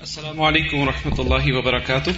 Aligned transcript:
السلام 0.00 0.40
علیکم 0.40 0.78
ورحمۃ 0.78 1.18
اللہ 1.18 1.46
وبرکاتہ۔ 1.54 2.10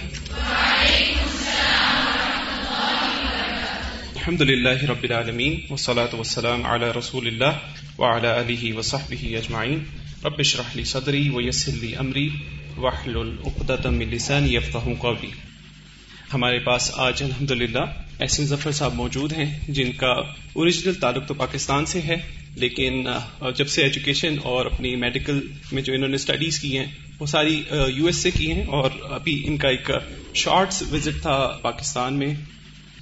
الحمد 4.15 4.41
للہ 4.41 4.83
رب 4.89 5.03
العالمین 5.03 5.55
والصلاة 5.69 6.13
والسلام 6.13 6.65
على 6.65 6.89
رسول 6.97 7.27
اللہ 7.27 7.53
وعلى 7.97 8.27
آلہ 8.27 8.77
وصحبہ 8.77 9.23
اجمعین۔ 9.37 9.79
رب 10.25 10.39
اشرح 10.39 10.69
لی 10.73 10.83
صدری 10.83 11.29
ویسر 11.29 11.71
لی 11.71 11.95
امری 11.95 12.27
واحلل 12.77 13.31
عقدۃ 13.45 13.85
من 13.85 14.09
لسانی 14.09 14.55
یفقهوا 14.55 14.95
قولی۔ 14.99 15.31
ہمارے 16.33 16.59
پاس 16.59 16.91
آج 17.07 17.23
الحمدللہ 17.23 17.85
احسن 18.19 18.45
ظفر 18.45 18.71
صاحب 18.81 18.93
موجود 18.95 19.33
ہیں 19.33 19.49
جن 19.67 19.91
کا 19.91 20.11
اوریجنل 20.53 20.93
تعلق 20.93 21.27
تو 21.27 21.33
پاکستان 21.33 21.85
سے 21.85 22.01
ہے۔ 22.01 22.19
لیکن 22.55 23.03
جب 23.57 23.67
سے 23.67 23.83
ایجوکیشن 23.83 24.35
اور 24.43 24.65
اپنی 24.65 24.95
میڈیکل 24.97 25.39
میں 25.71 25.81
جو 25.81 25.93
انہوں 25.93 26.09
نے 26.09 26.15
اسٹڈیز 26.15 26.59
کی 26.59 26.77
ہیں، 26.77 26.85
وہ 27.19 27.25
ساری 27.25 27.61
یو 27.89 28.05
ایس 28.05 28.15
سے 28.17 28.31
کی 28.31 28.51
ہیں 28.51 28.63
اور 28.69 28.89
ابھی 29.11 29.41
ان 29.47 29.57
کا 29.57 29.69
ایک 29.69 29.91
شارٹس 30.35 30.81
وزٹ 30.91 31.21
تھا 31.21 31.37
پاکستان 31.61 32.17
میں، 32.19 32.33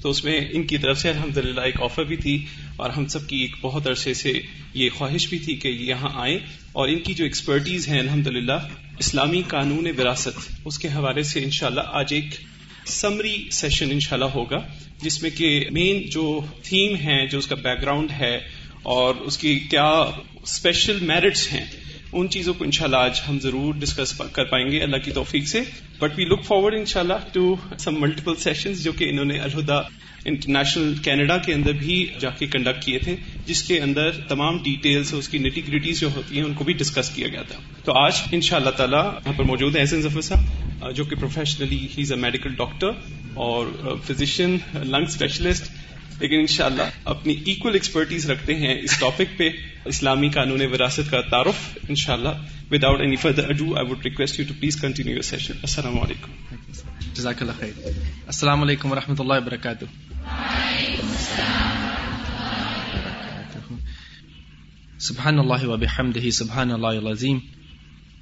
تو 0.01 0.09
اس 0.09 0.23
میں 0.23 0.39
ان 0.51 0.63
کی 0.63 0.77
طرف 0.77 0.99
سے 0.99 1.09
الحمد 1.09 1.37
للہ 1.37 1.61
ایک 1.61 1.81
آفر 1.83 2.03
بھی 2.03 2.15
تھی 2.17 2.37
اور 2.75 2.89
ہم 2.89 3.05
سب 3.07 3.27
کی 3.29 3.37
ایک 3.37 3.55
بہت 3.61 3.87
عرصے 3.87 4.13
سے 4.13 4.31
یہ 4.73 4.89
خواہش 4.97 5.27
بھی 5.29 5.39
تھی 5.39 5.55
کہ 5.55 5.67
یہاں 5.67 6.09
آئیں 6.15 6.37
اور 6.73 6.89
ان 6.89 6.99
کی 6.99 7.13
جو 7.13 7.23
ایکسپرٹیز 7.23 7.87
ہیں 7.87 7.99
الحمد 7.99 8.27
للہ 8.27 8.59
اسلامی 8.99 9.41
قانون 9.47 9.87
وراثت، 9.97 10.39
اس 10.65 10.79
کے 10.79 10.87
حوالے 10.87 11.23
سے 11.23 11.43
انشاءاللہ 11.43 11.81
آج 11.93 12.13
ایک 12.13 12.35
سمری 12.89 13.35
سیشن 13.51 13.91
انشاءاللہ 13.91 14.29
ہوگا، 14.33 14.59
جس 15.01 15.21
میں 15.23 15.29
کہ 15.29 15.49
مین 15.71 16.01
جو 16.09 16.39
تھیم 16.63 16.95
ہے، 16.95 17.25
جو 17.27 17.37
اس 17.37 17.47
کا 17.47 17.55
بیک 17.57 17.81
گراؤنڈ 17.81 18.11
ہے 18.11 18.39
اور 18.83 19.15
اس 19.15 19.37
کی 19.37 19.59
کیا 19.59 19.89
اسپیشل 20.43 20.99
میرٹس 21.01 21.53
ہیں، 21.53 21.65
ان 22.13 22.29
چیزوں 22.29 22.53
کو 22.53 22.63
انشاءاللہ 22.63 22.97
آج 22.97 23.21
ہم 23.29 23.39
ضرور 23.39 23.73
ڈسکس 23.73 24.21
کر 24.31 24.43
پائیں 24.43 24.71
گے۔ 24.71 24.79
اللہ 24.79 24.97
کی 24.97 25.11
توفیق 25.11 25.47
سے۔ 25.47 25.61
بٹ 25.99 26.11
وی 26.17 26.25
لک 26.25 26.43
فارورڈ 26.45 26.73
ان 26.73 26.85
شاء 26.85 26.99
اللہ 26.99 27.27
ٹو 27.31 27.55
سم 27.79 28.01
ملٹیپل 28.01 28.35
سیشن 28.35 28.73
جو 28.73 28.91
کہ 28.91 29.09
انہوں 29.09 29.25
نے 29.25 29.39
الہدا 29.39 29.81
انٹرنیشنل 30.25 30.95
کینیڈا 30.95 31.37
کے 31.37 31.53
اندر 31.53 31.71
بھی 31.71 32.05
جا 32.19 32.29
کے 32.29 32.47
کنڈکٹ 32.47 32.83
کیے 32.83 32.99
تھے، 32.99 33.15
جس 33.45 33.63
کے 33.63 33.79
اندر 33.79 34.11
تمام 34.11 34.57
ڈیٹیلس 34.63 35.13
اس 35.13 35.29
کی 35.29 35.37
نیٹی 35.37 35.67
گریٹیز 35.67 35.99
جو 35.99 36.09
ہوتی 36.15 36.37
ہیں، 36.37 36.43
ان 36.43 36.53
کو 36.53 36.63
بھی 36.63 36.73
ڈسکس 36.73 37.09
کیا 37.09 37.27
گیا 37.27 37.41
تھا۔ 37.41 37.59
تو 37.83 37.93
آج 37.93 38.13
ان 38.31 38.41
شاء 38.41 38.57
اللہ 38.57 38.69
تعالیٰ 38.69 39.05
یہاں 39.05 39.33
پر 39.37 39.43
موجود 39.43 39.75
ہے 39.75 39.81
احسن 39.81 40.01
ظفر 40.01 40.21
صاحب 40.21 40.95
جو 40.95 41.03
کہ 41.03 41.15
professionally 41.15 41.87
he 41.97 42.01
is 42.01 42.11
a 42.11 42.17
medical 42.17 42.53
doctor 42.53 42.87
اور 43.33 43.65
فزیشین 44.07 44.57
لنگ 44.73 45.03
اسپیشلسٹ 45.03 45.71
لیکن 46.19 46.39
انشاءاللہ 46.39 46.83
اپنی 47.05 47.33
ایکول 47.45 47.73
ایکسپرٹیز 47.73 48.29
رکھتے 48.29 48.55
ہیں 48.55 48.73
اس 48.81 48.97
ٹاپک 48.99 49.37
پہ، 49.37 49.49
اسلامی 49.85 50.29
قانون 50.29 50.61
وراثت 50.61 51.11
کا 51.11 51.21
تعارف، 51.21 51.77
انشاءاللہ 51.89 52.29
without 52.83 53.01
any 53.01 53.15
further 53.15 53.49
ado 53.49 53.75
I 53.77 53.85
would 53.91 54.05
request 54.05 54.39
you 54.39 54.45
to 54.47 54.53
please 54.59 54.81
continue 54.81 55.13
your 55.13 55.21
session 55.21 55.53
السلام 55.61 55.99
علیکم. 55.99 56.55
جزاک 57.13 57.41
اللہ 57.41 57.59
خیر. 57.59 57.87
السلام 58.25 58.63
علیکم 58.63 58.91
ورحمۃ 58.91 59.19
اللہ 59.19 59.33
وبرکاتہ. 59.33 59.85
سبحان 64.99 65.39
اللہ 65.39 65.65
وبحمدہ 65.65 66.29
سبحان 66.29 66.71
اللہ 66.71 66.99
العظیم. 67.03 67.39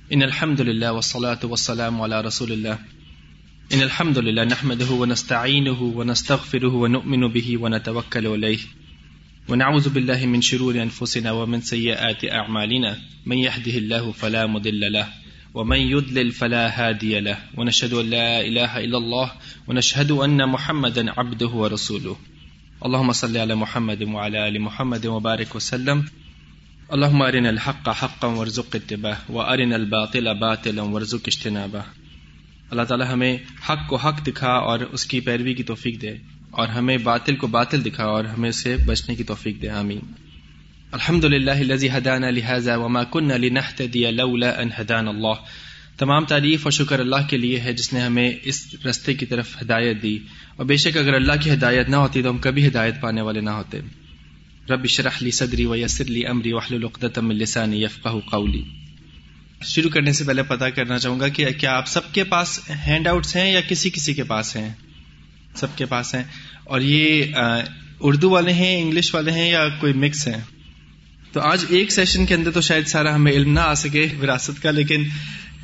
ان 0.09 0.21
الحمد 0.21 0.59
للہ 0.59 0.89
والصلاة 0.89 1.43
والسلام 1.43 2.01
على 2.01 2.15
رسول 2.27 2.51
اللہ. 2.51 2.96
ان 3.73 3.81
الحمد 3.81 4.17
لله 4.17 4.43
نحمده 4.43 4.91
ونستعينه 4.91 5.81
ونستغفره 5.81 6.73
ونؤمن 6.73 7.27
به 7.27 7.57
ونتوكل 7.57 8.27
عليه. 8.27 8.59
ونعوذ 9.49 9.89
بالله 9.89 10.25
من 10.25 10.41
شرور 10.41 10.81
انفسنا 10.81 11.31
ومن 11.31 11.61
سيئات 11.61 12.25
اعمالنا 12.25 12.97
من 13.25 13.37
يهده 13.37 13.71
الله 13.71 14.11
فلا 14.11 14.47
مضل 14.47 14.93
له، 14.93 15.07
ومن 15.53 15.77
يضلل 15.77 16.31
فلا 16.31 16.63
هادي 16.79 17.19
له. 17.19 17.37
ونشهد 17.57 17.93
ان 17.93 18.09
لا 18.09 18.41
اله 18.41 18.79
الا 18.85 18.97
الله، 18.97 19.31
ونشهد 19.67 20.11
ان 20.11 20.49
محمدا 20.49 21.11
عبده 21.11 21.47
ورسوله. 21.47 22.15
اللهم 22.85 23.11
صل 23.11 23.37
على 23.37 23.55
محمد 23.55 24.03
وعلى 24.03 24.47
ال 24.47 24.61
محمد 24.61 25.05
وبارك 25.05 25.55
وسلم. 25.55 26.05
اللهم 26.93 27.21
ارنا 27.21 27.49
الحق 27.49 27.89
حقا 27.89 28.27
وارزق 28.27 28.75
اتباعه 28.75 29.21
وارنا 29.29 29.75
الباطل 29.75 30.39
باطلا 30.39 30.81
وارزق 30.81 31.21
اجتنابه. 31.27 31.96
اللہ 32.69 32.83
تعالی 32.83 33.03
ہمیں 33.13 33.37
حق 33.69 33.89
کو 33.89 33.95
حق 33.95 34.27
دکھا 34.27 34.51
اور 34.51 34.79
اس 34.79 35.05
کی 35.05 35.19
پیروی 35.19 35.53
کی 35.53 35.63
توفیق 35.63 36.01
دے 36.01 36.11
اور 36.51 36.67
ہمیں 36.67 36.97
باطل 36.97 37.35
کو 37.35 37.47
باطل 37.47 37.85
دکھا 37.85 38.03
اور 38.03 38.25
ہمیں 38.25 38.51
سے 38.51 38.75
بچنے 38.85 39.15
کی 39.15 39.23
توفیق 39.23 39.61
دے، 39.61 39.69
آمین۔ 39.69 39.99
الحمد 40.91 41.23
للہ 41.23 42.71
وما 42.75 43.03
كنا 43.03 43.37
لنهتدي 43.37 44.11
لولا 44.11 44.49
ان 44.49 44.69
هدانا 44.81 45.09
اللہ۔ 45.09 45.33
تمام 45.97 46.25
تعریف 46.25 46.59
اور 46.63 46.71
شکر 46.71 46.99
اللہ 46.99 47.29
کے 47.29 47.37
لیے 47.37 47.59
ہے 47.59 47.73
جس 47.73 47.93
نے 47.93 47.99
ہمیں 47.99 48.31
اس 48.43 48.75
رستے 48.85 49.13
کی 49.13 49.25
طرف 49.25 49.57
ہدایت 49.61 50.03
دی۔ 50.03 50.19
اور 50.55 50.65
بے 50.65 50.77
شک 50.77 50.97
اگر 50.97 51.13
اللہ 51.13 51.33
کی 51.41 51.51
ہدایت 51.51 51.89
نہ 51.89 51.95
ہوتی 51.95 52.21
تو 52.21 52.29
ہم 52.29 52.37
کبھی 52.37 52.67
ہدایت 52.67 53.01
پانے 53.01 53.21
والے 53.21 53.41
نہ 53.41 53.49
ہوتے۔ 53.49 53.79
رب 54.69 54.85
شرح 54.85 55.09
لی 55.21 55.31
صدری 55.31 55.65
ویسر 55.65 56.05
لی 56.05 56.25
امری 56.25 56.53
واحلل 56.53 56.83
عقدۃ 56.83 57.21
من 57.21 57.35
لسانی 57.35 57.81
يفقهوا 57.81 58.29
قولی۔ 58.29 58.63
شروع 59.63 59.89
کرنے 59.89 60.13
سے 60.13 60.23
پہلے 60.23 60.43
پتا 60.43 60.69
کرنا 60.69 60.99
چاہوں 60.99 61.19
گا 61.19 61.27
کہ 61.27 61.45
کیا 61.49 61.77
آپ 61.77 61.87
سب 61.87 62.13
کے 62.13 62.23
پاس 62.23 62.59
ہینڈ 62.87 63.07
آؤٹس 63.07 63.35
ہیں 63.35 63.53
یا 63.53 63.61
کسی 63.61 63.89
کسی 63.89 64.13
کے 64.13 64.23
پاس 64.23 64.55
ہیں؟ 64.55 64.69
سب 65.55 65.67
کے 65.75 65.85
پاس 65.85 66.15
ہیں۔ 66.15 66.23
اور 66.63 66.81
یہ 66.81 67.23
اردو 67.99 68.29
والے 68.29 68.53
ہیں، 68.53 68.81
انگلش 68.81 69.15
والے 69.15 69.31
ہیں 69.31 69.49
یا 69.49 69.69
کوئی 69.79 69.93
مکس 69.93 70.27
ہیں؟ 70.27 70.41
تو 71.31 71.39
آج 71.39 71.65
ایک 71.69 71.91
سیشن 71.91 72.25
کے 72.25 72.35
اندر 72.35 72.51
تو 72.51 72.61
شاید 72.61 72.87
سارا 72.87 73.15
ہمیں 73.15 73.31
علم 73.31 73.53
نہ 73.53 73.59
آ 73.59 73.73
سکے، 73.73 74.07
وراثت 74.21 74.63
کا، 74.63 74.71
لیکن 74.71 75.03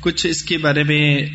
کچھ 0.00 0.26
اس 0.26 0.42
کے 0.42 0.58
بارے 0.58 0.82
میں 0.82 1.26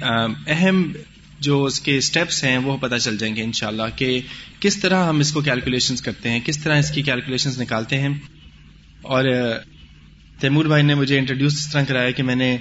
اہم 0.48 0.92
جو 1.40 1.64
اس 1.64 1.80
کے 1.80 1.98
اسٹیپس 1.98 2.44
ہیں، 2.44 2.58
وہ 2.58 2.78
پتہ 2.78 2.96
چل 2.96 3.18
جائیں 3.18 3.36
گے 3.36 3.44
انشاءاللہ 3.44 3.84
کہ 3.96 4.22
کس 4.59 4.78
طرح 4.78 5.08
ہم 5.08 5.19
اس 5.19 5.31
کو 5.31 5.42
کیلکولیشن 5.42 5.96
کرتے 5.96 6.30
ہیں، 6.30 6.40
کس 6.46 6.58
طرح 6.58 6.80
اس 6.80 6.92
کی 6.92 7.02
کیلکولیشن 7.02 7.50
نکالتے 7.58 8.00
ہیں۔ 8.00 8.09
اور 9.02 9.24
تیمور 10.39 10.66
بھائی 10.66 10.83
نے 10.83 10.95
مجھے 10.95 11.19
انٹروڈیوس 11.19 11.53
اس 11.53 11.72
طرح 11.72 11.83
کرایا 11.83 12.11
کہ 12.11 12.23
میں 12.23 12.35
نے 12.35 12.57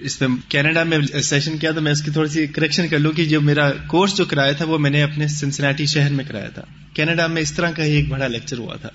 اس 0.00 0.20
میں 0.20 0.28
کینیڈا 0.48 0.84
میں 0.84 1.22
سیشن 1.22 1.58
کیا 1.58 1.70
تو 1.72 1.80
میں 1.80 1.92
اس 1.92 2.02
کی 2.02 2.10
تھوڑی 2.10 2.28
سی 2.28 2.46
کریکشن 2.46 2.88
کر 2.88 2.98
لوں 2.98 3.12
کہ 3.12 3.24
جو 3.24 3.40
میرا 3.40 3.70
کورس 3.70 4.16
جو 4.16 4.24
کرایا 4.24 4.52
تھا 4.52 4.64
وہ 4.64 4.78
میں 4.78 4.90
نے 4.90 5.02
اپنے 5.02 5.28
سنسناٹی 5.28 5.86
شہر 5.86 6.12
میں 6.12 6.24
کرایا 6.28 6.48
تھا۔ 6.48 6.62
کینیڈا 6.94 7.26
میں 7.26 7.42
اس 7.42 7.52
طرح 7.52 7.70
کا 7.70 7.84
ہی 7.84 7.92
ایک 7.92 8.08
بڑا 8.08 8.26
لیکچر 8.26 8.58
ہوا 8.58 8.76
تھا۔ 8.76 8.88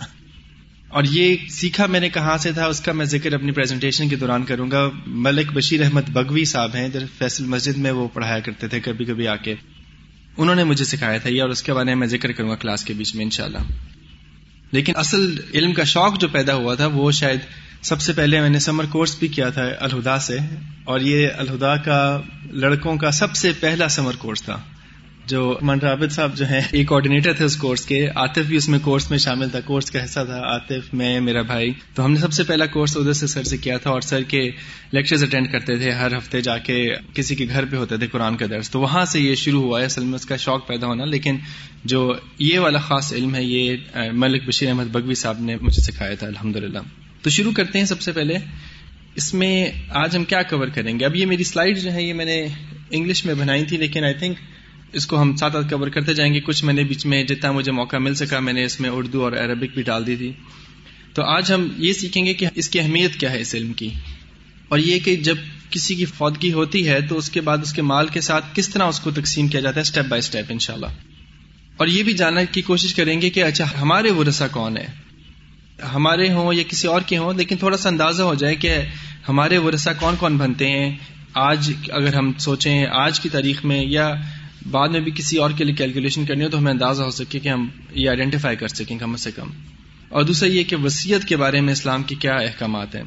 اور 0.88 1.04
یہ 1.04 1.36
سیکھا 1.50 1.86
میں 1.86 2.00
نے 2.00 2.10
کہاں 2.10 2.38
سے 2.38 2.52
تھا، 2.52 2.66
اس 2.66 2.82
کا 2.82 2.92
میں 2.92 3.06
ذکر 3.06 3.34
اپنی 3.34 3.52
پریزنٹیشن 3.52 4.10
کے 4.10 4.16
دوران 4.16 4.44
کروں 4.44 4.72
گا۔ 4.72 4.90
ملک 5.08 5.52
بشیر 5.54 5.84
احمد 5.84 6.10
بگوی 6.10 6.46
صاحب 6.46 6.76
ہیں 6.76 6.88
فیصل 7.18 7.44
مسجد 7.44 7.78
میں 7.78 7.92
وہ 7.92 8.08
پڑھایا 8.08 8.40
کرتے 8.40 8.68
تھے 8.68 8.80
کبھی 8.80 9.06
کبھی 9.06 9.28
آ 9.28 9.36
کے۔ 9.36 9.56
انہوں 10.38 10.56
نے 10.56 10.64
مجھے 10.64 10.86
سکھایا 10.86 11.18
تھا 11.18 11.30
یہ 11.30 11.42
اور 11.42 11.50
اس 11.50 11.64
کے 11.64 11.74
بارے 11.74 11.86
میں 11.86 11.96
میں 11.96 12.08
ذکر 12.08 12.32
کروں 12.32 12.50
گا 12.50 12.56
کلاس 12.56 12.86
کے 12.86 12.94
بیچ 12.94 13.16
میں 13.16 13.24
انشاءاللہ۔ 13.24 13.58
لیکن 14.72 14.94
اصل 14.96 15.36
علم 15.54 15.74
کا 15.74 15.84
شوق 15.84 16.22
جو 16.22 16.28
پیدا 16.28 16.54
ہوا 16.54 16.76
تھا 16.76 16.88
وہ 16.88 17.12
شاید 17.12 17.40
سب 17.84 18.02
سے 18.02 18.14
پہلے 18.14 18.40
میں 18.42 18.50
نے 18.50 18.60
سمر 18.60 18.86
کورس 18.92 19.18
بھی 19.20 19.28
کیا 19.28 19.50
تھا 19.50 19.64
الہدا 19.80 20.18
سے، 20.20 20.38
اور 20.84 21.00
یہ 21.02 21.28
الہدا 21.38 21.76
کا 21.78 22.00
لڑکوں 22.54 22.96
کا 22.98 23.12
سب 23.12 23.36
سے 23.36 23.52
پہلا 23.60 23.88
سمر 23.88 24.16
کورس 24.20 24.44
تھا، 24.44 24.58
جو 25.28 25.42
من 25.62 25.80
رابط 25.80 26.12
صاحب 26.12 26.36
جو 26.38 26.46
ہیں، 26.48 26.62
ایک 26.72 26.88
کوآڈینیٹر 26.88 27.34
تھے 27.34 27.46
اس 27.46 27.56
کورس 27.58 27.86
کے۔ 27.86 28.00
آتف 28.16 28.48
بھی 28.48 28.58
اس 28.58 28.68
میں 28.70 28.80
کورس 28.84 29.10
میں 29.10 29.18
شامل 29.18 29.50
تھا، 29.50 29.60
کورس 29.66 29.92
کا 29.92 30.04
حصہ 30.04 30.20
تھا 30.26 30.40
آتف 30.46 30.94
میں، 30.94 31.20
میرا 31.20 31.42
بھائی۔ 31.42 31.72
تو 31.96 32.06
ہم 32.06 32.12
نے 32.12 32.20
سب 32.20 32.34
سے 32.34 32.44
پہلا 32.44 32.66
کورس 32.66 32.96
ادھر 32.98 33.14
سے 33.14 33.28
سر 33.28 33.44
سے 33.44 33.58
کیا 33.58 33.78
تھا، 33.78 33.90
اور 33.90 34.02
سر 34.02 34.24
کے 34.24 34.42
لیکچرز 34.92 35.24
اٹینڈ 35.24 35.52
کرتے 35.52 35.78
تھے، 35.78 35.92
ہر 35.92 36.18
ہفتے 36.18 36.42
جا 36.42 36.58
کے 36.60 36.84
کسی 37.14 37.36
کے 37.36 37.48
گھر 37.50 37.66
پہ 37.66 37.78
ہوتے 37.78 37.98
تھے 37.98 38.08
قرآن 38.08 38.38
کا 38.38 38.46
درس۔ 38.50 38.70
تو 38.70 38.80
وہاں 38.80 39.06
سے 39.06 39.20
یہ 39.20 39.36
شروع 39.36 39.62
ہوا 39.64 39.80
ہے، 39.80 39.86
اصل 39.86 40.04
میں 40.04 40.16
اس 40.16 40.26
کا 40.26 40.36
شوق 40.38 40.68
پیدا 40.68 40.88
ہونا۔ 40.88 41.06
لیکن 41.06 41.38
جو 41.86 42.12
یہ 42.40 42.60
والا 42.60 42.80
خاص 42.80 43.14
علم 43.14 43.36
ہے، 43.36 43.44
یہ 43.44 44.10
ملک 44.14 44.48
بشیر 44.48 44.70
احمد 44.70 44.94
بگوی 44.94 45.16
صاحب 45.16 45.42
نے 45.42 45.56
مجھے 45.62 45.82
سکھایا 45.82 46.16
تھا 46.16 46.28
الحمد 46.28 46.56
للہ 46.58 46.80
تو 47.24 47.30
شروع 47.30 47.52
کرتے 47.52 47.80
ہیں 47.80 47.86
سب 47.86 48.02
سے 48.02 48.12
پہلے۔ 48.12 48.36
اس 49.16 49.34
میں 49.34 49.72
آج 49.90 50.18
ہم 50.18 50.24
کیا 50.24 50.42
کور 50.42 50.68
کریں 50.68 51.00
گے؟ 51.00 51.06
اب 51.06 51.16
یہ 51.16 51.26
میری 51.26 51.44
سلائڈ 51.44 51.80
جو 51.80 51.94
ہے، 51.94 52.04
یہ 52.04 52.14
میں 52.14 52.26
نے 52.26 52.48
انگلش 52.90 53.26
میں 53.26 53.34
بنائی 53.34 53.66
تھی، 53.66 53.78
لیکن 53.78 54.04
آئی 54.04 54.14
تھنک 54.14 54.38
اس 54.94 55.08
کو 55.08 55.22
ہم 55.22 55.36
ساتھ 55.36 55.54
ساتھ 55.54 55.70
کور 55.70 55.88
کرتے 55.88 56.14
جائیں 56.14 56.34
گے۔ 56.34 56.40
کچھ 56.40 56.64
میں 56.64 56.74
نے 56.74 56.84
بیچ 56.84 57.06
میں 57.06 57.24
جتنا 57.24 57.52
مجھے 57.52 57.72
موقع 57.72 57.98
مل 57.98 58.16
سکا، 58.16 58.40
میں 58.40 58.54
نے 58.54 58.64
اس 58.64 58.80
میں 58.80 58.90
اردو 58.90 59.24
اور 59.24 59.32
عربک 59.32 59.74
بھی 59.74 59.82
ڈال 59.82 60.08
دی 60.08 60.16
تھی۔ 60.16 60.32
تو 61.14 61.24
آج 61.24 61.54
ہم 61.54 61.68
یہ 61.78 61.94
سیکھیں 61.94 62.26
گے 62.26 62.34
کہ 62.34 62.48
اس 62.56 62.70
کی 62.70 62.80
اہمیت 62.80 63.16
کیا 63.16 63.32
ہے 63.32 63.42
اس 63.42 63.56
علم 63.56 63.74
کی۔ 63.74 63.90
اور 64.68 64.80
یہ 64.80 65.00
کہ 65.00 65.16
جب 65.16 65.36
کسی 65.70 65.96
کی 65.96 66.06
فوتگی 66.06 66.54
ہوتی 66.54 66.88
ہے، 66.88 67.02
تو 67.02 67.18
اس 67.18 67.30
کے 67.30 67.42
بعد 67.42 67.58
اس 67.58 67.74
کے 67.74 67.82
مال 67.82 68.08
کے 68.08 68.22
ساتھ 68.22 68.46
کس 68.54 68.70
طرح 68.70 68.84
اس 68.84 69.00
کو 69.00 69.12
تقسیم 69.12 69.48
کیا 69.48 69.60
جاتا 69.60 69.76
ہے 69.76 69.82
اسٹیپ 69.82 70.06
بائی 70.06 70.20
اسٹیپ 70.20 70.46
انشاءاللہ۔ 70.50 70.88
اور 71.78 71.88
یہ 71.88 72.04
بھی 72.04 72.14
جاننے 72.14 72.42
کی 72.52 72.62
کوشش 72.62 72.96
کریں 72.96 73.22
گے 73.22 73.30
کہ 73.30 73.44
اچھا 73.44 73.82
ہمارے 73.82 74.12
ورثہ 74.12 74.44
کون 74.52 74.78
ہے؟ 74.78 74.88
ہمارے 75.94 76.32
ہوں 76.34 76.54
یا 76.54 76.64
کسی 76.70 76.88
اور 76.88 77.02
کے 77.02 77.18
ہوں، 77.18 77.34
لیکن 77.34 77.58
تھوڑا 77.58 77.78
سا 77.78 77.90
اندازہ 77.90 78.24
ہو 78.24 78.34
جائے 78.34 78.56
کہ 78.56 78.78
ہمارے 79.30 79.58
ورثہ 79.58 79.90
کون 80.00 80.16
کون 80.16 80.38
بنتے 80.38 80.70
ہیں؟ 80.70 80.96
آج 81.34 81.72
اگر 81.90 82.14
ہم 82.14 82.32
سوچیں 82.34 82.86
آج 82.86 83.20
کی 83.20 83.30
تاریخ 83.30 83.66
میں 83.66 83.86
یا 83.86 84.16
بعد 84.72 84.90
میں 84.90 85.00
بھی 85.00 85.12
کسی 85.16 85.38
اور 85.38 85.52
کے 85.52 85.64
لیے 85.64 85.76
کیلکولیشن 85.76 86.26
کرنی 86.26 86.44
ہو 86.44 86.50
تو 86.50 86.58
ہمیں 86.58 86.72
اندازہ 86.72 87.04
ہو 87.04 87.12
سکے 87.12 87.40
کہ 87.40 87.50
ہم 87.50 87.68
یہ 87.92 88.10
آئیڈینٹیفائی 88.10 88.56
کر 88.56 88.68
سکیں 88.68 88.98
کم 88.98 89.16
سے 89.16 89.32
کم۔ 89.32 89.48
اور 90.10 90.24
دوسرا 90.24 90.50
یہ 90.50 90.64
کہ 90.64 90.76
وسیعت 90.76 91.26
کے 91.26 91.38
بارے 91.38 91.62
میں 91.62 91.72
اسلام 91.72 92.04
کے 92.04 92.16
کیا 92.16 92.36
احکامات 92.36 92.96
ہیں۔ 92.96 93.04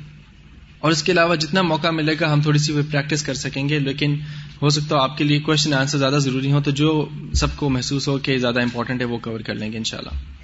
اور 0.79 0.91
اس 0.91 1.03
کے 1.03 1.13
علاوہ 1.13 1.35
جتنا 1.35 1.63
موقع 1.63 1.91
ملے 1.91 2.15
گا 2.21 2.33
ہم 2.33 2.41
تھوڑی 2.41 2.59
سی 2.59 2.73
پریکٹس 2.91 3.23
کر 3.23 3.35
سکیں 3.35 3.69
گے، 3.69 3.79
لیکن 3.79 4.17
ہو 4.63 4.69
سکتا 4.69 4.97
ہو 4.97 5.01
آپ 5.01 5.19
کے 5.19 5.25
لیے 5.25 5.41
کوشچن 5.41 5.75
آنسر 5.75 5.99
زیادہ 5.99 6.19
ضروری 6.21 6.53
ہو 6.53 6.61
تو 6.61 6.71
جو 6.71 7.09
سب 7.35 7.57
کو 7.57 7.71
محسوس 7.71 8.09
ہو 8.09 8.19
کہ 8.19 8.39
زیادہ 8.39 8.61
امپورٹنٹ 8.63 9.01
ہے 9.01 9.07
وہ 9.07 9.19
کور 9.19 9.41
کر 9.41 9.55
لیں 9.55 9.73
گے 9.73 9.79
انشاءاللہ۔ 9.79 10.36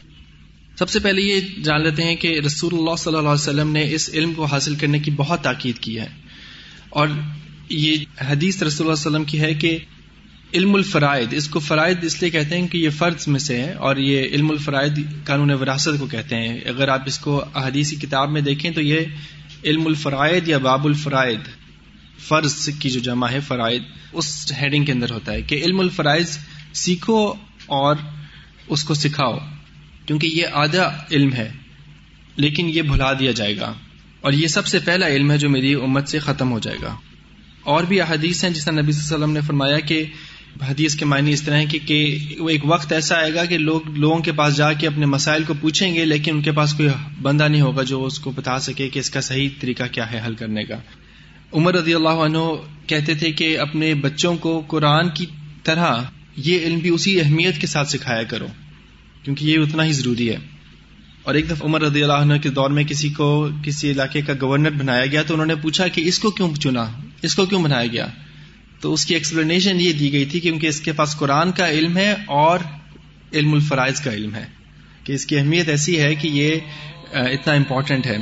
سب 0.78 0.88
سے 0.88 0.98
پہلے 0.98 1.22
یہ 1.22 1.40
جان 1.64 1.82
لیتے 1.82 2.04
ہیں 2.04 2.16
کہ 2.16 2.40
رسول 2.46 2.74
اللہ 2.74 2.96
صلی 2.96 3.10
اللہ 3.10 3.28
علیہ 3.28 3.42
وسلم 3.42 3.72
نے 3.72 3.92
اس 3.92 4.10
علم 4.12 4.34
کو 4.34 4.44
حاصل 4.44 4.74
کرنے 4.74 4.98
کی 4.98 5.10
بہت 5.10 5.40
تاکید 5.40 5.78
کی 5.78 6.00
ہے۔ 6.00 6.08
اور 6.88 7.08
یہ 7.68 7.96
حدیث 8.18 8.62
رسول 8.62 8.86
اللہ 8.86 8.98
علیہ 8.98 9.10
وسلم 9.10 9.24
کی 9.24 9.40
ہے 9.40 9.54
کہ 9.54 9.78
علم 10.54 10.74
الفرائد 10.74 11.34
اس 11.34 11.48
کو 11.48 11.58
فرائد 11.58 12.04
اس 12.04 12.22
لیے 12.22 12.30
کہتے 12.30 12.58
ہیں 12.58 12.68
کہ 12.68 12.78
یہ 12.78 12.90
فرض 12.90 13.28
میں 13.28 13.40
سے 13.40 13.62
ہے 13.62 13.72
اور 13.72 13.96
یہ 13.96 14.22
علم 14.22 14.50
الفرائد 14.50 14.98
قانون 15.24 15.50
وراثت 15.50 16.00
کو 16.00 16.06
کہتے 16.06 16.36
ہیں۔ 16.36 16.60
اگر 16.60 16.88
آپ 16.88 17.02
اس 17.06 17.18
کو 17.18 17.44
احادیثی 17.54 17.96
کتاب 17.96 18.30
میں 18.30 18.40
دیکھیں 18.40 18.70
تو 18.70 18.80
یہ 18.80 19.00
علم 19.64 19.86
الفرائد 19.86 20.48
یا 20.48 20.58
باب 20.58 20.84
الفرائد 20.84 21.40
فرض 22.18 22.70
کی 22.78 22.90
جو 22.90 23.00
جمع 23.00 23.28
ہے 23.28 23.40
فرائد 23.40 23.82
اس 24.12 24.52
ہیڈنگ 24.62 24.84
کے 24.84 24.92
اندر 24.92 25.10
ہوتا 25.10 25.32
ہے 25.32 25.42
کہ 25.42 25.54
علم 25.54 25.80
الفرائض 25.80 26.38
سیکھو 26.72 27.34
اور 27.66 27.96
اس 28.68 28.84
کو 28.84 28.94
سکھاؤ۔ 28.94 29.38
کیونکہ 30.06 30.26
یہ 30.26 30.46
آدھا 30.52 31.02
علم 31.10 31.32
ہے، 31.32 31.52
لیکن 32.36 32.68
یہ 32.68 32.82
بھلا 32.82 33.12
دیا 33.12 33.30
جائے 33.30 33.56
گا۔ 33.56 33.72
اور 34.20 34.32
یہ 34.32 34.46
سب 34.46 34.66
سے 34.66 34.78
پہلا 34.78 35.06
علم 35.06 35.30
ہے 35.30 35.38
جو 35.38 35.50
میری 35.50 35.74
امت 35.74 36.08
سے 36.08 36.18
ختم 36.18 36.50
ہو 36.50 36.58
جائے 36.58 36.76
گا۔ 36.82 36.96
اور 37.62 37.84
بھی 37.84 38.00
احادیث 38.00 38.44
ہیں 38.44 38.50
جس 38.50 38.64
طرح 38.64 38.74
نبی 38.74 38.92
صلی 38.92 39.00
اللہ 39.00 39.14
علیہ 39.14 39.24
وسلم 39.24 39.34
نے 39.34 39.40
فرمایا 39.40 39.78
کہ 39.78 40.04
حدیث 40.70 40.96
کے 40.96 41.04
معنی 41.04 41.32
اس 41.32 41.42
طرح 41.42 41.56
ہے 41.56 41.66
کہ 41.66 42.18
وہ 42.38 42.48
ایک 42.48 42.60
وقت 42.64 42.92
ایسا 42.92 43.16
آئے 43.16 43.34
گا 43.34 43.44
کہ 43.44 43.58
لوگ 43.58 43.80
لوگوں 43.88 44.18
کے 44.18 44.32
پاس 44.32 44.56
جا 44.56 44.72
کے 44.72 44.86
اپنے 44.86 45.06
مسائل 45.06 45.44
کو 45.44 45.54
پوچھیں 45.60 45.94
گے، 45.94 46.04
لیکن 46.04 46.34
ان 46.34 46.42
کے 46.42 46.52
پاس 46.52 46.74
کوئی 46.74 46.88
بندہ 47.22 47.48
نہیں 47.48 47.60
ہوگا 47.60 47.82
جو 47.82 48.04
اس 48.04 48.18
کو 48.18 48.30
بتا 48.30 48.58
سکے 48.58 48.88
کہ 48.88 48.98
اس 48.98 49.10
کا 49.10 49.20
صحیح 49.20 49.48
طریقہ 49.60 49.82
کیا 49.92 50.12
ہے 50.12 50.20
حل 50.26 50.34
کرنے 50.34 50.64
کا۔ 50.64 50.76
عمر 51.52 51.74
رضی 51.74 51.94
اللہ 51.94 52.08
عنہ 52.08 52.38
کہتے 52.86 53.14
تھے 53.14 53.32
کہ 53.32 53.58
اپنے 53.58 53.94
بچوں 53.94 54.36
کو 54.36 54.64
قرآن 54.68 55.10
کی 55.10 55.26
طرح 55.62 56.02
یہ 56.36 56.58
علم 56.58 56.78
بھی 56.78 56.90
اسی 56.90 57.20
اہمیت 57.20 57.60
کے 57.60 57.66
ساتھ 57.66 57.88
سکھایا 57.88 58.22
کرو۔ 58.22 58.46
کیونکہ 59.24 59.44
یہ 59.44 59.58
اتنا 59.58 59.84
ہی 59.84 59.92
ضروری 59.92 60.30
ہے۔ 60.30 60.36
اور 61.22 61.34
ایک 61.34 61.46
دفعہ 61.50 61.66
عمر 61.66 61.82
رضی 61.82 62.02
اللہ 62.02 62.12
عنہ 62.12 62.38
کے 62.42 62.48
دور 62.48 62.70
میں 62.70 62.84
کسی 62.84 63.08
کو، 63.08 63.48
کسی 63.64 63.90
علاقے 63.90 64.22
کا 64.22 64.32
گورنر 64.40 64.70
بنایا 64.70 65.06
گیا 65.06 65.22
تو 65.22 65.34
انہوں 65.34 65.46
نے 65.46 65.54
پوچھا 65.54 65.88
کہ 65.88 66.00
اس 66.00 66.18
کو 66.18 66.30
کیوں 66.30 66.54
چنا؟ 66.54 66.86
اس 67.22 67.34
کو 67.34 67.46
کیوں 67.46 67.62
بنایا 67.62 67.86
گیا؟ 67.86 68.06
تو 68.80 68.92
اس 68.92 69.06
کی 69.06 69.14
ایکسپلینیشن 69.14 69.80
یہ 69.80 69.92
دی 69.92 70.12
گئی 70.12 70.24
تھی 70.24 70.40
کیونکہ 70.40 70.66
اس 70.66 70.80
کے 70.80 70.92
پاس 70.92 71.16
قرآن 71.16 71.52
کا 71.52 71.70
علم 71.70 71.96
ہے 71.96 72.12
اور 72.12 72.58
علم 73.32 73.54
الفرائض 73.54 74.00
کا 74.00 74.12
علم 74.12 74.34
ہے۔ 74.34 74.44
کہ 75.04 75.12
اس 75.12 75.26
کی 75.26 75.38
اہمیت 75.38 75.68
ایسی 75.68 76.00
ہے 76.00 76.14
کہ 76.14 76.28
یہ 76.28 76.54
اتنا 77.12 77.52
امپورٹنٹ 77.52 78.06
ہے۔ 78.06 78.16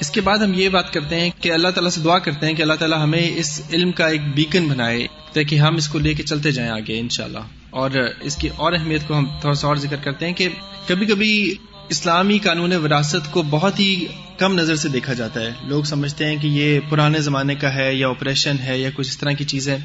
اس 0.00 0.10
کے 0.10 0.20
بعد 0.20 0.38
ہم 0.38 0.52
یہ 0.54 0.68
بات 0.68 0.92
کرتے 0.92 1.20
ہیں 1.20 1.30
کہ 1.40 1.52
اللہ 1.52 1.68
تعالیٰ 1.68 1.90
سے 1.90 2.00
دعا 2.00 2.18
کرتے 2.18 2.46
ہیں 2.46 2.54
کہ 2.54 2.62
اللہ 2.62 2.74
تعالیٰ 2.74 3.02
ہمیں 3.02 3.30
اس 3.36 3.62
علم 3.72 3.92
کا 3.92 4.06
ایک 4.06 4.20
بیکن 4.34 4.68
بنائے 4.68 5.06
تاکہ 5.32 5.56
ہم 5.56 5.74
اس 5.74 5.88
کو 5.88 5.98
لے 5.98 6.14
کے 6.14 6.22
چلتے 6.22 6.50
جائیں 6.50 6.70
آگے 6.70 7.00
انشاءاللہ۔ 7.00 7.57
اور 7.70 7.90
اس 8.20 8.36
کی 8.36 8.48
اور 8.56 8.72
اہمیت 8.72 9.08
کو 9.08 9.18
ہم 9.18 9.26
تھوڑا 9.40 9.54
سا 9.54 9.68
اور 9.68 9.76
ذکر 9.76 9.96
کرتے 9.96 10.26
ہیں 10.26 10.34
کہ 10.34 10.48
کبھی 10.86 11.06
کبھی 11.06 11.54
اسلامی 11.88 12.38
قانون 12.38 12.72
وراثت 12.72 13.30
کو 13.30 13.42
بہت 13.42 13.80
ہی 13.80 14.06
کم 14.38 14.54
نظر 14.54 14.76
سے 14.76 14.88
دیکھا 14.88 15.12
جاتا 15.12 15.40
ہے۔ 15.40 15.50
لوگ 15.62 15.82
سمجھتے 15.82 16.26
ہیں 16.26 16.36
کہ 16.36 16.46
یہ 16.46 16.80
پرانے 16.88 17.20
زمانے 17.20 17.54
کا 17.54 17.74
ہے 17.74 17.94
یا 17.94 18.08
آپریشن 18.08 18.56
ہے 18.58 18.78
یا 18.78 18.90
کچھ 18.94 19.08
اس 19.08 19.18
طرح 19.18 19.32
کی 19.32 19.44
چیز 19.44 19.68
ہے 19.68 19.78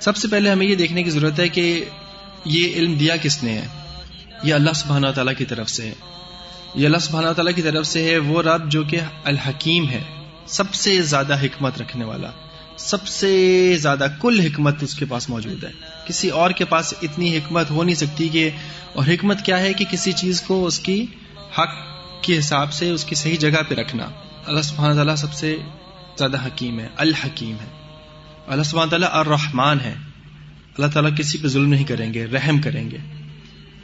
سب 0.00 0.16
سے 0.16 0.28
پہلے 0.28 0.50
ہمیں 0.50 0.66
یہ 0.66 0.74
دیکھنے 0.74 1.02
کی 1.02 1.10
ضرورت 1.10 1.40
ہے 1.40 1.48
کہ 1.48 1.84
یہ 2.44 2.74
علم 2.74 2.94
دیا 2.94 3.16
کس 3.16 3.42
نے 3.42 3.52
ہے؟ 3.52 3.66
یہ 4.42 4.54
اللہ 4.54 4.72
سبحانہ 4.74 5.06
تعالیٰ 5.14 5.34
کی 5.38 5.44
طرف 5.44 5.70
سے 5.70 5.86
ہے۔ 5.86 5.94
یہ 6.74 6.86
اللہ 6.86 6.98
سبحانہ 6.98 7.32
تعالیٰ 7.32 7.54
کی 7.54 7.62
طرف 7.62 7.86
سے 7.86 8.02
ہے 8.02 8.18
وہ 8.18 8.42
رب 8.42 8.70
جو 8.70 8.82
کہ 8.82 9.00
الحکیم 9.24 9.88
ہے، 9.88 10.02
سب 10.46 10.74
سے 10.74 11.02
زیادہ 11.02 11.40
حکمت 11.42 11.78
رکھنے 11.78 12.04
والا۔ 12.04 12.30
سب 12.78 13.06
سے 13.06 13.76
زیادہ 13.76 14.06
کل 14.20 14.40
حکمت 14.40 14.82
اس 14.82 14.94
کے 14.94 15.04
پاس 15.04 15.30
موجود 15.30 15.64
ہے۔ 15.64 15.70
کسی 16.06 16.28
اور 16.28 16.50
کے 16.50 16.64
پاس 16.64 16.94
اتنی 17.02 17.36
حکمت 17.36 17.70
ہو 17.70 17.82
نہیں 17.82 17.94
سکتی 17.94 18.28
کہ، 18.28 18.50
اور 18.92 19.06
حکمت 19.06 19.44
کیا 19.44 19.58
ہے 19.58 19.72
کہ 19.72 19.84
کسی 19.90 20.12
چیز 20.12 20.42
کو 20.42 20.66
اس 20.66 20.78
کی 20.78 21.06
حق 21.58 21.68
کے 22.22 22.38
حساب 22.38 22.72
سے 22.72 22.90
اس 22.90 23.04
کی 23.04 23.14
صحیح 23.14 23.36
جگہ 23.36 23.62
پہ 23.68 23.74
رکھنا۔ 23.74 24.06
اللہ 24.46 24.60
سبحانہ 24.60 24.94
تعالیٰ 24.94 25.16
سب 25.16 25.32
سے 25.32 25.58
زیادہ 26.18 26.46
حکیم 26.46 26.80
ہے، 26.80 26.88
الحکیم 26.96 27.56
ہے۔ 27.60 27.86
اللہ 28.46 28.62
سبحانہ 28.62 28.90
تعالیٰ 28.90 29.08
الرحمان 29.12 29.80
ہے۔ 29.80 29.94
اللہ 30.78 30.86
تعالیٰ 30.92 31.10
کسی 31.18 31.38
پہ 31.38 31.48
ظلم 31.48 31.68
نہیں 31.68 31.84
کریں 31.84 32.14
گے، 32.14 32.26
رحم 32.26 32.60
کریں 32.60 32.90
گے۔ 32.90 32.96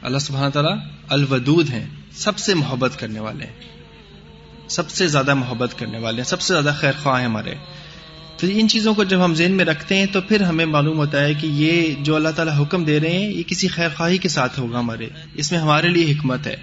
اللہ 0.01 0.17
سبحانہ 0.17 0.49
تعالیٰ 0.49 0.77
الودود 1.09 1.69
ہیں، 1.69 1.85
سب 2.11 2.37
سے 2.37 2.53
محبت 2.53 2.99
کرنے 2.99 3.19
والے 3.19 3.45
ہیں۔ 3.45 3.53
سب 4.67 4.89
سے 4.89 5.07
زیادہ 5.07 5.33
محبت 5.33 5.79
کرنے 5.79 5.99
والے 5.99 6.17
ہیں، 6.17 6.29
سب 6.29 6.41
سے 6.41 6.53
زیادہ 6.53 6.75
خیر 6.79 6.91
خواہ 7.03 7.19
ہیں 7.19 7.25
ہمارے۔ 7.25 7.55
تو 8.37 8.47
ان 8.49 8.67
چیزوں 8.67 8.93
کو 8.93 9.03
جب 9.03 9.25
ہم 9.25 9.33
ذہن 9.33 9.51
میں 9.51 9.65
رکھتے 9.65 9.95
ہیں 9.95 10.05
تو 10.05 10.21
پھر 10.21 10.41
ہمیں 10.41 10.65
معلوم 10.65 10.97
ہوتا 10.97 11.21
ہے 11.21 11.33
کہ 11.33 11.47
یہ 11.47 11.95
جو 11.99 12.15
اللہ 12.15 12.29
تعالیٰ 12.29 12.61
حکم 12.61 12.83
دے 12.83 12.99
رہے 12.99 13.09
ہیں، 13.09 13.29
یہ 13.33 13.43
کسی 13.47 13.67
خیر 13.67 13.89
خواہی 13.97 14.17
کے 14.17 14.29
ساتھ 14.29 14.59
ہوگا 14.59 14.79
ہمارے۔ 14.79 15.07
اس 15.33 15.51
میں 15.51 15.59
ہمارے 15.59 15.89
لیے 15.89 16.13
حکمت 16.13 16.47
ہے، 16.47 16.55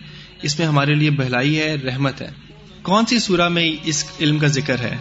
اس 0.43 0.59
میں 0.59 0.67
ہمارے 0.67 0.95
لیے 0.95 1.11
بہلائی 1.11 1.59
ہے، 1.59 1.75
رحمت 1.75 2.23
ہے۔ 2.23 2.31
کون 2.83 3.07
سی 3.07 3.19
سورہ 3.19 3.49
میں 3.49 3.73
اس 3.85 4.05
علم 4.21 4.39
کا 4.39 4.47
ذکر 4.47 4.79
ہے؟ 4.79 4.97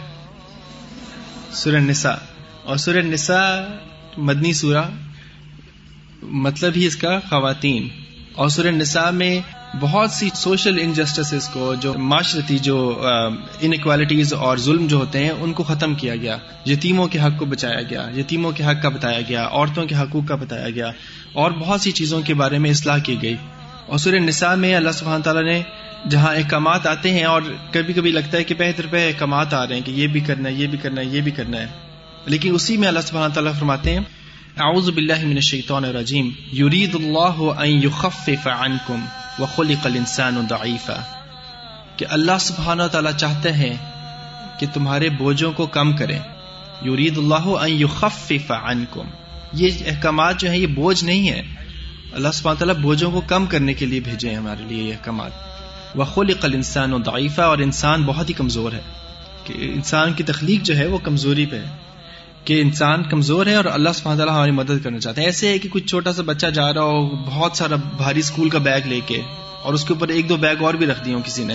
سورہ 1.52 1.76
نساء 1.76 2.16
اور 2.64 2.76
سورہ 2.76 2.98
نساء 2.98 3.60
مدنی 4.16 4.52
سورہ 4.52 4.84
مطلب 6.22 6.72
ہی 6.76 6.86
اس 6.86 6.96
کا 6.96 7.18
خواتین۔ 7.18 7.88
اور 8.32 8.48
سورہ 8.48 8.68
نساء 8.68 9.10
میں 9.10 9.40
بہت 9.80 10.10
سی 10.10 10.28
سوشل 10.34 10.78
انجسٹس 10.80 11.48
کو 11.48 11.74
جو 11.74 11.94
معاشرتی 11.98 12.58
جو 12.58 13.02
انکوالٹیز 13.60 14.34
اور 14.34 14.56
ظلم 14.56 14.86
جو 14.86 14.96
ہوتے 14.96 15.18
ہیں، 15.18 15.30
ان 15.30 15.52
کو 15.52 15.62
ختم 15.62 15.94
کیا 15.94 16.16
گیا۔ 16.16 16.36
یتیموں 16.66 17.06
کے 17.06 17.18
حق 17.18 17.38
کو 17.38 17.44
بچایا 17.44 17.82
گیا۔ 17.82 18.08
یتیموں 18.16 18.52
کے 18.52 18.64
حق 18.64 18.82
کا 18.82 18.88
بتایا 18.88 19.20
گیا۔ 19.20 19.48
عورتوں 19.50 19.86
کے 19.86 19.94
حقوق 19.94 20.28
کا 20.28 20.34
بتایا 20.34 20.70
گیا۔ 20.70 20.90
اور 21.32 21.50
بہت 21.50 21.80
سی 21.80 21.90
چیزوں 21.92 22.22
کے 22.22 22.34
بارے 22.34 22.58
میں 22.58 22.70
اصلاح 22.70 22.98
کی 22.98 23.22
گئی۔ 23.22 23.36
اور 23.86 23.98
سورہ 23.98 24.14
نساء 24.14 24.54
میں 24.54 24.74
اللہ 24.74 24.90
سبحانہ 24.90 25.22
تعالیٰ 25.22 25.42
نے 25.42 25.62
جہاں 26.10 26.34
احکامات 26.34 26.86
آتے 26.86 27.10
ہیں 27.10 27.24
اور 27.24 27.42
کبھی 27.72 27.94
کبھی 27.94 28.10
لگتا 28.10 28.38
ہے 28.38 28.44
کہ 28.44 28.54
بہتر 28.54 28.86
پہ 28.90 29.06
احکامات 29.06 29.54
آ 29.54 29.68
رہے 29.68 29.74
ہیں 29.74 29.82
کہ 29.82 29.90
یہ 29.90 30.06
بھی 30.06 30.20
کرنا 30.20 30.48
ہے، 30.48 30.54
یہ 30.54 30.66
بھی 30.66 30.78
کرنا 30.78 31.00
ہے، 31.00 31.06
یہ 31.06 31.20
بھی 31.20 31.30
کرنا 31.30 31.58
ہے۔ 31.58 31.66
لیکن 32.26 32.54
اسی 32.54 32.76
میں 32.76 32.88
اللہ 32.88 33.00
سبحانہ 33.00 33.32
تعالیٰ 33.32 33.54
فرماتے 33.54 33.90
ہیں، 33.90 34.00
اعوذ 34.56 34.90
باللہ 34.90 35.24
من 35.24 35.32
الشیطان 35.32 35.84
الرجیم، 35.84 36.30
یرید 36.52 36.94
اللہ 36.94 37.60
ان 37.60 37.84
یخفف 37.84 38.48
عنکم۔ 38.60 39.21
وخلق 39.38 39.86
الانسان 39.86 40.46
ضعیفا، 40.48 40.96
کہ 41.96 42.06
اللہ 42.10 42.32
سبحانہ 42.40 42.82
تعالیٰ 42.92 43.12
چاہتے 43.12 43.52
ہیں 43.52 43.76
کہ 44.58 44.66
تمہارے 44.74 45.08
بوجھوں 45.08 45.52
کو 45.52 45.66
کم 45.66 45.96
کریں۔ 45.96 46.18
یرید 46.86 47.18
اللہ 47.18 47.44
ان 47.44 47.70
یخفف 47.70 48.52
عنکم۔ 48.52 49.06
یہ 49.52 49.70
احکامات 49.86 50.40
جو 50.40 50.50
ہیں، 50.50 50.58
یہ 50.58 50.66
بوجھ 50.66 51.04
نہیں 51.04 51.30
ہے 51.30 51.42
اللہ 52.12 52.28
سبحانہ 52.34 52.58
تعالیٰ 52.58 52.82
بوجھوں 52.82 53.10
کو 53.10 53.20
کم 53.20 53.46
کرنے 53.46 53.74
کے 53.74 53.86
لیے 53.86 54.00
بھیجے 54.00 54.28
ہیں 54.28 54.36
ہمارے 54.36 54.62
لیے 54.62 54.82
یہ 54.82 54.92
احکامات۔ 54.92 55.30
وخلق 55.96 56.44
الانسان 56.44 57.02
ضعیفا 57.06 57.44
اور 57.44 57.58
انسان 57.58 58.02
بہت 58.02 58.28
ہی 58.28 58.34
کمزور 58.34 58.72
ہے۔ 58.72 58.80
کہ 59.44 59.72
انسان 59.74 60.12
کی 60.12 60.22
تخلیق 60.22 60.62
جو 60.62 60.76
ہے، 60.76 60.86
وہ 60.86 60.98
کمزوری 60.98 61.46
پہ 61.46 61.56
ہے۔ 61.56 61.91
کہ 62.44 62.60
انسان 62.60 63.02
کمزور 63.02 63.46
ہے 63.46 63.54
اور 63.54 63.64
اللہ 63.64 63.90
سبحانہ 63.94 64.18
تعالیٰ 64.18 64.34
ہماری 64.34 64.50
مدد 64.50 64.84
کرنا 64.84 64.98
چاہتے 64.98 65.20
ہیں 65.20 65.28
ایسے 65.28 65.48
ہے 65.48 65.58
کہ 65.58 65.68
کچھ 65.72 65.86
چھوٹا 65.86 66.12
سا 66.12 66.22
بچہ 66.22 66.46
جا 66.46 66.74
رہا 66.74 66.82
ہو، 66.82 67.08
بہت 67.08 67.56
سارا 67.56 67.76
بھاری 67.76 68.20
اسکول 68.20 68.48
کا 68.48 68.58
بیگ 68.58 68.80
لے 68.86 69.00
کے 69.06 69.20
اور 69.62 69.74
اس 69.74 69.84
کے 69.84 69.94
اوپر 69.94 70.08
ایک 70.08 70.28
دو 70.28 70.36
بیگ 70.36 70.62
اور 70.62 70.74
بھی 70.74 70.86
رکھ 70.86 71.04
دی 71.04 71.14
ہوں 71.14 71.22
کسی 71.22 71.44
نے۔ 71.44 71.54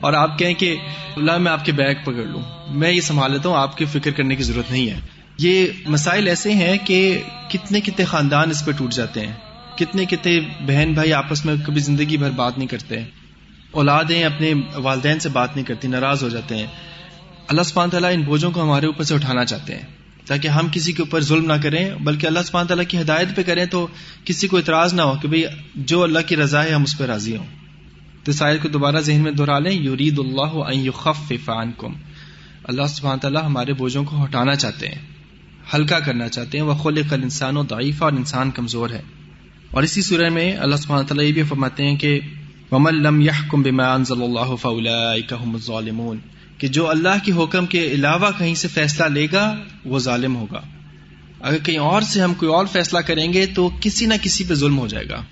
اور 0.00 0.12
آپ 0.12 0.38
کہیں 0.38 0.54
کہ 0.54 0.76
اللہ، 1.16 1.38
میں 1.38 1.52
آپ 1.52 1.64
کے 1.64 1.72
بیگ 1.72 1.94
پکڑ 2.02 2.24
لوں۔ 2.24 2.42
میں 2.70 2.92
یہ 2.92 3.00
سنبھال 3.00 3.32
لیتا 3.32 3.48
ہوں، 3.48 3.56
آپ 3.56 3.76
کی 3.76 3.84
فکر 3.84 4.10
کرنے 4.10 4.36
کی 4.36 4.42
ضرورت 4.42 4.70
نہیں 4.70 4.90
ہے۔ 4.90 5.00
یہ 5.38 5.66
مسائل 5.86 6.28
ایسے 6.28 6.52
ہیں 6.52 6.78
کہ 6.84 7.22
کتنے 7.48 7.80
کتنے 7.80 8.04
خاندان 8.04 8.50
اس 8.50 8.64
پہ 8.64 8.72
ٹوٹ 8.72 8.92
جاتے 8.92 9.20
ہیں۔ 9.20 9.32
کتنے 9.76 10.04
کتنے 10.04 10.40
بہن 10.40 10.92
بھائی 10.92 11.12
آپس 11.12 11.44
میں 11.44 11.54
کبھی 11.66 11.80
زندگی 11.80 12.16
بھر 12.16 12.30
بات 12.30 12.58
نہیں 12.58 12.68
کرتے۔ 12.68 12.96
اولادیں 13.70 14.24
اپنے 14.24 14.52
والدین 14.74 15.18
سے 15.18 15.28
بات 15.28 15.56
نہیں 15.56 15.66
کرتی، 15.66 15.88
ناراض 15.88 16.22
ہو 16.22 16.28
جاتے 16.28 16.56
ہیں۔ 16.56 16.66
اللہ 17.48 17.62
سبحانہ 17.62 17.90
تعالیٰ 17.90 18.14
ان 18.14 18.22
بوجھوں 18.22 18.50
کو 18.50 18.62
ہمارے 18.62 18.86
اوپر 18.86 19.04
سے 19.04 19.14
اٹھانا 19.14 19.44
چاہتے 19.44 19.74
ہیں۔ 19.74 20.01
تاکہ 20.26 20.48
ہم 20.48 20.68
کسی 20.72 20.92
کے 20.92 21.02
اوپر 21.02 21.20
ظلم 21.20 21.46
نہ 21.46 21.62
کریں، 21.62 21.90
بلکہ 22.00 22.26
اللہ 22.26 22.38
سبحانہ 22.44 22.68
تعالیٰ 22.68 22.86
کی 22.88 23.00
ہدایت 23.00 23.36
پہ 23.36 23.42
کریں 23.42 23.64
تو 23.64 23.86
کسی 24.24 24.48
کو 24.48 24.56
اعتراض 24.56 24.94
نہ 24.94 25.02
ہو 25.02 25.14
کہ 25.22 25.28
بھئی 25.28 25.44
جو 25.74 26.02
اللہ 26.02 26.18
کی 26.26 26.36
رضا 26.36 26.64
ہے، 26.64 26.70
ہم 26.70 26.82
اس 26.82 26.98
پہ 26.98 27.04
راضی 27.04 27.36
ہوں۔ 27.36 27.46
تو 28.24 28.32
سائر 28.32 28.58
کو 28.62 28.68
دوبارہ 28.68 28.96
ذہن 28.96 29.20
میں 29.20 29.32
دہرا 29.32 29.58
لیں 29.58 29.72
یورید 29.72 30.18
اللہ 30.18 30.74
یخفف 30.74 31.50
عنکم۔ 31.50 31.92
اللہ 32.64 32.82
سبحانہ 32.88 33.20
تعالیٰ 33.20 33.44
ہمارے 33.44 33.72
بوجھوں 33.72 34.04
کو 34.04 34.24
ہٹانا 34.24 34.54
چاہتے 34.54 34.88
ہیں، 34.88 34.98
ہلکا 35.74 36.00
کرنا 36.00 36.28
چاہتے 36.28 36.58
ہیں۔ 36.58 36.64
وہ 36.64 36.74
خلق 36.74 37.12
الانسان 37.12 37.56
و 37.56 37.62
ضعیفہ 37.62 38.04
اور 38.04 38.12
انسان 38.12 38.50
کمزور 38.50 38.90
ہے۔ 38.90 39.02
اور 39.70 39.82
اسی 39.82 40.02
سورہ 40.02 40.28
میں 40.30 40.56
اللہ 40.56 40.76
سبحانہ 40.76 41.06
تعالیٰ 41.06 41.26
یہ 41.26 41.32
بھی 41.32 41.42
فرماتے 41.42 41.84
ہیں 41.84 41.96
کہ 41.96 42.20
ومن 42.70 43.02
لم 43.02 43.20
يحكم 43.20 43.62
بما 43.62 43.94
انزل 43.94 44.22
الله 44.22 44.54
فاولئك 44.60 45.32
هم 45.32 45.54
الظالمون۔ 45.54 46.18
کہ 46.62 46.68
جو 46.68 46.90
اللہ 46.90 47.24
کے 47.24 47.32
حکم 47.32 47.66
کے 47.66 47.86
علاوہ 47.86 48.30
کہیں 48.38 48.54
سے 48.54 48.68
فیصلہ 48.68 49.06
لے 49.06 49.26
گا، 49.32 49.62
وہ 49.84 49.98
ظالم 49.98 50.36
ہوگا۔ 50.36 50.60
اگر 51.40 51.58
کہیں 51.58 51.78
اور 51.78 52.02
سے 52.02 52.20
ہم 52.20 52.34
کوئی 52.34 52.52
اور 52.52 52.66
فیصلہ 52.72 52.98
کریں 52.98 53.32
گے 53.32 53.46
تو 53.46 53.70
کسی 53.80 54.06
نہ 54.06 54.14
کسی 54.22 54.44
پہ 54.44 54.54
ظلم 54.54 54.78
ہو 54.78 54.88
جائے 54.88 55.08
گا۔ 55.08 55.24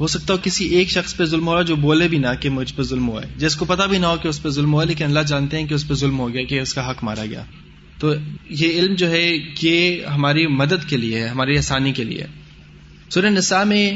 ہو 0.00 0.06
سکتا 0.06 0.34
ہو 0.34 0.38
کسی 0.42 0.64
ایک 0.64 0.90
شخص 0.90 1.16
پہ 1.16 1.24
ظلم 1.24 1.48
ہو 1.48 1.54
رہا 1.54 1.62
جو 1.62 1.76
بولے 1.76 2.08
بھی 2.08 2.18
نہ 2.18 2.26
کہ 2.40 2.50
مجھ 2.50 2.74
پہ 2.74 2.82
ظلم 2.82 3.08
ہوا 3.08 3.22
ہے 3.22 3.28
جس 3.36 3.56
کو 3.56 3.64
پتا 3.64 3.86
بھی 3.86 3.98
نہ 3.98 4.06
ہو 4.06 4.16
کہ 4.22 4.28
اس 4.28 4.42
پہ 4.42 4.48
ظلم 4.48 4.72
ہوا، 4.72 4.84
لیکن 4.84 5.04
اللہ 5.04 5.20
جانتے 5.20 5.58
ہیں 5.58 5.66
کہ 5.66 5.74
اس 5.74 5.88
پہ 5.88 5.94
ظلم 5.94 6.18
ہو 6.18 6.32
گیا، 6.32 6.42
کہ 6.44 6.60
اس 6.60 6.74
کا 6.74 6.90
حق 6.90 7.04
مارا 7.04 7.24
گیا۔ 7.24 7.44
تو 7.98 8.14
یہ 8.50 8.68
علم 8.68 8.94
جو 8.94 9.10
ہے، 9.10 9.30
یہ 9.62 10.06
ہماری 10.06 10.46
مدد 10.46 10.88
کے 10.88 10.96
لیے 10.96 11.20
ہے، 11.20 11.28
ہماری 11.28 11.58
آسانی 11.58 11.92
کے 11.92 12.04
لیے۔ 12.04 12.26
سورہ 13.10 13.26
نساء 13.26 13.64
میں 13.64 13.92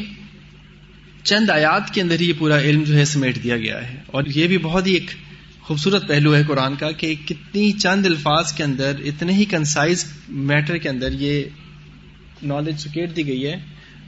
چند 1.23 1.51
آیات 1.51 1.95
کے 1.95 2.03
اندر 2.03 2.21
ہی 2.21 2.29
یہ 2.29 2.33
پورا 2.39 2.61
علم 2.61 2.83
جو 2.83 2.97
ہے 2.97 3.05
سمیٹ 3.05 3.43
دیا 3.45 3.57
گیا 3.57 3.89
ہے۔ 3.89 4.01
اور 4.07 4.23
یہ 4.35 4.47
بھی 4.47 4.59
بہت 4.59 4.87
ہی 4.87 4.93
ایک 4.93 5.11
خوبصورت 5.67 6.09
پہلو 6.09 6.37
ہے 6.37 6.43
قرآن 6.47 6.75
کا 6.77 6.91
کہ 6.91 7.15
کتنی 7.27 7.73
چند 7.73 8.07
الفاظ 8.07 8.53
کے 8.53 8.65
اندر، 8.65 8.93
اتنے 9.05 9.33
ہی 9.33 9.45
کنسائز 9.45 10.05
میٹر 10.29 10.79
کے 10.79 10.89
اندر 10.89 11.13
یہ 11.13 11.45
نالج 12.43 12.79
سکیٹ 12.79 13.17
دی 13.17 13.27
گئی 13.27 13.47
ہے 13.47 13.57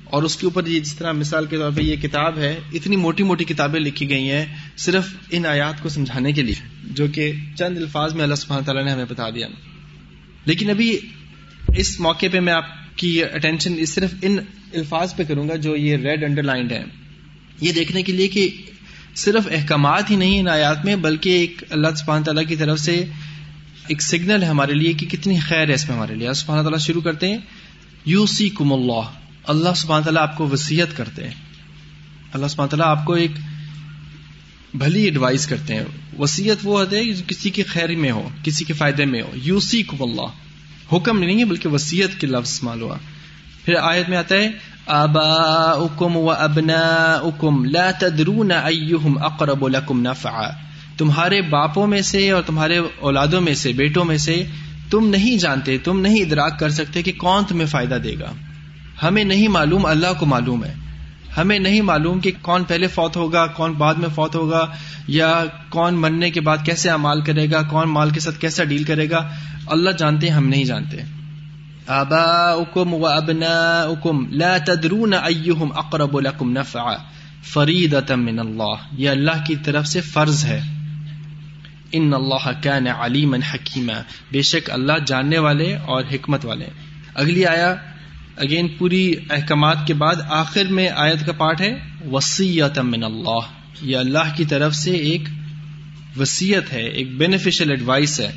اور 0.05 0.23
اس 0.23 0.37
کے 0.37 0.47
اوپر 0.47 0.67
یہ 0.67 0.81
جس 0.81 0.95
طرح 0.95 1.13
مثال 1.13 1.47
کے 1.47 1.57
طور 1.57 1.71
پہ 1.77 1.83
یہ 1.83 1.97
کتاب 1.97 2.39
ہے، 2.39 2.61
اتنی 2.73 2.97
موٹی 2.97 3.23
موٹی 3.23 3.45
کتابیں 3.45 3.81
لکھی 3.81 4.11
گئی 4.11 4.31
ہیں 4.31 4.47
صرف 4.77 5.05
ان 5.31 5.47
آیات 5.47 5.83
کو 5.83 5.89
سمجھانے 5.89 6.33
کے 6.33 6.43
لیے، 6.43 6.55
جو 6.85 7.07
کہ 7.07 7.33
چند 7.59 7.77
الفاظ 7.77 8.15
میں 8.15 8.23
اللہ 8.23 8.35
سبحانہ 8.35 8.65
تعالیٰ 8.65 8.85
نے 8.85 8.91
ہمیں 8.91 9.05
بتا 9.05 9.31
دیا۔ 9.31 9.49
لیکن 10.45 10.71
ابھی 10.71 10.99
اس 11.77 12.01
موقع 12.01 12.27
پہ 12.33 12.41
میں 12.41 12.53
آپ 12.53 12.65
کی 12.97 13.25
اٹینشن 13.25 13.85
صرف 13.85 14.15
ان 14.23 14.37
الفاظ 14.75 15.17
پہ 15.17 15.23
کروں 15.25 15.49
گا 15.49 15.57
جو 15.57 15.77
یہ 15.77 15.97
ریڈ 15.97 16.25
انڈر 16.25 16.43
لائنڈ 16.43 16.73
ہے 16.73 16.85
یہ 17.61 17.73
دیکھنے 17.73 18.03
کے 18.03 18.13
لیے 18.13 18.29
کہ 18.29 18.49
صرف 19.17 19.49
احکامات 19.51 20.11
ہی 20.11 20.17
نہیں 20.17 20.41
ان 20.41 20.49
آیات 20.49 20.85
میں، 20.85 20.97
بلکہ 20.97 21.31
ایک 21.31 21.63
اللہ 21.71 21.89
سبحانہ 21.97 22.25
تعالیٰ 22.25 22.47
کی 22.49 22.57
طرف 22.57 22.81
سے 22.81 23.05
ایک 23.87 24.03
سگنل 24.03 24.43
ہے 24.43 24.49
ہمارے 24.49 24.73
لیے 24.73 24.93
کہ 24.93 25.07
کتنی 25.07 25.39
خیر 25.39 25.69
ہے 25.69 25.75
اس 25.75 25.89
میں 25.89 25.97
ہمارے 25.97 26.15
لیے۔ 26.15 26.27
اللہ 26.27 26.35
سبحانہ 26.35 26.63
تعالیٰ 26.63 26.79
شروع 26.79 27.01
کرتے 27.01 27.29
ہیں 27.29 27.39
یو 28.05 28.27
سی 28.27 28.49
کم 28.49 28.73
اللہ۔ 28.73 29.01
اللہ 29.45 29.69
سبحانہ 29.77 30.05
تعالیٰ 30.05 30.23
آپ 30.23 30.37
کو 30.37 30.49
وسیعت 30.49 30.97
کرتے 30.97 31.25
ہیں۔ 31.25 31.35
اللہ 32.33 32.47
سبحانہ 32.47 32.71
تعالیٰ 32.71 32.87
آپ 32.87 33.05
کو 33.05 33.13
ایک 33.13 33.31
بھلی 34.75 35.03
ایڈوائز 35.03 35.47
کرتے 35.47 35.75
ہیں۔ 35.75 35.85
وسیعت 36.19 36.57
وہ 36.63 36.85
ہے 36.93 37.03
کسی 37.27 37.51
کی 37.51 37.63
خیر 37.63 37.97
میں 37.97 38.11
ہو، 38.11 38.29
کسی 38.43 38.65
کے 38.65 38.73
فائدے 38.73 39.05
میں 39.05 39.23
ہو۔ 39.23 39.33
یو 39.43 39.61
سی 39.61 39.83
کم 39.83 39.97
اللہ۔ 40.01 40.27
حکم 40.97 41.19
نہیں 41.19 41.39
ہے، 41.39 41.45
بلکہ 41.45 41.69
وسیعت 41.69 42.21
کے 42.21 42.27
لفظ 42.27 42.61
مال 42.63 42.83
ہوا۔ 42.83 42.99
پھر 43.65 43.75
آیت 43.75 44.09
میں 44.09 44.19
آتا 44.19 44.35
ہے 44.35 44.51
آباؤکم 44.87 46.17
و 46.17 46.31
ابناؤکم 46.31 47.65
لا 47.65 47.91
تدرون 47.99 48.53
ایہم 48.53 49.23
اقرب 49.23 49.69
لکم 49.69 50.01
نفعا۔ 50.01 50.49
تمہارے 50.99 51.43
باپوں 51.43 51.87
میں 51.87 52.03
سے 52.03 52.31
اور 52.31 52.43
تمہارے 52.43 52.81
اولادوں 53.01 53.41
میں 53.41 53.55
سے، 53.55 53.73
بیٹوں 53.73 54.05
میں 54.05 54.19
سے 54.19 54.47
تم 54.91 55.09
نہیں 55.09 55.37
جانتے، 55.37 55.79
تم 55.79 56.01
نہیں 56.01 56.23
ادراک 56.23 56.59
کر 56.59 56.71
سکتے 56.71 57.03
کہ 57.03 57.13
کون 57.13 57.45
تمہیں 57.45 57.67
فائدہ 57.67 57.95
دے 57.95 58.15
گا۔ 58.21 58.33
ہمیں 59.03 59.25
نہیں 59.25 59.49
معلوم، 59.49 59.87
اللہ 59.87 60.07
کو 60.19 60.27
معلوم 60.27 60.65
ہے۔ 60.65 60.75
ہمیں 61.37 61.59
نہیں 61.59 61.81
معلوم 61.81 62.21
کہ 62.21 62.33
کون 62.43 62.65
پہلے 62.65 62.87
فوت 62.87 63.17
ہوگا، 63.17 63.47
کون 63.47 63.73
بعد 63.73 63.95
میں 63.95 64.09
فوت 64.15 64.35
ہوگا، 64.35 64.67
یا 65.09 65.45
کون 65.69 65.95
مرنے 65.95 66.31
کے 66.31 66.41
بعد 66.41 66.57
کیسے 66.65 66.91
امال 66.91 67.21
کرے 67.21 67.51
گا، 67.51 67.63
کون 67.63 67.89
مال 67.89 68.11
کے 68.11 68.21
ساتھ 68.21 68.39
کیسا 68.39 68.65
ڈیل 68.65 68.85
کرے 68.85 69.11
گا۔ 69.11 69.29
اللہ 69.67 69.91
جانتے 69.91 70.29
ہم 70.29 70.49
نہیں 70.49 70.65
جانتے۔ 70.65 71.16
آباؤکم 71.87 72.95
و 72.95 73.07
ابناؤکم 73.07 74.33
لا 74.33 74.57
تدرون 74.59 75.13
ایہم 75.13 75.79
اقرب 75.79 76.21
لکم 76.21 76.53
نفعا 76.53 76.97
فریدتا 77.43 78.15
من 78.15 78.39
اللہ، 78.39 78.75
یہ 78.93 79.11
اللہ 79.11 79.45
کی 79.47 79.57
طرف 79.57 79.87
سے 79.87 80.01
فرض 80.01 80.45
ہے۔ 80.45 80.61
ان 81.93 82.15
اللہ 82.15 82.51
کان 82.63 82.87
علیما 82.87 83.37
حکیما، 83.55 83.93
بے 84.33 84.43
شک 84.43 84.71
اللہ 84.71 84.93
جاننے 85.07 85.39
والے 85.39 85.77
اور 85.77 86.05
حکمت 86.13 86.45
والے۔ 86.45 86.67
اگلی 87.15 87.47
آیا 87.47 87.75
اگین 88.37 88.69
پوری 88.69 89.15
احکامات 89.31 89.77
کے 89.87 89.95
بعد 89.95 90.15
آخر 90.29 90.65
میں 90.65 90.89
آیت 90.89 91.27
کا 91.27 91.33
پارٹ 91.33 91.61
ہے 91.61 91.79
وسیعت 92.11 92.79
من 92.79 93.05
اللہ۔ 93.05 93.41
یہ 93.83 93.97
اللہ 93.97 94.37
کی 94.37 94.45
طرف 94.45 94.75
سے 94.75 94.91
ایک 94.91 95.23
وسیعت 96.19 96.73
ہے، 96.73 96.83
ایک 96.83 97.17
بینیفیشل 97.17 97.71
ایڈوائس 97.71 98.21
ہے۔ 98.21 98.33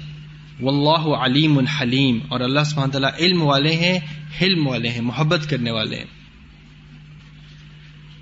واللہ 0.62 1.16
علیم 1.16 1.58
الحلیم 1.58 2.20
اور 2.28 2.40
اللہ 2.40 2.60
سبحانہ 2.66 2.92
تعالیٰ 2.92 3.10
علم 3.20 3.42
والے 3.42 3.76
ہیں، 3.76 4.00
حلم 4.42 4.68
والے 4.68 4.90
ہیں، 4.90 5.02
محبت 5.02 5.50
کرنے 5.50 5.72
والے 5.72 5.96
ہیں۔ 5.96 6.06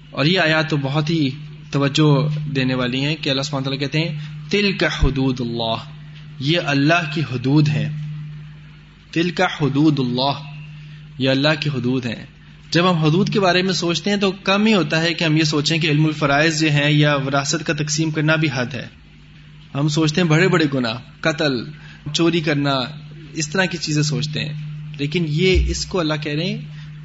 اور 0.10 0.26
یہ 0.26 0.40
آیات 0.40 0.70
تو 0.70 0.78
بہت 0.78 1.10
ہی 1.10 1.30
توجہ 1.72 2.40
دینے 2.50 2.74
والی 2.74 3.02
ہیں 3.02 3.16
کہ 3.22 3.30
اللہ 3.30 3.42
سبحانہ 3.42 3.64
تعالیٰ 3.64 3.80
کہتے 3.80 4.00
ہیں 4.00 4.20
تل 4.50 4.78
کا 4.78 4.88
حدود 5.04 5.42
اللہ، 5.42 5.76
یہ 6.40 6.60
اللہ 6.66 7.16
کی 7.16 7.22
حدود 7.22 7.70
ہے 7.70 7.90
تل 9.12 9.30
کا 9.30 9.46
حدود 9.46 10.00
اللہ، 10.00 10.44
یہ 11.18 11.30
اللہ 11.30 11.48
کی 11.60 11.70
حدود 11.70 12.06
ہیں۔ 12.06 12.26
جب 12.72 12.90
ہم 12.90 12.96
حدود 12.96 13.30
کے 13.30 13.40
بارے 13.40 13.62
میں 13.62 13.74
سوچتے 13.74 14.10
ہیں 14.10 14.18
تو 14.18 14.32
کم 14.32 14.66
ہی 14.66 14.74
ہوتا 14.74 15.02
ہے 15.02 15.14
کہ 15.14 15.24
ہم 15.24 15.38
یہ 15.38 15.44
سوچیں 15.44 15.78
کہ 15.78 15.88
علم 15.88 16.06
الفرائض 16.06 16.62
جو 16.62 16.72
ہیں 16.72 16.92
یا 16.92 17.16
وراثت 17.16 17.68
کا 17.68 17.74
تقسیم 17.74 18.12
کرنا 18.12 18.36
بھی 18.36 18.48
حد 18.54 18.74
ہے۔ 18.74 18.88
ہم 19.76 19.88
سوچتے 19.88 20.22
ہیں 20.22 20.28
بڑے 20.28 20.48
بڑے 20.48 20.66
گناہ، 20.74 20.96
قتل 21.22 21.54
چوری 22.14 22.40
کرنا، 22.40 22.80
اس 23.34 23.50
طرح 23.50 23.66
کی 23.66 23.78
چیزیں 23.78 24.04
سوچتے 24.04 24.40
ہیں۔ 24.40 24.54
لیکن 24.98 25.26
یہ 25.28 25.64
اس 25.68 25.86
کو 25.86 26.00
اللہ 26.00 26.14
کہہ 26.22 26.32
رہے 26.32 26.46
ہیں 26.46 26.62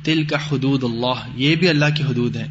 دل 0.07 0.25
کا 0.25 0.37
حدود 0.37 0.85
اللہ، 0.85 1.29
یہ 1.37 1.57
بھی 1.57 1.69
اللہ 1.69 1.85
کی 1.97 2.03
حدود 2.03 2.37
ہیں۔ 2.37 2.49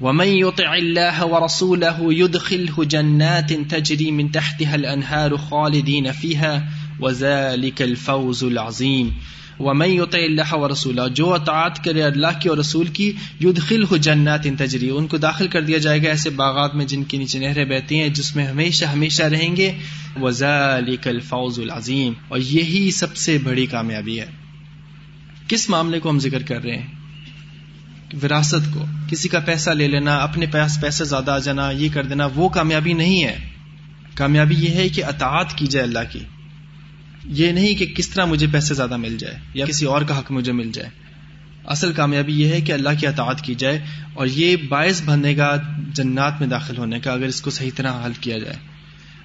ومن 0.00 0.26
يطع 0.26 0.72
الله 0.72 1.28
ورسوله 1.30 2.12
يدخله 2.12 2.84
جنات 2.84 3.52
تجري 3.68 4.10
من 4.10 4.28
تحتها 4.28 4.74
الانهار 4.74 5.30
خالدين 5.36 6.06
فيها، 6.20 6.60
وذلك 7.00 7.82
الفوز 7.82 8.44
العظيم۔ 8.44 9.08
ومن 9.60 9.86
يطع 9.86 10.18
الله 10.18 10.64
ورسوله، 10.64 11.08
جو 11.14 11.34
اطاعت 11.34 11.84
کرے 11.84 12.02
اللہ 12.02 12.26
کی 12.40 12.48
اور 12.48 12.58
رسول 12.58 12.86
کی، 12.86 13.12
يدخله 13.42 13.96
جنات 14.00 14.46
تجري، 14.58 14.90
ان 14.90 15.06
کو 15.06 15.16
داخل 15.16 15.48
کر 15.48 15.62
دیا 15.62 15.78
جائے 15.78 16.02
گا 16.02 16.08
ایسے 16.08 16.30
باغات 16.30 16.74
میں 16.74 16.84
جن 16.84 17.04
کے 17.04 17.16
نیچے 17.16 17.38
نہریں 17.38 17.64
بہتی 17.64 18.00
ہیں، 18.00 18.08
جس 18.08 18.36
میں 18.36 18.46
ہمیشہ 18.46 18.84
ہمیشہ 18.84 19.22
رہیں 19.22 19.56
گے۔ 19.56 19.72
وزالک 20.20 21.08
الفوز 21.08 21.58
العظیم 21.58 22.12
اور 22.28 22.38
یہی 22.38 22.90
سب 22.90 23.16
سے 23.16 23.38
بڑی 23.38 23.66
کامیابی 23.66 24.20
ہے۔ 24.20 24.26
کس 25.48 25.70
معاملے 25.70 26.00
کو 26.00 26.10
ہم 26.10 26.18
ذکر 26.18 26.42
کر 26.42 26.62
رہے 26.62 26.76
ہیں؟ 26.76 26.86
وراثت 28.22 28.74
کو۔ 28.74 28.84
کسی 29.08 29.28
کا 29.28 29.40
پیسہ 29.40 29.70
لے 29.70 29.88
لینا، 29.88 30.16
اپنے 30.16 30.46
پاس 30.46 30.80
پیسے 30.80 31.04
زیادہ 31.04 31.30
آ 31.30 31.38
جانا، 31.38 31.70
یہ 31.70 31.88
کر 31.94 32.04
دینا، 32.04 32.28
وہ 32.34 32.48
کامیابی 32.48 32.92
نہیں 32.92 33.24
ہے۔ 33.24 33.48
کامیابی 34.14 34.54
یہ 34.58 34.70
ہے 34.70 34.88
کہ 34.88 35.04
اطاعت 35.04 35.54
کی 35.54 35.66
جائے 35.66 35.86
اللہ 35.86 35.98
کی۔ 36.12 36.18
یہ 37.28 37.52
نہیں 37.52 37.74
کہ 37.74 37.86
کس 37.86 38.08
طرح 38.08 38.24
مجھے 38.24 38.46
پیسے 38.52 38.74
زیادہ 38.74 38.96
مل 38.96 39.16
جائے 39.16 39.34
یا 39.54 39.66
کسی 39.66 39.86
اور 39.86 40.02
کا 40.02 40.18
حق 40.18 40.32
مجھے 40.32 40.52
مل 40.52 40.70
جائے۔ 40.72 40.88
اصل 41.64 41.92
کامیابی 41.92 42.40
یہ 42.40 42.48
ہے 42.48 42.60
کہ 42.60 42.72
اللہ 42.72 42.88
کی 43.00 43.06
اطاعت 43.06 43.40
کی 43.40 43.54
جائے 43.54 43.84
اور 44.14 44.26
یہ 44.26 44.56
باعث 44.68 45.02
بننے 45.04 45.36
گا 45.36 45.56
جنات 45.94 46.40
میں 46.40 46.48
داخل 46.48 46.78
ہونے 46.78 47.00
کا 47.00 47.12
اگر 47.12 47.26
اس 47.26 47.40
کو 47.40 47.50
صحیح 47.50 47.70
طرح 47.76 48.06
حل 48.06 48.12
کیا 48.20 48.38
جائے۔ 48.38 48.56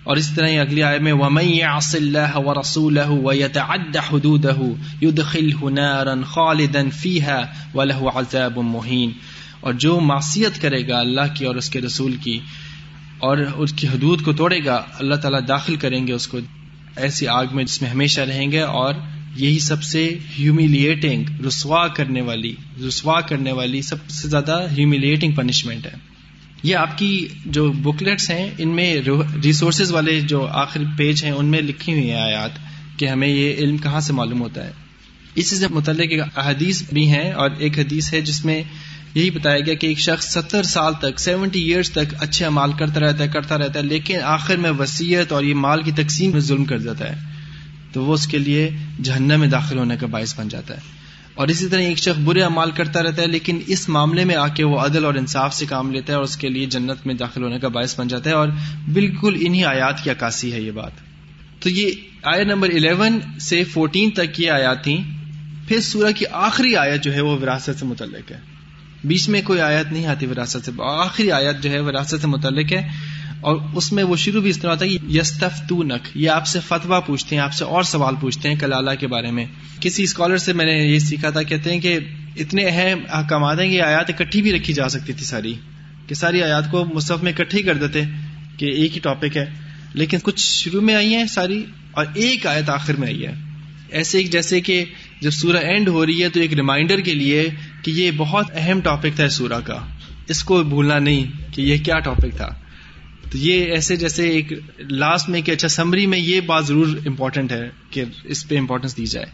اور 0.04 0.18
اس 0.18 0.32
طرح 0.36 0.48
اگلی 0.48 0.84
آئے 0.84 1.00
میں، 1.00 1.14
وَمَن 1.14 1.46
يَعْصِ 1.46 1.96
اللَّهَ 1.96 2.40
وَرَسُولَهُ 2.40 3.24
وَيَتَعَدَّ 3.24 4.00
حُدُودَهُ 4.12 4.66
يُدْخِلْهُ 5.04 5.70
نَارًا 5.70 6.22
خَالِدًا 6.24 6.90
فِيهَا 6.90 7.46
وَلَهُ 7.74 8.08
عَذَابٌ 8.16 8.64
مُهِينٌ 8.64 9.14
اور 9.60 9.74
جو 9.74 10.00
معصیت 10.00 10.62
کرے 10.62 10.88
گا 10.88 11.00
اللہ 11.00 11.34
کی 11.34 11.46
اور 11.46 11.56
اس 11.56 11.70
کے 11.70 11.82
رسول 11.82 12.16
کی 12.16 12.40
اور 13.18 13.38
اس 13.38 13.74
کی 13.74 13.88
حدود 13.88 14.22
کو 14.22 14.34
توڑے 14.34 14.66
گا، 14.66 14.84
اللہ 15.00 15.16
تعالیٰ 15.16 15.42
داخل 15.48 15.76
کریں 15.76 16.08
گے 16.08 16.14
اس 16.14 16.28
کو۔ 16.28 16.40
ایسی 16.96 17.28
آگ 17.28 17.46
میں 17.54 17.64
جس 17.64 17.82
میں 17.82 17.90
ہمیشہ 17.90 18.22
رہیں 18.22 18.52
گے 18.52 18.60
اور 18.60 18.94
یہی 19.36 19.60
سب 19.60 19.84
سے 19.84 20.18
ہیومیلیٹنگ 20.40 21.24
رسوا 21.48 21.88
کرنے 21.88 22.22
والی، 22.22 22.56
رسوا 22.88 23.22
کرنے 23.22 23.52
والی 23.52 23.82
سب 23.82 24.10
سے 24.10 24.28
زیادہ 24.28 24.68
ہیومیلیٹنگ 24.78 25.32
پنشمنٹ 25.32 25.86
ہے۔ 25.86 26.12
یہ 26.64 26.76
آپ 26.76 26.98
کی 26.98 27.28
جو 27.46 27.72
بکلیٹس 27.72 28.30
ہیں، 28.30 28.50
ان 28.58 28.70
میں 28.70 29.02
ریسورسز 29.44 29.92
والے 29.92 30.22
جو 30.22 30.48
آخر 30.48 30.82
پیج 30.98 31.24
ہیں، 31.24 31.32
ان 31.32 31.46
میں 31.46 31.62
لکھی 31.62 31.94
ہوئی 31.94 32.10
ہیں 32.10 32.22
آیات 32.22 32.50
کہ 33.00 33.08
ہمیں 33.08 33.28
یہ 33.28 33.54
علم 33.54 33.78
کہاں 33.78 34.00
سے 34.00 34.14
معلوم 34.14 34.42
ہوتا 34.42 34.66
ہے۔ 34.66 34.72
اسی 35.36 35.56
سے 35.56 35.68
متعلق 35.68 36.38
احادیث 36.38 36.84
بھی 36.94 37.10
ہیں 37.10 37.32
اور 37.32 37.50
ایک 37.58 37.80
حدیث 37.80 38.14
ہے 38.14 38.22
جس 38.22 38.46
میں 38.46 38.64
یہی 39.16 39.30
بتایا 39.30 39.60
گیا 39.60 39.74
کہ 39.74 39.88
ایک 39.88 40.00
شخص 40.00 40.34
ستر 40.34 40.64
سال 40.64 40.94
تک 40.94 41.20
سیونٹی 41.20 41.62
ایئرس 41.62 41.92
تک 41.92 42.16
اچھے 42.20 42.50
مال 42.50 42.72
کرتا 42.72 43.00
رہتا 43.00 43.24
ہے، 43.24 43.30
کرتا 43.30 43.58
رہتا 43.58 43.80
ہے، 43.80 43.84
لیکن 43.84 44.22
آخر 44.24 44.56
میں 44.56 44.72
وسیعت 44.72 45.32
اور 45.32 45.44
یہ 45.44 45.56
مال 45.56 45.84
کی 45.84 45.92
تقسیم 45.92 46.32
میں 46.32 46.40
ظلم 46.40 46.66
کر 46.66 46.78
جاتا 46.78 47.10
ہے۔ 47.10 47.16
تو 47.94 48.04
وہ 48.04 48.14
اس 48.14 48.28
کے 48.28 48.38
لیے 48.38 48.70
جہنم 49.04 49.40
میں 49.40 49.48
داخل 49.48 49.78
ہونے 49.78 49.98
کا 49.98 50.08
باعث 50.08 50.40
بن 50.40 50.48
جاتا 50.48 50.74
ہے۔ 50.74 50.80
اور 51.36 51.48
اسی 51.48 51.68
طرح 51.68 51.80
ایک 51.80 51.98
شخص 51.98 52.20
برے 52.20 52.44
امال 52.44 52.72
کرتا 52.72 53.04
رہتا 53.04 53.22
ہے، 53.22 53.28
لیکن 53.28 53.60
اس 53.68 53.90
معاملے 53.90 54.26
میں 54.26 54.36
آ 54.36 54.48
کے 54.48 54.64
وہ 54.64 54.80
عدل 54.80 55.06
اور 55.06 55.14
انصاف 55.14 55.56
سے 55.56 55.66
کام 55.66 55.92
لیتا 55.92 56.14
ہے 56.14 56.16
اور 56.16 56.24
اس 56.24 56.38
کے 56.38 56.50
لیے 56.50 56.66
جنت 56.66 57.08
میں 57.08 57.16
داخل 57.16 57.44
ہونے 57.44 57.60
کا 57.60 57.68
باعث 57.68 58.00
بن 58.00 58.08
جاتا 58.08 58.30
ہے۔ 58.30 58.36
اور 58.36 58.48
بالکل 58.94 59.38
انہی 59.40 59.66
آیات 59.66 60.04
کی 60.04 60.10
عکاسی 60.10 60.54
ہے 60.54 60.62
یہ 60.62 60.72
بات۔ 60.72 60.92
تو 61.60 61.70
یہ 61.70 61.92
آیت 62.24 62.48
نمبر 62.48 62.70
11 62.70 63.40
سے 63.40 63.64
14 63.64 64.10
تک 64.14 64.40
یہ 64.40 64.52
آیات 64.52 64.84
تھیں۔ 64.84 64.98
پھر 65.68 65.82
سورہ 65.82 66.12
کی 66.12 66.26
آخری 66.32 66.76
آیت 66.76 67.04
جو 67.04 67.14
ہے 67.14 67.22
وہ 67.22 67.38
وراثت 67.42 67.80
سے 67.80 67.86
متعلق 67.86 68.32
ہے۔ 68.32 68.51
بیچ 69.04 69.28
میں 69.30 69.42
کوئی 69.42 69.60
آیت 69.62 69.92
نہیں 69.92 70.06
آتی 70.06 70.26
وراثت 70.26 70.66
سے، 70.66 70.72
آخری 70.82 71.32
آیت 71.32 71.64
جو 71.64 71.70
ہے 71.72 71.80
وراثت 71.80 72.22
سے 72.22 72.28
متعلق 72.28 72.74
ہے، 72.74 72.88
اور 73.42 73.56
اس 73.76 73.92
میں 73.92 74.04
وہ 74.04 74.16
شروع 74.16 74.42
بھی 74.42 74.50
اس 74.50 74.58
طرح 74.58 74.72
ہوتا 74.72 74.86
ہے 74.86 74.90
کہ 74.90 75.18
یستف 75.18 75.72
نک 75.72 76.08
یہ 76.16 76.30
آپ 76.30 76.48
سے 76.48 76.60
فتوا 76.60 77.00
پوچھتے 77.00 77.36
ہیں، 77.36 77.44
آپ 77.44 77.54
سے 77.54 77.64
اور 77.66 77.84
سوال 77.84 78.16
پوچھتے 78.22 78.50
ہیں 78.50 78.56
کلالہ 78.56 78.92
کے 79.00 79.08
بارے 79.08 79.32
میں۔ 79.32 79.46
کسی 79.80 80.04
اسکالر 80.04 80.38
سے 80.38 80.54
میں 80.54 80.66
نے 80.66 80.78
یہ 80.78 81.00
سیکھا 81.00 81.30
تھا، 81.30 81.44
کہتے 81.44 81.74
ہیں 81.74 81.80
کہ 81.80 81.98
اتنے 82.38 82.66
اہم 82.66 83.00
احکامات 83.10 83.60
ہیں 83.60 83.70
کہ 83.70 83.82
آیات 83.82 84.10
اکٹھی 84.10 84.42
بھی 84.42 84.52
رکھی 84.54 84.74
جا 84.74 84.90
سکتی 84.90 85.14
تھی 85.14 85.26
ساری، 85.26 85.54
کہ 86.08 86.16
ساری 86.16 86.44
آیات 86.44 86.72
کو 86.72 86.86
مصحف 86.86 87.24
میں 87.24 87.32
اکٹھے 87.32 87.62
کر 87.62 87.78
دیتے 87.78 88.04
کہ 88.58 88.66
ایک 88.66 88.96
ہی 88.96 89.00
ٹاپک 89.00 89.38
ہے۔ 89.38 89.46
لیکن 89.94 90.18
کچھ 90.24 90.40
شروع 90.40 90.82
میں 90.82 90.96
آئی 90.96 91.16
ہیں 91.16 91.26
ساری، 91.26 91.64
اور 91.92 92.06
ایک 92.14 92.48
آیت 92.48 92.70
آخر 92.70 92.94
میں 92.94 93.08
آئی 93.08 93.26
ہے۔ 93.26 93.34
ایسے 93.92 94.24
جیسے 94.24 94.60
کہ 94.62 94.84
جب 95.22 95.32
سورہ 95.32 95.58
اینڈ 95.58 95.88
ہو 95.88 96.06
رہی 96.06 96.24
ہے 96.24 96.30
تو 96.30 96.40
ایک 96.40 96.54
ریمائنڈر 96.54 97.00
کے 97.00 97.14
لیے 97.14 97.50
کہ 97.84 97.92
یہ 97.92 98.12
بہت 98.18 98.46
اہم 98.54 98.80
ٹاپک 98.80 99.16
تھا 99.16 99.30
سورہ 99.30 99.60
کا۔ 99.64 99.86
اس 100.28 100.44
کو 100.44 100.64
بھولنا 100.64 101.00
نہیں 101.00 101.54
کہ 101.54 101.62
یہ 101.62 101.78
کیا 101.78 102.00
ٹاپک 102.00 102.38
تھا۔ 102.38 102.50
تو 103.32 103.38
یہ 103.38 103.66
ایسے 103.66 103.96
جیسے 103.96 104.30
ایک 104.30 104.54
لاسٹ 104.80 105.30
میں 105.30 105.42
کہ 105.42 105.52
اچھا 105.52 105.68
سمری 105.68 106.08
میں 106.08 106.20
یہ 106.20 106.42
بات 106.42 106.68
ضرور 106.68 106.88
امپورٹنٹ 107.06 107.52
ہے 107.52 107.70
کہ 107.90 108.04
اس 108.24 108.48
پہ 108.48 108.58
امپورٹینس 108.58 108.98
دی 108.98 109.06
جائے۔ 109.06 109.26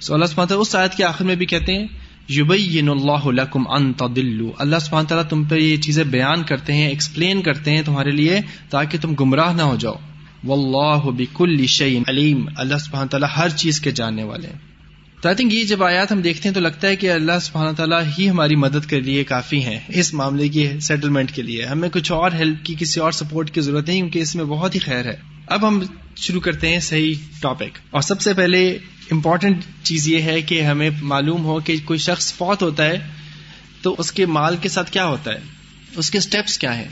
سو 0.00 0.14
اللہ 0.14 0.24
سبحانہ 0.24 0.54
اس 0.54 0.76
آیت 0.76 0.94
کے 0.94 1.04
آخر 1.04 1.24
میں 1.24 1.34
بھی 1.34 1.46
کہتے 1.46 1.74
ہیں 1.74 1.86
یبین 2.28 2.88
اللہ 2.88 3.28
لکم 3.28 3.62
ان 3.68 3.92
تضلوا۔ 3.92 4.52
اللہ 4.58 4.76
سبحانہ 4.78 5.08
تعالیٰ 5.08 5.28
تم 5.28 5.44
پہ 5.44 5.54
یہ 5.54 5.76
چیزیں 5.76 6.04
بیان 6.04 6.42
کرتے 6.42 6.72
ہیں 6.72 6.88
ایکسپلین 6.88 7.42
کرتے 7.42 7.70
ہیں 7.70 7.82
تمہارے 7.82 8.10
لیے 8.10 8.40
تاکہ 8.70 8.98
تم 9.00 9.14
گمراہ 9.14 9.52
نہ 9.52 9.62
ہو 9.62 9.76
جاؤ۔ 9.76 9.94
واللہ 10.44 11.10
بکل 11.10 11.66
شیء 11.66 12.00
علیم 12.08 12.44
اللہ 12.56 12.78
سبحانہ 12.78 13.08
تعالیٰ 13.08 13.28
ہر 13.36 13.48
چیز 13.48 13.80
کے 13.80 13.90
جاننے 13.90 14.22
والے 14.22 14.48
ہیں۔ 14.48 14.58
تو 15.20 15.28
آئی 15.28 15.36
تھنک 15.36 15.54
یہ 15.54 15.64
جب 15.64 15.82
آیات 15.82 16.12
ہم 16.12 16.20
دیکھتے 16.20 16.48
ہیں 16.48 16.54
تو 16.54 16.60
لگتا 16.60 16.88
ہے 16.88 16.96
کہ 16.96 17.10
اللہ 17.10 17.32
سبحانہ 17.42 17.76
تعالیٰ 17.76 18.02
ہی 18.18 18.30
ہماری 18.30 18.56
مدد 18.56 18.90
کے 18.90 19.00
لیے 19.00 19.24
کافی 19.24 19.64
ہیں 19.64 19.80
اس 19.88 20.14
معاملے 20.14 20.48
کی 20.48 20.68
سیٹلمنٹ 20.80 21.32
کے 21.32 21.42
لیے۔ 21.42 21.64
ہمیں 21.64 21.88
کچھ 21.88 22.12
اور 22.12 22.32
ہیلپ 22.32 22.64
کی، 22.64 22.74
کسی 22.78 23.00
اور 23.00 23.12
سپورٹ 23.12 23.50
کی 23.50 23.60
ضرورت 23.60 23.88
نہیں، 23.88 24.00
کیونکہ 24.00 24.18
اس 24.18 24.34
میں 24.34 24.44
بہت 24.44 24.74
ہی 24.74 24.80
خیر 24.80 25.04
ہے۔ 25.04 25.16
اب 25.46 25.68
ہم 25.68 25.82
شروع 26.16 26.40
کرتے 26.40 26.68
ہیں 26.68 26.80
صحیح 26.80 27.14
ٹاپک 27.40 27.78
اور 27.90 28.00
سب 28.00 28.20
سے 28.20 28.32
پہلے 28.32 28.78
امپورٹنٹ 29.10 29.60
چیز 29.82 30.08
یہ 30.08 30.22
ہے 30.22 30.42
کہ 30.42 30.62
ہمیں 30.62 30.90
معلوم 31.02 31.44
ہو 31.44 31.60
کہ 31.60 31.76
کوئی 31.84 31.98
شخص 31.98 32.34
فوت 32.34 32.62
ہوتا 32.62 32.86
ہے 32.86 32.98
تو 33.82 33.96
اس 33.98 34.12
کے 34.12 34.26
مال 34.26 34.56
کے 34.56 34.68
ساتھ 34.68 34.92
کیا 34.92 35.06
ہوتا 35.06 35.32
ہے؟ 35.32 35.40
اس 35.96 36.10
کے 36.10 36.18
اسٹیپس 36.18 36.58
کیا 36.58 36.78
ہیں؟ 36.78 36.88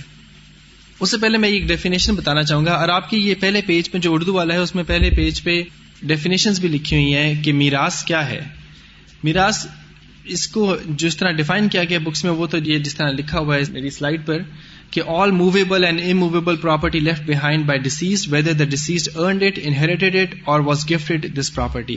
اس 1.01 1.11
سے 1.11 1.17
پہلے 1.17 1.39
میں 1.39 1.49
ایک 1.49 1.69
ڈیفینیشن 1.69 2.15
بتانا 2.15 2.43
چاہوں 2.43 2.67
گا۔ 2.67 2.73
اور 2.73 2.89
آپ 2.89 3.11
کی 3.11 3.17
یہ 3.17 3.35
پہلے 3.41 3.61
پیج 3.67 3.91
پہ 3.91 3.99
جو 3.99 4.15
اردو 4.15 4.35
والا 4.35 4.55
ہے، 4.55 4.59
اس 4.59 4.75
میں 4.75 4.85
پہلے 4.85 5.11
پیج 5.11 5.43
پہ 5.43 5.63
ڈیفینیشن 6.03 6.53
بھی 6.61 6.69
لکھی 6.69 6.97
ہوئی 6.97 7.15
ہیں 7.15 7.43
کہ 7.43 7.53
میراث 7.53 8.05
کیا 8.05 8.29
ہے۔ 8.29 8.41
میراث 9.25 9.67
اس 10.25 10.49
کو 10.49 10.77
جس 10.87 11.17
طرح 11.17 11.31
ڈیفائن 11.33 11.69
کیا 11.69 11.85
گیا 11.85 11.99
بکس 11.99 12.25
میں 12.25 12.33
وہ 12.33 12.47
تو 12.47 12.59
یہ 12.59 12.79
جس 12.79 12.95
طرح 12.95 13.11
لکھا 13.11 13.39
ہوا 13.39 13.57
ہے 13.57 13.61
میری 13.73 13.91
سلائڈ 13.91 14.27
پر 14.27 14.43
کہ 14.91 15.01
all 15.07 15.31
movable 15.31 15.85
and 15.85 16.01
immovable 16.11 16.57
property 16.57 17.01
left 17.01 17.23
behind 17.27 17.67
by 17.67 17.81
deceased 17.81 18.33
whether 18.33 18.53
the 18.53 18.65
deceased 18.65 19.09
earned 19.17 19.43
it 19.43 19.59
inherited 19.63 20.17
it 20.17 20.35
اور 20.45 20.61
واز 20.61 20.91
گفٹڈ 20.91 21.39
دس 21.41 21.55
پراپرٹی 21.55 21.97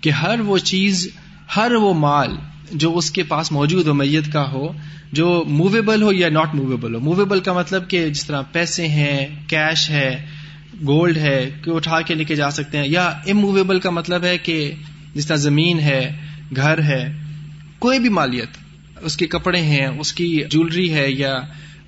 کہ 0.00 0.10
ہر 0.10 0.40
وہ 0.40 0.58
چیز، 0.58 1.08
ہر 1.56 1.72
وہ 1.72 1.94
مال 1.94 2.28
جو 2.72 2.96
اس 2.98 3.10
کے 3.10 3.22
پاس 3.22 3.52
موجود 3.52 3.86
ہو، 3.86 3.94
میت 3.94 4.32
کا 4.32 4.50
ہو، 4.52 4.72
جو 5.12 5.44
موویبل 5.46 6.02
ہو 6.02 6.12
یا 6.12 6.28
ناٹ 6.28 6.54
موویبل 6.54 6.94
ہو۔ 6.94 7.00
موویبل 7.00 7.40
کا 7.40 7.52
مطلب 7.52 7.90
کہ 7.90 8.08
جس 8.08 8.26
طرح 8.26 8.42
پیسے 8.52 8.88
ہیں 8.88 9.26
کیش 9.46 9.90
ہے 9.90 10.26
گولڈ 10.86 11.16
ہے 11.16 11.50
کہ 11.64 11.70
اٹھا 11.70 12.00
کے 12.00 12.14
لے 12.14 12.24
کے 12.24 12.34
جا 12.34 12.50
سکتے 12.50 12.78
ہیں. 12.78 12.88
یا 12.88 13.06
اموویبل 13.26 13.80
کا 13.80 13.90
مطلب 13.90 14.24
ہے 14.24 14.38
کہ 14.38 14.74
جس 15.14 15.26
طرح 15.26 15.36
زمین 15.36 15.80
ہے، 15.80 16.16
گھر 16.56 16.82
ہے، 16.82 17.02
کوئی 17.78 17.98
بھی 17.98 18.08
مالیت، 18.08 18.56
اس 19.02 19.16
کے 19.16 19.26
کپڑے 19.26 19.60
ہیں، 19.60 19.86
اس 19.86 20.12
کی 20.12 20.42
جولری 20.50 20.92
ہے 20.94 21.10
یا 21.10 21.40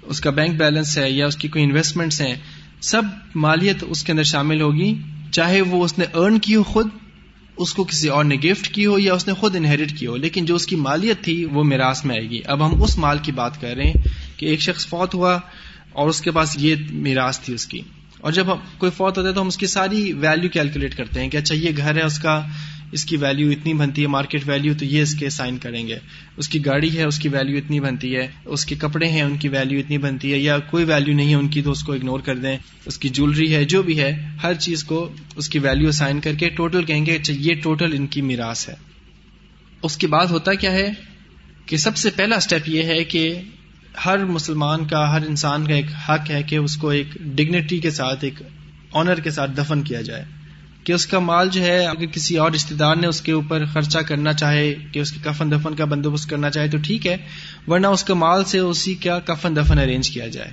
اس 0.03 0.21
کا 0.21 0.31
بینک 0.31 0.59
بیلنس 0.59 0.99
ہے 0.99 1.11
یا 1.11 1.27
اس 1.27 1.37
کی 1.37 1.49
کوئی 1.49 1.65
انویسٹمنٹس 1.65 2.21
ہیں، 2.21 2.35
سب 2.81 3.03
مالیت 3.35 3.85
اس 3.89 4.05
کے 4.05 4.13
اندر 4.13 4.23
شامل 4.23 4.61
ہوگی. 4.61 4.95
چاہے 5.33 5.61
وہ 5.61 5.85
اس 5.85 5.99
نے 5.99 6.05
ارن 6.15 6.39
کی 6.39 6.55
ہو 6.55 6.63
خود، 6.63 6.89
اس 7.57 7.75
کو 7.75 7.85
کسی 7.85 8.09
اور 8.09 8.25
نے 8.25 8.35
گفٹ 8.35 8.69
کی 8.69 8.87
ہو 8.87 8.99
یا 8.99 9.15
اس 9.15 9.27
نے 9.27 9.35
خود 9.35 9.57
انہیریٹ 9.57 9.99
کی 9.99 10.07
ہو. 10.07 10.17
لیکن 10.17 10.45
جو 10.45 10.55
اس 10.55 10.67
کی 10.67 10.77
مالیت 10.77 11.25
تھی، 11.25 11.45
وہ 11.45 11.65
میراث 11.65 12.05
میں 12.05 12.17
آئے 12.17 12.31
گی. 12.31 12.41
اب 12.45 12.67
ہم 12.67 12.83
اس 12.83 12.99
مال 12.99 13.19
کی 13.19 13.33
بات 13.33 13.61
کر 13.61 13.75
رہے 13.77 13.85
ہیں 13.85 14.03
کہ 14.37 14.47
ایک 14.47 14.61
شخص 14.61 14.87
فوت 14.87 15.15
ہوا 15.15 15.39
اور 15.93 16.09
اس 16.09 16.21
کے 16.21 16.31
پاس 16.31 16.57
یہ 16.59 16.75
میراث 16.91 17.41
تھی 17.41 17.55
اس 17.55 17.67
کی. 17.67 17.81
اور 18.23 18.33
جب 18.33 18.47
کوئی 18.79 18.93
فوت 18.97 19.19
ہوتا 19.19 19.29
ہے 19.29 19.35
تو 19.35 19.43
ہم 19.43 19.47
اس 19.47 19.57
کی 19.57 19.67
ساری 19.67 20.13
ویلو 20.13 20.49
کیلکولیٹ 20.49 20.97
کرتے 20.97 21.21
ہیں 21.21 21.31
کہ 21.31 21.37
اچھا 21.37 21.55
یہ 21.55 21.71
گھر 21.77 21.97
ہے، 21.97 22.03
اس 22.03 22.19
کا 22.19 22.47
اس 22.93 23.05
کی 23.05 23.17
ویلو 23.17 23.51
اتنی 23.51 23.75
بنتی 23.75 24.03
ہے 24.03 24.07
مارکیٹ 24.07 24.49
ویلو 24.49 24.75
تو 24.79 24.85
یہ 24.85 25.03
اس 25.03 25.15
کے 25.15 25.31
سائن 25.31 25.59
کریں 25.59 25.89
گے۔ 25.89 25.99
اس 26.37 26.49
کی 26.49 26.67
گاڑی 26.67 26.99
ہے، 26.99 27.05
اس 27.05 27.19
کی 27.19 27.29
ویلو 27.29 27.57
اتنی 27.57 27.81
بنتی 27.81 28.17
ہے۔ 28.17 28.29
اس 28.45 28.67
کے 28.67 28.75
کپڑے 28.75 29.09
ہیں، 29.09 29.23
ان 29.23 29.37
کی 29.37 29.49
ویلو 29.49 29.79
اتنی 29.79 29.99
بنتی 29.99 30.33
ہے۔ 30.33 30.39
یا 30.39 30.59
کوئی 30.59 30.85
ویلو 30.85 31.13
نہیں 31.13 31.31
ہے 31.31 31.35
ان 31.35 31.49
کی، 31.49 31.63
تو 31.63 31.71
اس 31.71 31.83
کو 31.83 31.93
اگنور 31.93 32.21
کر 32.21 32.37
دیں۔ 32.37 32.59
اس 32.87 32.99
کی 32.99 33.09
جولری 33.09 33.55
ہے، 33.55 33.65
جو 33.65 33.83
بھی 33.83 34.01
ہے، 34.01 34.29
ہر 34.43 34.55
چیز 34.55 34.85
کو 34.85 35.13
اس 35.37 35.49
کی 35.49 35.59
ویلو 35.59 35.91
سائن 35.91 36.21
کر 36.21 36.35
کے 36.35 36.49
ٹوٹل 36.49 36.85
کہیں 36.85 37.07
گے 37.07 37.17
اچھا 37.17 37.35
یہ 37.39 37.55
ٹوٹل 37.63 37.93
ان 37.93 38.07
کی 38.07 38.23
میراث 38.23 38.69
ہے۔ 38.69 38.75
اس 39.83 39.97
کے 39.97 40.07
بعد 40.07 40.27
ہوتا 40.27 40.55
کیا 40.55 40.73
ہے 40.73 40.93
کہ 41.67 41.77
سب 41.77 41.97
سے 41.97 42.11
پہلا 42.11 42.37
اسٹیپ 42.37 42.69
یہ 42.69 42.83
ہے 42.83 43.05
کہ 43.05 43.35
ہر 44.07 44.25
مسلمان 44.25 44.87
کا، 44.87 45.13
ہر 45.13 45.27
انسان 45.29 45.67
کا 45.67 45.75
ایک 45.75 45.87
حق 46.09 46.31
ہے 46.31 46.43
کہ 46.43 46.57
اس 46.57 46.77
کو 46.77 46.89
ایک 46.89 47.07
ڈگنیٹی 47.15 47.79
کے 47.79 47.91
ساتھ، 47.91 48.25
ایک 48.25 48.35
آنر 48.93 49.21
کے 49.21 49.31
ساتھ 49.31 49.51
دفن 49.59 49.83
کیا 49.83 50.01
جائے۔ 50.01 50.25
کہ 50.85 50.93
اس 50.93 51.07
کا 51.07 51.19
مال 51.19 51.49
جو 51.53 51.63
ہے، 51.63 51.87
اگر 51.87 52.07
کسی 52.07 52.37
اور 52.37 52.51
رشتے 52.51 52.75
دار 52.75 52.97
نے 52.97 53.07
اس 53.07 53.21
کے 53.21 53.33
اوپر 53.33 53.65
خرچہ 53.65 53.99
کرنا 53.99 54.33
چاہے، 54.33 54.75
کہ 54.93 54.99
اس 54.99 55.13
کے 55.13 55.19
کفن 55.25 55.51
دفن 55.51 55.75
کا 55.75 55.85
بندوبست 55.85 56.31
کرنا 56.31 56.51
چاہے 56.51 56.69
تو 56.69 56.79
ٹھیک 56.79 57.07
ہے، 57.07 57.17
ورنہ 57.67 57.87
اس 57.87 58.05
کا 58.05 58.15
مال 58.15 58.45
سے 58.45 58.59
اسی 58.59 58.95
کا 58.95 59.19
کفن 59.19 59.57
دفن 59.57 59.79
ارینج 59.79 60.11
کیا 60.11 60.27
جائے۔ 60.27 60.51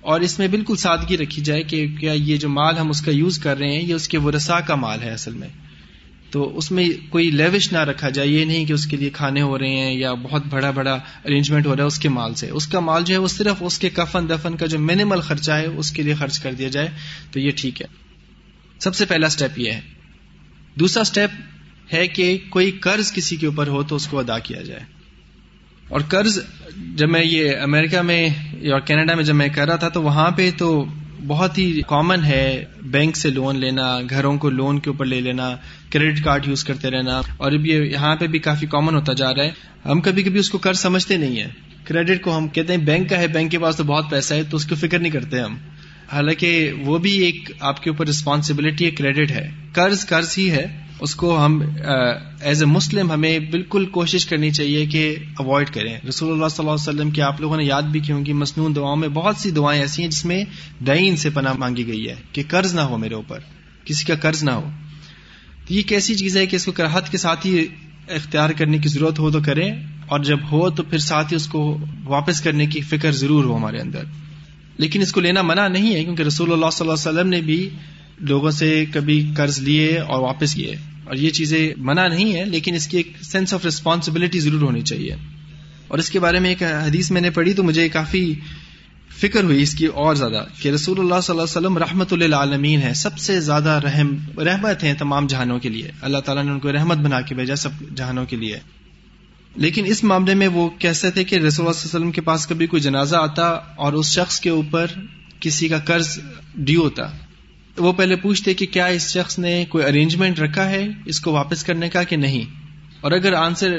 اور 0.00 0.20
اس 0.20 0.38
میں 0.38 0.48
بالکل 0.48 0.76
سادگی 0.76 1.16
رکھی 1.16 1.42
جائے 1.42 1.62
کہ 1.62 1.86
کیا 2.00 2.12
یہ 2.12 2.36
جو 2.36 2.48
مال 2.48 2.78
ہم 2.78 2.90
اس 2.90 3.00
کا 3.00 3.10
یوز 3.10 3.38
کر 3.38 3.58
رہے 3.58 3.72
ہیں، 3.72 3.82
یہ 3.82 3.94
اس 3.94 4.08
کے 4.08 4.18
ورسا 4.18 4.60
کا 4.60 4.74
مال 4.74 5.02
ہے 5.02 5.10
اصل 5.10 5.34
میں۔ 5.34 5.48
تو 6.32 6.56
اس 6.56 6.70
میں 6.70 6.88
کوئی 7.08 7.30
لیوش 7.30 7.72
نہ 7.72 7.78
رکھا 7.78 8.08
جائے، 8.08 8.28
یہ 8.28 8.44
نہیں 8.44 8.64
کہ 8.64 8.72
اس 8.72 8.86
کے 8.86 8.96
لیے 8.96 9.10
کھانے 9.10 9.42
ہو 9.42 9.58
رہے 9.58 9.70
ہیں 9.70 9.94
یا 9.94 10.12
بہت 10.12 10.42
بڑا 10.50 10.70
بڑا 10.70 10.92
ارینجمنٹ 11.24 11.66
ہو 11.66 11.76
رہا 11.76 11.82
ہے 11.82 11.86
اس 11.86 11.98
کے 11.98 12.08
مال 12.08 12.34
سے۔ 12.34 12.50
اس 12.50 12.66
کا 12.66 12.80
مال 12.80 13.02
جو 13.04 13.14
ہے 13.14 13.18
وہ 13.18 13.28
صرف 13.28 13.56
اس 13.60 13.78
کے 13.78 13.90
کفن 13.90 14.28
دفن 14.28 14.56
کا 14.56 14.66
جو 14.66 14.78
منیمل 14.78 15.20
خرچہ 15.20 15.52
ہے، 15.52 15.66
اس 15.66 15.90
کے 15.90 16.02
لیے 16.02 16.14
خرچ 16.14 16.38
کر 16.38 16.52
دیا 16.52 16.68
جائے۔ 16.68 16.88
تو 17.32 17.40
یہ 17.40 17.50
ٹھیک 17.56 17.82
ہے۔ 17.82 17.86
سب 18.78 18.94
سے 18.94 19.04
پہلا 19.04 19.26
اسٹیپ 19.26 19.58
یہ 19.58 19.72
ہے۔ 19.72 19.80
دوسرا 20.74 21.00
اسٹیپ 21.00 21.30
ہے 21.92 22.08
کہ 22.08 22.38
کوئی 22.48 22.70
قرض 22.70 23.12
کسی 23.12 23.36
کے 23.36 23.46
اوپر 23.46 23.66
ہو 23.66 23.82
تو 23.82 23.96
اس 23.96 24.06
کو 24.06 24.18
ادا 24.18 24.38
کیا 24.38 24.62
جائے۔ 24.62 24.80
اور 25.88 26.00
قرض، 26.00 26.38
جب 26.94 27.10
میں 27.10 27.24
یہ 27.24 27.56
امریکہ 27.62 28.02
میں 28.02 28.28
یا 28.60 28.78
کینیڈا 28.78 29.14
میں 29.14 29.24
جب 29.24 29.34
میں 29.34 29.48
کر 29.48 29.66
رہا 29.66 29.76
تھا 29.76 29.88
تو 29.88 30.02
وہاں 30.02 30.30
پہ 30.30 30.50
تو 30.58 30.84
بہت 31.26 31.58
ہی 31.58 31.80
کامن 31.86 32.24
ہے 32.24 32.64
بینک 32.82 33.16
سے 33.16 33.30
لون 33.30 33.58
لینا، 33.58 34.00
گھروں 34.10 34.38
کو 34.38 34.50
لون 34.50 34.78
کے 34.78 34.90
اوپر 34.90 35.04
لے 35.04 35.20
لینا 35.20 35.56
کریڈٹ 35.90 36.24
کارڈ 36.24 36.48
یوز 36.48 36.64
کرتے 36.64 36.90
رہنا، 36.90 37.20
اور 37.36 37.52
اب 37.52 37.66
یہ 37.66 37.82
یہاں 37.82 38.16
پہ 38.16 38.26
بھی 38.26 38.38
کافی 38.38 38.66
کامن 38.66 38.94
ہوتا 38.94 39.12
جا 39.12 39.34
رہا 39.34 39.44
ہے۔ 39.44 39.50
ہم 39.84 40.00
کبھی 40.00 40.22
کبھی 40.22 40.40
اس 40.40 40.50
کو 40.50 40.58
قرض 40.58 40.78
سمجھتے 40.78 41.16
نہیں 41.16 41.40
ہیں۔ 41.40 41.50
کریڈٹ 41.84 42.22
کو 42.22 42.36
ہم 42.36 42.48
کہتے 42.48 42.72
ہیں 42.72 42.80
بینک 42.80 43.10
کا 43.10 43.18
ہے 43.18 43.26
بینک 43.26 43.50
کے 43.50 43.58
پاس 43.58 43.76
تو 43.76 43.84
بہت 43.84 44.10
پیسہ 44.10 44.34
ہے، 44.34 44.42
تو 44.42 44.56
اس 44.56 44.66
کو 44.66 44.74
فکر 44.74 44.98
نہیں 44.98 45.12
کرتے 45.12 45.40
ہم۔ 45.40 45.56
حالانکہ 46.12 46.72
وہ 46.80 46.98
بھی 46.98 47.12
ایک 47.18 47.50
آپ 47.60 47.82
کے 47.82 47.90
اوپر 47.90 48.06
ریسپانسبلٹی 48.06 48.90
کریڈٹ 48.90 49.30
ہے۔ 49.30 49.50
قرض 49.72 50.06
قرض 50.06 50.34
ہی 50.38 50.50
ہے۔ 50.50 50.66
اس 51.02 51.14
کو 51.14 51.44
ہم 51.44 51.60
ایز 52.40 52.62
اے 52.62 52.66
مسلم 52.66 53.10
ہمیں 53.12 53.38
بالکل 53.50 53.84
کوشش 53.86 54.26
کرنی 54.26 54.50
چاہیے 54.50 54.84
کہ 54.86 55.14
اوائڈ 55.38 55.70
کریں۔ 55.70 55.96
رسول 56.08 56.32
اللہ 56.32 56.48
صلی 56.48 56.62
اللہ 56.62 56.70
علیہ 56.70 56.88
وسلم 56.88 57.10
کی 57.10 57.22
آپ 57.22 57.40
لوگوں 57.40 57.56
نے 57.56 57.64
یاد 57.64 57.82
بھی 57.82 58.00
کی 58.00 58.12
ہوں 58.12 58.24
گی، 58.26 58.32
مصنون 58.32 58.76
دعاؤں 58.76 58.96
میں 58.96 59.08
بہت 59.08 59.36
سی 59.36 59.50
دعائیں 59.50 59.80
ایسی 59.80 60.02
ہیں 60.02 60.10
جس 60.10 60.24
میں 60.24 60.42
دین 60.86 61.16
سے 61.16 61.30
پناہ 61.30 61.52
مانگی 61.52 61.86
گئی 61.86 62.08
ہے 62.08 62.14
کہ 62.32 62.42
قرض 62.48 62.74
نہ 62.74 62.80
ہو 62.80 62.98
میرے 62.98 63.14
اوپر، 63.14 63.38
کسی 63.84 64.04
کا 64.04 64.14
قرض 64.14 64.42
نہ 64.44 64.50
ہو۔ 64.50 64.70
تو 65.66 65.74
یہ 65.74 65.78
ایک 65.78 65.92
ایسی 65.92 66.14
چیز 66.14 66.36
ہے 66.36 66.46
کہ 66.46 66.56
اس 66.56 66.64
کو 66.64 66.72
کرہت 66.72 67.10
کے 67.10 67.18
ساتھ 67.18 67.46
ہی 67.46 67.66
اختیار 68.08 68.50
کرنے 68.50 68.78
کی 68.78 68.88
ضرورت 68.88 69.18
ہو 69.18 69.30
تو 69.30 69.40
کریں، 69.40 69.70
اور 70.06 70.20
جب 70.20 70.38
ہو 70.52 70.70
تو 70.70 70.82
پھر 70.82 70.98
ساتھ 70.98 71.32
ہی 71.32 71.36
اس 71.36 71.46
کو 71.46 71.78
واپس 72.04 72.40
کرنے 72.40 72.66
کی 72.66 72.80
فکر 72.80 73.12
ضرور 73.12 73.44
ہو 73.44 73.56
ہمارے 73.56 73.80
اندر۔ 73.80 74.04
لیکن 74.76 75.02
اس 75.02 75.12
کو 75.12 75.20
لینا 75.20 75.42
منع 75.42 75.68
نہیں 75.68 75.94
ہے، 75.94 76.04
کیونکہ 76.04 76.22
رسول 76.22 76.52
اللہ 76.52 76.70
صلی 76.72 76.88
اللہ 76.88 77.00
علیہ 77.00 77.10
وسلم 77.10 77.30
نے 77.30 77.40
بھی 77.40 77.68
لوگوں 78.20 78.50
سے 78.50 78.84
کبھی 78.92 79.22
قرض 79.36 79.58
لیے 79.58 79.98
اور 79.98 80.20
واپس 80.20 80.54
کیے۔ 80.54 80.74
اور 81.04 81.14
یہ 81.14 81.30
چیزیں 81.30 81.74
منع 81.76 82.08
نہیں 82.08 82.36
ہے 82.36 82.44
لیکن 82.44 82.74
اس 82.74 82.86
کی 82.86 82.96
ایک 82.96 83.12
سینس 83.22 83.54
آف 83.54 83.64
ریسپانسبلٹی 83.64 84.40
ضرور 84.40 84.62
ہونی 84.62 84.82
چاہیے۔ 84.82 85.16
اور 85.88 85.98
اس 85.98 86.10
کے 86.10 86.20
بارے 86.20 86.38
میں 86.38 86.48
ایک 86.48 86.62
حدیث 86.62 87.10
میں 87.10 87.20
نے 87.20 87.30
پڑھی 87.30 87.54
تو 87.54 87.62
مجھے 87.62 87.88
کافی 87.88 88.34
فکر 89.08 89.44
ہوئی 89.44 89.62
اس 89.62 89.74
کی 89.74 89.86
اور 89.86 90.14
زیادہ 90.14 90.44
کہ 90.60 90.68
رسول 90.68 90.98
اللہ 90.98 91.20
صلی 91.22 91.38
اللہ 91.38 91.42
علیہ 91.42 91.66
وسلم 91.66 91.78
رحمت 91.78 92.12
اللہ 92.12 92.36
عالمین 92.36 92.82
ہے 92.82 92.94
سب 92.94 93.18
سے 93.18 93.40
زیادہ 93.40 93.80
رحم، 93.84 94.40
رحمت 94.40 94.84
ہیں 94.84 94.94
تمام 94.94 95.26
جہانوں 95.26 95.58
کے 95.58 95.68
لیے۔ 95.68 95.90
اللہ 96.00 96.18
تعالیٰ 96.18 96.44
نے 96.44 96.50
ان 96.50 96.58
کو 96.58 96.72
رحمت 96.72 96.96
بنا 96.96 97.20
کے 97.20 97.34
بھیجا 97.34 97.54
سب 97.56 97.70
جہانوں 97.96 98.24
کے 98.24 98.36
لیے۔ 98.36 98.58
لیکن 99.56 99.84
اس 99.86 100.04
معاملے 100.04 100.34
میں 100.34 100.48
وہ 100.48 100.68
کیسے 100.68 101.10
تھے 101.10 101.24
کہ 101.24 101.34
رسول 101.34 101.40
اللہ 101.40 101.50
صلی 101.50 101.66
اللہ 101.66 101.96
علیہ 101.96 101.98
وسلم 101.98 102.12
کے 102.12 102.20
پاس 102.20 102.46
کبھی 102.46 102.66
کوئی 102.66 102.82
جنازہ 102.82 103.16
آتا 103.16 103.48
اور 103.52 103.92
اس 103.92 104.06
شخص 104.06 104.40
کے 104.40 104.50
اوپر 104.50 104.86
کسی 105.40 105.68
کا 105.68 105.78
قرض 105.78 106.18
ڈیو 106.54 106.82
ہوتا۔ 106.82 107.02
وہ 107.78 107.92
پہلے 107.92 108.16
پوچھتے 108.16 108.54
کہ 108.54 108.66
کیا 108.66 108.86
اس 108.86 109.08
شخص 109.08 109.38
نے 109.38 109.64
کوئی 109.68 109.84
ارینجمنٹ 109.84 110.38
رکھا 110.38 110.70
ہے 110.70 110.88
اس 111.04 111.20
کو 111.20 111.32
واپس 111.32 111.64
کرنے 111.64 111.88
کا 111.88 112.02
کہ 112.02 112.16
نہیں؟ 112.16 112.44
اور 113.00 113.12
اگر 113.12 113.32
آنسر 113.32 113.78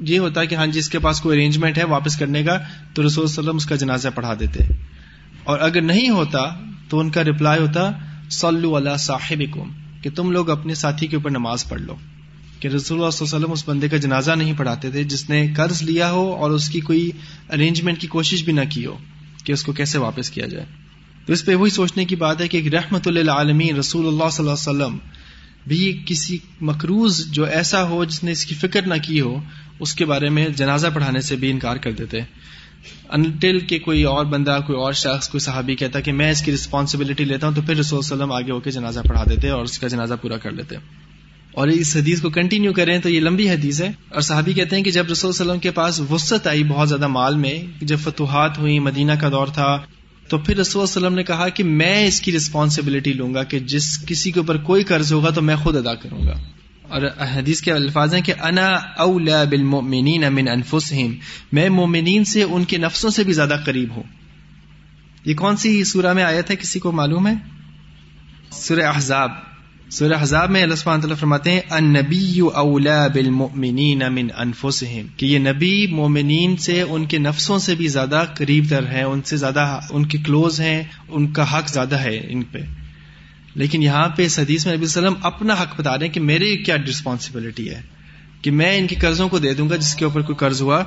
یہ 0.00 0.18
ہوتا 0.18 0.44
کہ 0.44 0.54
ہاں 0.54 0.66
جی 0.66 0.78
اس 0.78 0.88
کے 0.88 0.98
پاس 0.98 1.20
کوئی 1.20 1.38
ارینجمنٹ 1.38 1.78
ہے 1.78 1.84
واپس 1.84 2.16
کرنے 2.16 2.42
کا، 2.42 2.58
تو 2.94 3.06
رسول 3.06 3.24
وسلم 3.24 3.56
اس 3.56 3.66
کا 3.66 3.76
جنازہ 3.76 4.08
پڑھا 4.14 4.34
دیتے۔ 4.40 4.64
اور 5.44 5.58
اگر 5.58 5.82
نہیں 5.82 6.08
ہوتا، 6.08 6.60
تو 6.88 6.98
ان 6.98 7.10
کا 7.10 7.24
ریپلائی 7.24 7.60
ہوتا 7.60 7.92
سلو 8.30 8.76
اللہ 8.76 8.96
صاحب 8.98 9.58
کہ 10.02 10.10
تم 10.10 10.30
لوگ 10.30 10.50
اپنے 10.50 10.74
ساتھی 10.74 11.06
کے 11.06 11.16
اوپر 11.16 11.30
نماز 11.30 11.68
پڑھ 11.68 11.80
لو۔ 11.80 11.96
کہ 12.60 12.68
رسول 12.68 12.98
اللہ 12.98 13.10
صلی 13.10 13.26
اللہ 13.26 13.36
علیہ 13.36 13.44
وسلم 13.44 13.52
اس 13.52 13.68
بندے 13.68 13.88
کا 13.88 13.96
جنازہ 13.96 14.32
نہیں 14.32 14.52
پڑھاتے 14.56 14.90
تھے، 14.90 15.04
جس 15.04 15.30
نے 15.30 15.46
قرض 15.56 15.82
لیا 15.82 16.10
ہو 16.10 16.32
اور 16.34 16.50
اس 16.50 16.68
کی 16.68 16.80
کوئی 16.80 17.10
ارینجمنٹ 17.52 18.00
کی 18.00 18.06
کوشش 18.06 18.44
بھی 18.44 18.52
نہ 18.52 18.60
کی 18.70 18.86
ہو 18.86 18.98
کہ 19.44 19.52
اس 19.52 19.62
کو 19.62 19.72
کیسے 19.72 19.98
واپس 19.98 20.30
کیا 20.30 20.46
جائے۔ 20.46 20.81
تو 21.26 21.32
اس 21.32 21.44
پہ 21.44 21.54
وہی 21.54 21.70
سوچنے 21.70 22.04
کی 22.04 22.16
بات 22.16 22.40
ہے 22.40 22.48
کہ 22.48 22.68
رحمت 22.72 23.08
اللہ 23.08 23.40
رسول 23.78 24.06
اللہ 24.06 24.30
صلی 24.30 24.48
اللہ 24.48 24.70
علیہ 24.70 24.84
وسلم 24.84 24.98
بھی 25.66 26.02
کسی 26.06 26.38
مقروض 26.60 27.26
جو 27.26 27.44
ایسا 27.44 27.82
ہو 27.82 28.04
جس 28.04 28.24
نے 28.24 28.32
اس 28.32 28.46
کی 28.46 28.54
فکر 28.54 28.86
نہ 28.86 28.94
کی 29.02 29.20
ہو، 29.20 29.42
اس 29.80 29.94
کے 29.94 30.04
بارے 30.04 30.28
میں 30.28 30.48
جنازہ 30.48 30.86
پڑھانے 30.94 31.20
سے 31.20 31.36
بھی 31.36 31.50
انکار 31.50 31.76
کر 31.76 31.92
دیتے۔ 31.92 32.20
انٹل 33.08 33.58
کہ 33.58 33.78
کوئی 33.78 34.02
اور 34.02 34.24
بندہ، 34.24 34.58
کوئی 34.66 34.78
اور 34.78 34.92
شخص، 34.92 35.28
کوئی 35.28 35.40
صحابی 35.40 35.74
کہتا 35.74 36.00
کہ 36.00 36.12
میں 36.12 36.30
اس 36.30 36.42
کی 36.42 36.52
رسپانسبلٹی 36.52 37.24
لیتا 37.24 37.46
ہوں 37.46 37.54
تو 37.54 37.62
پھر 37.62 37.76
رسول 37.76 37.98
وسلم 37.98 38.32
آگے 38.32 38.52
ہو 38.52 38.60
کے 38.60 38.70
جنازہ 38.70 39.00
پڑھا 39.08 39.24
دیتے 39.30 39.48
اور 39.48 39.62
اس 39.62 39.78
کا 39.78 39.88
جنازہ 39.88 40.14
پورا 40.22 40.36
کر 40.36 40.50
لیتے۔ 40.50 40.76
اور 41.52 41.68
اس 41.68 41.96
حدیث 41.96 42.20
کو 42.20 42.30
کنٹینیو 42.30 42.72
کریں 42.72 42.98
تو 42.98 43.08
یہ 43.08 43.20
لمبی 43.20 43.50
حدیث 43.50 43.82
ہے۔ 43.82 43.92
اور 44.08 44.20
صحابی 44.20 44.52
کہتے 44.52 44.76
ہیں 44.76 44.82
کہ 44.82 44.90
جب 44.90 45.06
رسول 45.10 45.28
وسلم 45.28 45.58
کے 45.58 45.70
پاس 45.70 46.00
وسط 46.10 46.46
آئی 46.46 46.64
بہت 46.64 46.88
زیادہ 46.88 47.06
مال 47.06 47.36
میں، 47.36 47.58
جب 47.80 47.98
فتوحات 47.98 48.58
ہوئی 48.58 48.78
مدینہ 48.78 49.12
کا 49.12 49.28
دور 49.28 49.46
تھا 49.46 49.78
تو 50.32 50.38
پھر 50.38 50.56
رسول 50.56 50.82
وسلم 50.82 51.14
نے 51.14 51.22
کہا 51.22 51.48
کہ 51.48 51.64
میں 51.64 52.06
اس 52.06 52.20
کی 52.20 52.32
رسپانسبلٹی 52.32 53.12
لوں 53.12 53.34
گا 53.34 53.44
کہ 53.44 53.58
جس 53.58 54.04
کسی 54.06 54.30
کے 54.30 54.40
اوپر 54.40 54.56
کوئی 54.56 54.84
قرض 54.84 55.12
ہوگا 55.12 55.30
تو 55.30 55.42
میں 55.42 55.56
خود 55.56 55.76
ادا 55.76 55.94
کروں 55.94 56.26
گا۔ 56.26 56.34
اور 56.88 57.02
حدیث 57.34 57.60
کے 57.60 57.72
الفاظ 57.72 58.14
ہیں 58.14 58.22
کہ 58.22 58.32
انا 58.42 58.68
اولا 58.96 59.44
بالمؤمنین 59.44 60.24
من 60.32 60.48
انفسہم۔ 60.48 61.14
میں 61.52 61.68
مومنین 61.68 62.24
سے 62.24 62.42
ان 62.42 62.64
کے 62.64 62.78
نفسوں 62.78 63.10
سے 63.10 63.24
بھی 63.24 63.32
زیادہ 63.32 63.56
قریب 63.64 63.88
ہوں۔ 63.96 64.02
یہ 65.24 65.34
کون 65.34 65.56
سی 65.56 65.84
سورہ 65.84 66.12
میں 66.12 66.24
آیت 66.24 66.50
ہے؟ 66.50 66.56
کسی 66.56 66.78
کو 66.78 66.92
معلوم 66.92 67.26
ہے؟ 67.26 67.34
سورہ 68.50 68.82
احزاب۔ 68.82 69.51
سورہ 69.92 70.12
حزاب 70.20 70.50
میں 70.50 70.62
اللہ 70.62 70.74
سبحانہ 70.74 71.00
تعالیٰ 71.00 71.18
فرماتے 71.18 71.50
ہیں 71.50 71.60
ان 71.70 71.84
نبی 71.84 72.40
اولا 72.54 73.06
بالمؤمنین 73.06 74.02
من 74.10 74.26
انفسہم، 74.38 75.06
کہ 75.16 75.26
یہ 75.26 75.38
نبی 75.38 75.86
مومنین 75.86 76.56
سے 76.56 76.82
ان 76.82 77.06
کے 77.06 77.18
نفسوں 77.18 77.58
سے 77.58 77.74
بھی 77.74 77.88
زیادہ 77.88 78.24
قریب 78.34 78.64
تر 78.68 78.86
ہیں، 78.86 79.02
ان 79.02 79.22
سے 79.22 79.36
زیادہ 79.36 79.80
ان 79.90 80.06
کے 80.06 80.18
کلوز 80.18 80.60
ہیں، 80.60 80.82
ان 81.08 81.32
کا 81.32 81.58
حق 81.58 81.68
زیادہ 81.68 81.94
ہے 81.94 82.26
ان 82.28 82.42
پہ۔ 82.42 82.58
لیکن 83.54 83.82
یہاں 83.82 84.08
پہ 84.08 84.24
اس 84.24 84.38
حدیث 84.38 84.66
میں 84.66 84.76
نبی 84.76 84.86
صلی 84.86 85.00
اللہ 85.00 85.08
علیہ 85.08 85.18
وسلم 85.18 85.26
اپنا 85.26 85.54
حق 85.54 85.80
بتا 85.80 85.98
رہے 85.98 86.06
ہیں 86.06 86.14
کہ 86.14 86.20
میری 86.20 86.56
کیا 86.56 86.76
رسپانسبلٹی 86.76 87.70
ہے؟ 87.70 87.80
کہ 88.42 88.50
میں 88.50 88.78
ان 88.78 88.86
کے 88.86 88.94
قرضوں 88.94 89.28
کو 89.28 89.38
دے 89.38 89.54
دوں 89.54 89.70
گا 89.70 89.76
جس 89.76 89.94
کے 89.94 90.04
اوپر 90.04 90.20
کوئی 90.20 90.36
قرض 90.36 90.62
ہوا۔ 90.62 90.84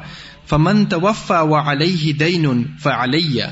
فمن 0.49 0.85
توفا 0.85 1.41
وعلیہ 1.41 2.13
دین 2.13 2.63
فعلیہ 2.83 3.43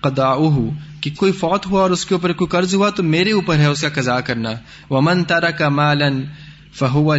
قضاؤہ 0.00 0.70
کہ 1.04 1.10
کوئی 1.16 1.32
فوت 1.32 1.66
ہوا 1.66 1.82
اور 1.82 1.90
اس 1.90 2.06
کے 2.06 2.14
اوپر 2.14 2.32
کوئی 2.32 2.48
قرض 2.48 2.74
ہوا 2.74 2.90
تو 2.90 3.02
میرے 3.02 3.32
اوپر 3.32 3.56
ہے 3.56 3.66
اس 3.66 3.80
کا 3.80 3.88
قضا 3.88 4.20
کرنا۔ 4.20 4.52
ومن 4.90 5.24
تارا 5.24 5.50
کا 5.50 5.68
مالن 5.68 6.22
فہو 6.72 7.12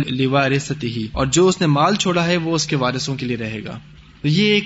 ہی 0.84 1.08
اور 1.12 1.26
جو 1.26 1.48
اس 1.48 1.62
نے 1.62 1.68
مال 1.68 1.96
چھوڑا 1.96 2.28
ہے 2.28 2.38
وہ 2.38 2.56
اس 2.56 2.68
کے 2.68 2.76
وارثوں 2.76 3.16
کے 3.16 3.26
لیے 3.26 3.38
رہے 3.38 3.64
گا۔ 3.66 3.80
تو 4.22 4.28
یہ 4.28 4.54
ایک 4.54 4.64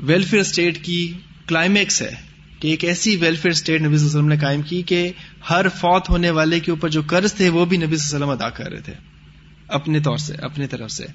ویلفیئر 0.00 0.40
اسٹیٹ 0.40 0.84
کی 0.84 1.12
کلائمیکس 1.46 2.02
ہے 2.02 2.14
کہ 2.60 2.68
ایک 2.68 2.84
ایسی 2.84 3.16
ویلفیئر 3.16 3.52
اسٹیٹ 3.52 3.80
نبی 3.80 3.96
صلی 3.96 4.06
اللہ 4.06 4.10
علیہ 4.10 4.20
وسلم 4.20 4.28
نے 4.28 4.36
قائم 4.36 4.62
کی 4.62 4.82
کہ 4.82 5.12
ہر 5.50 5.68
فوت 5.68 6.10
ہونے 6.10 6.30
والے 6.30 6.60
کے 6.60 6.70
اوپر 6.70 6.88
جو 6.88 7.02
قرض 7.06 7.34
تھے 7.34 7.48
وہ 7.48 7.64
بھی 7.64 7.76
نبی 7.76 7.96
صلی 7.96 8.14
اللہ 8.14 8.24
علیہ 8.24 8.34
وسلم 8.34 8.46
ادا 8.46 8.50
کر 8.50 8.70
رہے 8.70 8.80
تھے۔ 8.80 8.92
اپنے 9.68 10.00
طور 10.00 10.16
سے 10.16 10.34
اپنی 10.34 10.66
طرف 10.66 10.90
سے۔ 10.90 11.06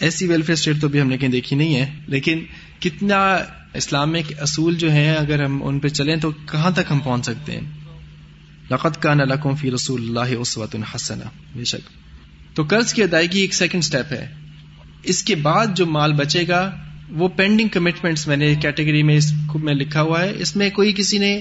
ایسی 0.00 0.26
ویلفیئر 0.26 0.56
اسٹیٹ 0.58 0.80
تو 0.80 0.88
بھی 0.88 1.00
ہم 1.00 1.08
نے 1.08 1.18
کہیں 1.18 1.30
دیکھی 1.30 1.56
نہیں 1.56 1.76
ہے، 1.76 1.94
لیکن 2.06 2.44
کتنا 2.80 3.38
اسلامک 3.74 4.32
اصول 4.40 4.74
جو 4.74 4.90
ہیں، 4.90 5.16
اگر 5.16 5.44
ہم 5.44 5.66
ان 5.66 5.78
پہ 5.78 5.88
چلیں 5.88 6.16
تو 6.16 6.30
کہاں 6.30 6.70
تک 6.70 6.80
ہم 6.90 6.98
پہنچ 6.98 7.24
سکتے 7.24 7.52
ہیں؟ 7.52 7.60
لقت 8.70 9.02
کا 9.02 9.14
نلکم 9.14 9.54
فی 9.54 9.70
رسول 9.70 10.02
اللہ 10.02 10.36
اسوت 10.38 10.74
الحسن 10.74 11.18
بے 11.54 11.64
شک۔ 11.64 11.90
تو 12.56 12.62
قرض 12.62 12.94
کی 12.94 13.02
ادائیگی 13.02 13.40
ایک 13.40 13.54
سیکنڈ 13.54 13.82
اسٹیپ 13.82 14.12
ہے۔ 14.12 14.34
اس 15.02 15.22
کے 15.22 15.34
بعد 15.34 15.66
جو 15.74 15.86
مال 15.86 16.12
بچے 16.12 16.48
گا، 16.48 16.76
وہ 17.10 17.28
پینڈنگ 17.28 17.68
کمٹمنٹس 17.68 18.26
میں 18.26 18.36
نے 18.36 18.54
کیٹیگری 18.54 19.02
میں 19.02 19.16
اس 19.16 19.32
میں 19.54 19.74
لکھا 19.74 20.02
ہوا 20.02 20.22
ہے۔ 20.22 20.32
اس 20.36 20.56
میں 20.56 20.70
کوئی 20.70 20.92
کسی 20.92 21.18
نے 21.18 21.40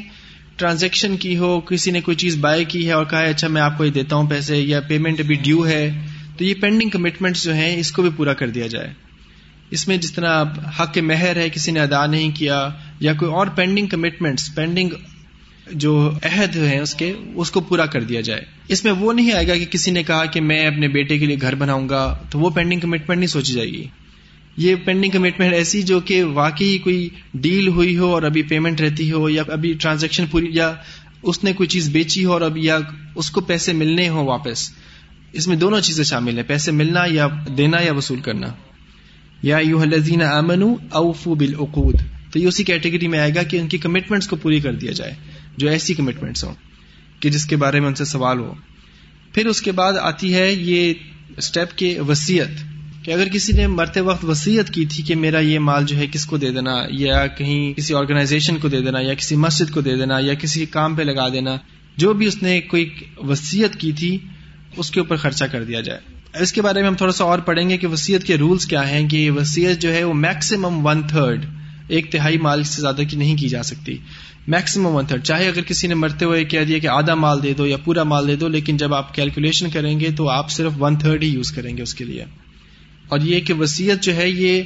ٹرانزیکشن 0.56 1.18
کی 1.18 1.38
ہو، 1.38 1.60
کسی 1.60 1.92
نے 1.92 2.02
کوئی 2.02 2.18
چیز 2.18 2.38
بائی 2.38 2.66
کی 2.66 2.88
ہے 2.88 2.92
اور 2.92 3.06
کہا 3.06 3.20
ہے 3.20 3.30
اچھا 3.30 3.48
میں 3.48 3.62
آپ 3.62 3.78
کو 3.78 3.86
یہ 3.86 3.92
دیتا 3.92 4.16
ہوں 4.16 4.30
پیسے 4.30 4.58
یا 4.58 4.82
پیمنٹ 4.82 5.20
ابھی 5.20 5.36
ڈیو 5.36 5.68
ہے، 5.68 6.06
تو 6.38 6.44
یہ 6.44 6.54
پینڈنگ 6.62 6.90
کمٹمنٹس 6.90 7.44
جو 7.44 7.54
ہیں، 7.54 7.76
اس 7.76 7.92
کو 7.92 8.02
بھی 8.02 8.10
پورا 8.16 8.34
کر 8.34 8.50
دیا 8.50 8.68
جائے۔ 8.68 8.94
اس 9.72 9.88
میں 9.88 9.98
جس 9.98 10.12
طرح 10.12 10.44
حق 10.80 10.98
مہر 10.98 11.36
ہے، 11.36 11.50
کسی 11.50 11.72
نے 11.72 11.80
ادا 11.80 12.06
نہیں 12.06 12.32
کیا، 12.36 12.70
یا 13.00 13.14
کوئی 13.14 13.32
اور 13.32 13.48
پینڈنگ 13.48 13.88
کمٹمنٹس 13.88 14.56
پینڈنگ 14.56 14.90
جو 15.72 16.12
عہد 16.24 16.56
ہیں 16.56 16.80
اس 16.80 16.96
کے، 16.96 17.14
اس 17.36 17.52
کو 17.52 17.62
پورا 17.62 17.86
کر 17.86 18.04
دیا 18.04 18.22
جائے۔ 18.22 18.42
اس 18.68 18.84
میں 18.84 18.92
وہ 18.92 19.14
نہیں 19.14 19.32
آئے 19.32 19.48
گا 19.48 19.56
کہ 19.56 19.66
کسی 19.66 19.92
نے 19.92 20.04
کہا 20.04 20.26
کہ 20.26 20.42
میں 20.42 20.68
اپنے 20.68 20.88
بیٹے 20.88 21.18
کے 21.18 21.26
لیے 21.26 21.38
گھر 21.42 21.56
بناؤں 21.56 21.90
گا، 21.90 22.20
تو 22.30 22.40
وہ 22.40 22.50
پینڈنگ 22.50 22.80
کمٹمنٹ 22.80 23.18
نہیں 23.18 23.28
سوچی 23.28 23.54
جائے 23.54 23.68
گی۔ 23.68 23.88
یہ 24.58 24.76
پینڈنگ 24.76 25.12
کمٹمنٹ 25.12 25.54
ایسی 25.54 25.82
جو 25.82 26.00
کہ 26.00 26.24
واقعی 26.24 26.78
کوئی 26.78 27.10
ڈیل 27.34 27.68
ہوئی 27.68 27.98
ہو 27.98 28.14
اور 28.14 28.24
ابھی 28.24 28.42
پیمنٹ 28.42 28.82
رہتی 28.82 29.12
ہو، 29.12 29.30
یا 29.30 29.44
ابھی 29.48 29.74
ٹرانزیکشن 29.74 30.26
پوری، 30.32 30.48
یا 30.50 30.74
اس 31.24 31.44
نے 31.44 31.54
کوئی 31.54 31.68
چیز 31.68 31.90
بیچی 31.90 32.26
ہو 32.26 32.34
اور 32.34 32.42
اب 32.42 32.58
یا 32.58 32.80
اس 33.16 33.32
کو 33.32 33.42
پیسے 33.42 33.74
ملنے 33.74 34.10
ہوں 34.10 34.26
واپس۔ 34.26 34.72
اس 35.34 35.48
میں 35.48 35.58
دونوں 35.58 35.82
چیزیں 35.82 36.04
شامل 36.04 36.38
ہیں، 36.38 36.44
پیسے 36.48 36.72
ملنا 36.72 37.04
یا 37.08 37.28
دینا 37.58 37.78
یا 37.82 37.94
وصول 37.94 38.20
کرنا۔ 38.20 38.48
یا 39.46 39.58
یو 39.58 39.80
الذین 39.80 40.22
امن 40.22 40.62
اوفو 40.90 41.36
بالعقود۔ 41.36 41.96
تو 42.32 42.40
یہ 42.40 42.48
اسی 42.48 42.64
کیٹیگری 42.64 43.08
میں 43.08 43.20
آئے 43.20 43.36
گا 43.36 43.44
کہ 43.44 43.58
ان 43.58 43.68
کی 43.68 43.78
کمٹمنٹس 43.78 44.28
کو 44.28 44.36
پوری 44.36 44.60
کر 44.60 44.74
دیا 44.74 44.92
جائے، 44.92 45.14
جو 45.58 45.70
ایسی 45.70 45.94
کمٹمنٹس 45.94 46.44
ہوں 46.44 46.54
کہ 47.20 47.30
جس 47.30 47.46
کے 47.46 47.56
بارے 47.56 47.80
میں 47.80 47.88
ان 47.88 47.96
سے 47.96 48.06
سوال 48.06 48.40
ہو۔ 48.40 48.54
پھر 49.34 49.46
اس 49.46 49.62
کے 49.62 49.72
بعد 49.72 49.94
آتی 50.02 50.34
ہے 50.34 50.54
یہ 50.54 50.94
اسٹیپ 51.38 51.78
کے 51.78 52.00
وسیعت 52.00 52.64
کہ 53.06 53.12
اگر 53.12 53.28
کسی 53.28 53.54
نے 53.54 53.68
مرتے 53.68 54.02
وقت 54.02 54.26
وسیعت 54.26 54.70
کی 54.70 54.86
تھی 54.86 55.04
کہ 55.04 55.16
میرا 55.16 55.40
یہ 55.40 55.60
مال 55.60 55.86
جو 55.86 55.98
ہے 55.98 56.08
کس 56.08 56.26
کو 56.26 56.38
دے 56.38 56.52
دینا، 56.52 56.76
یا 56.90 57.28
کہیں 57.28 57.74
کسی 57.74 57.94
آرگنائزیشن 57.94 58.58
کو 58.58 58.68
دے 58.68 58.82
دینا، 58.82 59.00
یا 59.00 59.14
کسی 59.14 59.36
مسجد 59.36 59.74
کو 59.74 59.82
دے 59.82 59.96
دینا، 59.96 60.20
یا 60.20 60.34
کسی 60.34 60.66
کام 60.66 60.96
پہ 60.96 61.04
لگا 61.04 61.28
دینا، 61.30 61.58
جو 61.98 62.14
بھی 62.14 62.26
اس 62.26 62.42
نے 62.44 62.60
کوئی 62.62 62.90
وسیعت 63.18 63.76
کی 63.76 63.92
تھی، 63.92 64.18
اس 64.78 64.92
کے 64.92 65.00
اوپر 65.00 65.16
خرچہ 65.16 65.46
کر 65.46 65.64
دیا 65.64 65.82
جائے۔ 65.82 66.15
اس 66.42 66.52
کے 66.54 66.62
بارے 66.62 66.80
میں 66.80 66.88
ہم 66.88 66.96
تھوڑا 66.96 67.14
سا 67.14 67.24
اور 67.24 67.40
پڑھیں 67.40 67.70
گے 67.70 67.78
کہ 67.78 67.88
وسیعت 67.88 68.24
کے 68.24 68.38
رولس 68.38 68.66
کیا 68.66 68.90
ہیں 68.90 69.08
کہ 69.10 69.32
وسیعت 69.32 69.82
جو 69.82 69.94
ہے 69.94 70.04
وہ 70.04 70.14
میکسیمم 70.14 70.86
ون 70.86 71.02
تھرڈ 71.02 71.46
ایک 71.88 72.12
تہائی 72.12 72.38
مال 72.38 72.64
سے 72.64 72.82
زیادہ 72.82 73.02
کی 73.10 73.18
نہیں 73.18 73.38
کی 73.38 73.48
جا 73.48 73.64
سکتی۔ 73.64 73.98
میکسیمم 74.48 74.96
ون 74.96 75.06
تھرڈ 75.06 75.24
چاہے 75.24 75.48
اگر 75.48 75.62
کسی 75.62 75.88
نے 75.88 75.96
مرتے 75.96 76.26
ہوئے 76.26 76.44
کہہ 76.44 76.64
دیا 76.64 76.80
کہ 76.80 76.88
آدھا 76.88 77.16
مال 77.16 77.44
دے 77.44 77.54
دو 77.54 77.68
یا 77.68 77.78
پورا 77.78 78.04
مال 78.04 78.28
دے 78.28 78.36
دو، 78.36 78.48
لیکن 78.48 78.78
جب 78.78 78.94
آپ 78.94 79.14
کیلکولیشن 79.16 79.70
کریں 79.70 80.00
گے 80.00 80.10
تو 80.12 80.30
آپ 80.30 80.52
صرف 80.52 80.72
ون 80.80 80.96
تھرڈ 80.96 81.24
ہی 81.24 81.28
یوز 81.28 81.52
کریں 81.52 81.78
گے 81.78 81.82
اس 81.82 81.94
کے 81.94 82.04
لیے۔ 82.04 82.26
اور 83.08 83.20
یہ 83.20 83.40
کہ 83.40 83.54
وسیعت 83.54 84.04
جو 84.04 84.16
ہے 84.16 84.30
یہ 84.30 84.64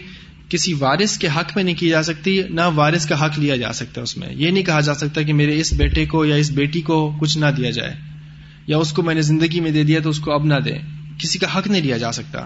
کسی 0.49 0.73
وارث 0.73 1.17
کے 1.17 1.27
حق 1.27 1.55
میں 1.55 1.63
نہیں 1.63 1.75
کی 1.75 1.89
جا 1.89 2.03
سکتی، 2.03 2.41
نہ 2.49 2.61
وارث 2.75 3.05
کا 3.05 3.25
حق 3.25 3.39
لیا 3.39 3.55
جا 3.55 3.73
سکتا 3.73 4.01
اس 4.01 4.17
میں۔ 4.17 4.27
یہ 4.33 4.51
نہیں 4.51 4.63
کہا 4.63 4.79
جا 4.79 4.93
سکتا 4.93 5.21
کہ 5.21 5.33
میرے 5.33 5.59
اس 5.59 5.73
بیٹے 5.73 6.05
کو 6.05 6.25
یا 6.25 6.35
اس 6.35 6.51
بیٹی 6.51 6.81
کو 6.81 7.17
کچھ 7.19 7.37
نہ 7.37 7.45
دیا 7.57 7.69
جائے، 7.69 7.93
یا 8.67 8.77
اس 8.77 8.93
کو 8.93 9.03
میں 9.03 9.15
نے 9.15 9.21
زندگی 9.21 9.59
میں 9.59 9.71
دے 9.71 9.83
دیا 9.83 9.99
تو 9.99 10.09
اس 10.09 10.19
کو 10.19 10.31
اب 10.31 10.45
نہ 10.45 10.59
دیں۔ 10.65 10.98
کسی 11.19 11.39
کا 11.39 11.57
حق 11.57 11.67
نہیں 11.67 11.81
لیا 11.81 11.97
جا 11.97 12.11
سکتا۔ 12.11 12.45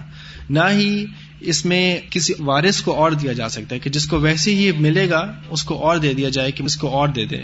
نہ 0.50 0.60
ہی 0.70 1.04
اس 1.40 1.64
میں 1.64 1.96
کسی 2.10 2.32
وارث 2.38 2.82
کو 2.82 2.92
اور 2.92 3.12
دیا 3.12 3.32
جا 3.32 3.48
سکتا 3.48 3.74
ہے 3.74 3.80
کہ 3.80 3.90
جس 3.90 4.06
کو 4.06 4.20
ویسے 4.20 4.54
ہی 4.54 4.72
ملے 4.72 5.10
گا، 5.10 5.34
اس 5.50 5.62
کو 5.62 5.86
اور 5.86 5.96
دے 5.96 6.14
دیا 6.14 6.28
جائے 6.28 6.52
کہ 6.52 6.62
اس 6.62 6.76
کو 6.76 6.88
اور 6.88 7.08
دے 7.08 7.24
دے۔ 7.24 7.42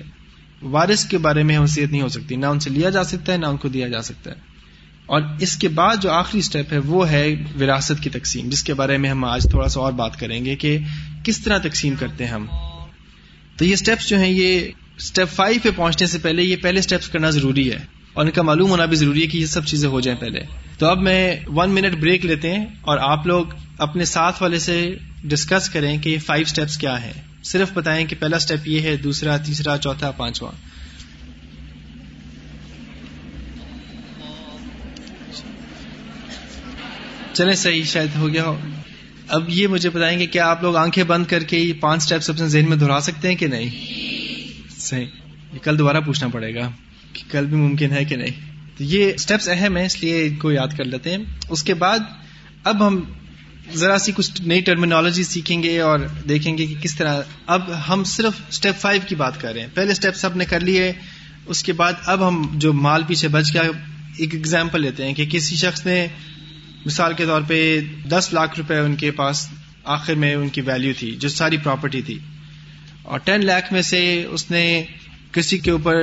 وارث 0.63 1.05
کے 1.05 1.19
بارے 1.19 1.43
میں 1.43 1.59
حیثیت 1.59 1.91
نہیں 1.91 2.03
ہو 2.03 2.09
سکتی، 2.09 2.37
نہ 2.37 2.47
ان 2.47 2.61
سے 2.61 2.71
لیا 2.71 2.91
جا 2.91 3.05
سکتا 3.05 3.33
ہے، 3.33 3.39
نہ 3.39 3.47
ان 3.47 3.57
کو 3.57 3.69
دیا 3.69 3.89
جا 3.89 4.03
سکتا 4.03 4.31
ہے۔ 4.31 4.37
اور 5.07 5.23
اس 5.41 5.57
کے 5.57 5.69
بعد 5.69 5.97
جو 6.03 6.11
آخری 6.11 6.39
اسٹیپ 6.39 6.73
ہے، 6.73 6.79
وہ 6.79 7.11
ہے 7.11 7.35
وراثت 7.61 8.03
کی 8.03 8.11
تقسیم، 8.11 8.49
جس 8.49 8.63
کے 8.63 8.75
بارے 8.75 8.97
میں 8.97 9.11
ہم 9.11 9.25
آج 9.25 9.47
تھوڑا 9.51 9.69
سا 9.69 9.81
اور 9.81 9.93
بات 9.93 10.21
کریں 10.21 10.45
گے 10.45 10.57
کہ 10.57 10.79
کس 11.25 11.39
طرح 11.39 11.59
تقسیم 11.59 11.95
کرتے 11.99 12.25
ہیں 12.25 12.33
ہم۔ 12.33 12.47
تو 13.57 13.65
یہ 13.65 13.73
اسٹیپس 13.73 14.09
جو 14.09 14.19
ہیں، 14.19 14.31
یہ 14.31 14.69
اسٹیپ 14.97 15.29
فائیو 15.29 15.61
پہ 15.63 15.69
پہنچنے 15.77 16.07
سے 16.07 16.19
پہلے 16.19 16.43
یہ 16.43 16.57
پہلے 16.57 16.79
اسٹیپس 16.79 17.09
کرنا 17.09 17.31
ضروری 17.31 17.73
ہے۔ 17.73 17.79
اور 18.13 18.25
ان 18.25 18.31
کا 18.31 18.43
معلوم 18.43 18.71
ہونا 18.71 18.85
بھی 18.85 18.97
ضروری 18.97 19.23
ہے 19.23 19.27
کہ 19.27 19.39
یہ 19.39 19.47
سب 19.47 19.67
چیزیں 19.67 19.89
ہو 19.89 20.01
جائیں 20.01 20.21
پہلے۔ 20.21 20.41
تو 20.81 20.87
اب 20.87 21.03
میں 21.03 21.37
ون 21.47 21.71
منٹ 21.71 21.95
بریک 21.95 22.27
لیتے 22.27 22.55
ہیں 22.55 22.67
اور 22.81 22.99
آپ 22.99 23.27
لوگ 23.27 23.45
اپنے 23.79 24.05
ساتھ 24.05 24.43
والے 24.43 24.59
سے 24.59 24.97
ڈسکس 25.25 25.69
کریں 25.69 25.99
کہ 25.99 26.09
یہ 26.09 26.19
فائیو 26.19 26.43
اسٹیپس 26.43 26.79
کیا 26.79 27.03
ہے 27.03 27.13
صرف 27.45 27.73
بتائیں 27.73 28.07
کہ 28.07 28.17
پہلا 28.19 28.37
اسٹیپ 28.37 28.69
یہ 28.69 28.81
ہے، 28.81 28.97
دوسرا، 28.97 29.37
تیسرا، 29.37 29.79
چوتھا، 29.79 30.11
پانچواں۔ 30.11 30.53
چلے 37.35 37.55
صحیح، 37.55 37.85
شاید 37.85 38.17
ہو 38.17 38.29
گیا 38.29 38.45
ہو۔ 38.45 38.59
اب 39.29 39.45
یہ 39.49 39.67
مجھے 39.67 39.91
بتائیں 39.91 40.19
گے 40.19 40.27
کیا 40.27 40.51
آپ 40.51 40.63
لوگ 40.63 40.77
آنکھیں 40.77 41.05
بند 41.05 41.27
کر 41.27 41.43
کے 41.43 41.59
یہ 41.59 41.73
پانچ 41.81 42.03
اسٹیپس 42.03 42.31
اپنے 42.31 42.49
ذہن 42.49 42.69
میں 42.69 42.77
دہرا 42.77 43.01
سکتے 43.03 43.29
ہیں 43.29 43.37
کہ 43.37 43.47
نہیں؟ 43.47 43.71
صحیح۔ 44.81 45.07
یہ 45.53 45.59
کل 45.63 45.79
دوبارہ 45.79 46.01
پوچھنا 46.01 46.29
پڑے 46.29 46.55
گا 46.55 46.71
کہ 47.13 47.23
کل 47.31 47.47
بھی 47.47 47.57
ممکن 47.57 47.93
ہے 47.93 48.05
کہ 48.05 48.17
نہیں۔ 48.17 48.50
یہ 48.81 49.13
اسٹیپس 49.15 49.49
اہم 49.49 49.77
ہیں، 49.77 49.87
اس 49.87 50.03
لیے 50.03 50.27
ان 50.27 50.37
کو 50.37 50.53
یاد 50.53 50.69
کر 50.79 50.85
لیتے 50.85 51.11
ہیں۔ 51.11 51.19
اس 51.51 51.63
کے 51.63 51.75
بعد 51.75 51.99
اب 52.65 52.87
ہم 52.87 53.01
ذرا 53.75 53.99
سی 53.99 54.13
کچھ 54.15 54.43
نئی 54.43 54.61
ٹرمینالوجی 54.61 55.25
سیکھیں 55.25 55.63
گے 55.63 55.81
اور 55.81 55.99
دیکھیں 56.29 56.59
گے 56.59 56.67
کہ 56.67 56.75
کس 56.83 56.97
طرح 56.97 57.23
اب 57.47 57.63
ہم 57.89 58.05
صرف 58.05 58.33
اسٹیپ 58.49 58.81
فائیو 58.81 59.01
کی 59.09 59.15
بات 59.15 59.41
کر 59.41 59.53
رہے 59.53 59.61
ہیں۔ 59.61 59.69
پہلے 59.75 59.93
اسٹیپ 59.93 60.15
سب 60.15 60.37
نے 60.37 60.45
کر 60.45 60.61
لیے، 60.61 60.93
اس 61.47 61.63
کے 61.63 61.73
بعد 61.73 61.93
اب 62.07 62.29
ہم 62.29 62.47
جو 62.55 62.73
مال 62.73 63.03
پیچھے 63.07 63.29
بچ 63.29 63.55
گیا، 63.55 63.63
ایک 64.17 64.35
ایگزامپل 64.35 64.83
لیتے 64.83 65.05
ہیں 65.05 65.15
کہ 65.15 65.27
کسی 65.27 65.57
شخص 65.57 65.87
نے 65.87 66.07
مثال 66.87 67.13
کے 67.15 67.25
طور 67.27 67.43
پہ 67.47 67.81
دس 68.09 68.29
لاکھ 68.33 68.59
روپے 68.59 68.79
ان 68.79 68.97
کے 68.97 69.11
پاس 69.11 69.49
آخر 69.85 70.15
میں 70.15 70.35
ان 70.35 70.49
کی 70.49 70.61
ویلو 70.61 70.93
تھی، 70.99 71.17
جو 71.17 71.29
ساری 71.29 71.57
پراپرٹی 71.57 72.03
تھی۔ 72.03 72.19
اور 73.03 73.19
ٹین 73.19 73.47
لاکھ 73.47 73.73
میں 73.73 73.83
سے 73.83 74.25
اس 74.31 74.51
نے 74.51 74.85
کسی 75.33 75.59
کے 75.59 75.71
اوپر 75.71 75.97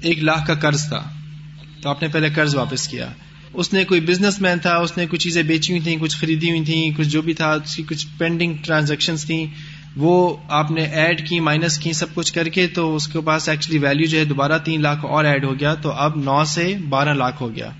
ایک 0.00 0.18
لاکھ 0.18 0.46
کا 0.46 0.54
قرض 0.54 0.88
تھا۔ 0.88 1.17
تو 1.80 1.88
آپ 1.88 2.02
نے 2.02 2.08
پہلے 2.08 2.30
قرض 2.30 2.54
واپس 2.54 2.88
کیا۔ 2.88 3.08
اس 3.52 3.72
نے 3.72 3.84
کوئی 3.84 4.00
بزنس 4.00 4.40
مین 4.40 4.58
تھا، 4.58 4.76
اس 4.76 4.96
نے 4.96 5.06
کچھ 5.10 5.20
چیزیں 5.20 5.42
بیچی 5.42 5.72
ہوئی 5.72 5.82
تھیں، 5.82 5.96
کچھ 5.96 6.16
خریدی 6.16 6.50
ہوئی 6.50 6.64
تھیں، 6.64 6.90
کچھ 6.96 7.08
جو 7.08 7.22
بھی 7.22 7.34
تھا، 7.34 7.52
اس 7.52 7.76
کی 7.76 7.82
کچھ 7.82 8.06
پینڈنگ 8.18 8.54
ٹرانزیکشن 8.64 9.16
تھیں۔ 9.16 9.46
وہ 9.96 10.36
آپ 10.48 10.70
نے 10.70 10.82
ایڈ 10.82 11.28
کی 11.28 11.40
مائنس 11.40 11.78
کی، 11.78 11.92
سب 11.92 12.14
کچھ 12.14 12.32
کر 12.32 12.48
کے 12.48 12.66
تو 12.66 12.96
اس 12.96 13.08
کے 13.08 13.20
پاس 13.20 13.48
ایکچولی 13.48 13.78
ویلو 13.78 14.04
جو 14.04 14.18
ہے 14.18 14.24
دوبارہ 14.24 14.58
تین 14.64 14.82
لاکھ 14.82 15.04
اور 15.04 15.24
ایڈ 15.24 15.44
ہو 15.44 15.60
گیا۔ 15.60 15.74
تو 15.74 15.90
اب 15.90 16.16
نو 16.16 16.44
سے 16.44 16.76
بارہ 16.88 17.14
لاکھ 17.14 17.42
ہو 17.42 17.54
گیا۔ 17.54 17.70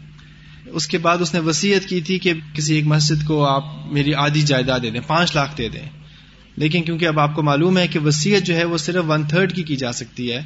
اس 0.66 0.87
کے 0.87 0.98
بعد 0.98 1.18
اس 1.20 1.34
نے 1.34 1.40
وسیعت 1.40 1.88
کی 1.88 2.00
تھی 2.00 2.18
کہ 2.18 2.32
کسی 2.54 2.74
ایک 2.74 2.87
مسجد 2.87 3.26
کو 3.26 3.44
آپ 3.44 3.64
میری 3.92 4.14
آدھی 4.14 4.42
جائیداد 4.42 4.80
دے 4.82 4.90
دیں، 4.90 5.00
پانچ 5.06 5.34
لاکھ 5.34 5.58
دے 5.58 5.68
دیں۔ 5.68 5.88
لیکن 6.56 6.82
کیونکہ 6.82 7.06
اب 7.06 7.20
آپ 7.20 7.34
کو 7.34 7.42
معلوم 7.42 7.78
ہے 7.78 7.88
کہ 7.88 7.98
وسیعت 7.98 8.42
جو 8.42 8.56
ہے 8.56 8.64
وہ 8.64 8.78
صرف 8.78 9.04
ون 9.08 9.22
تھرڈ 9.24 9.52
کی 9.52 9.62
کی 9.62 9.76
جا 9.76 9.92
سکتی 9.92 10.32
ہے، 10.32 10.40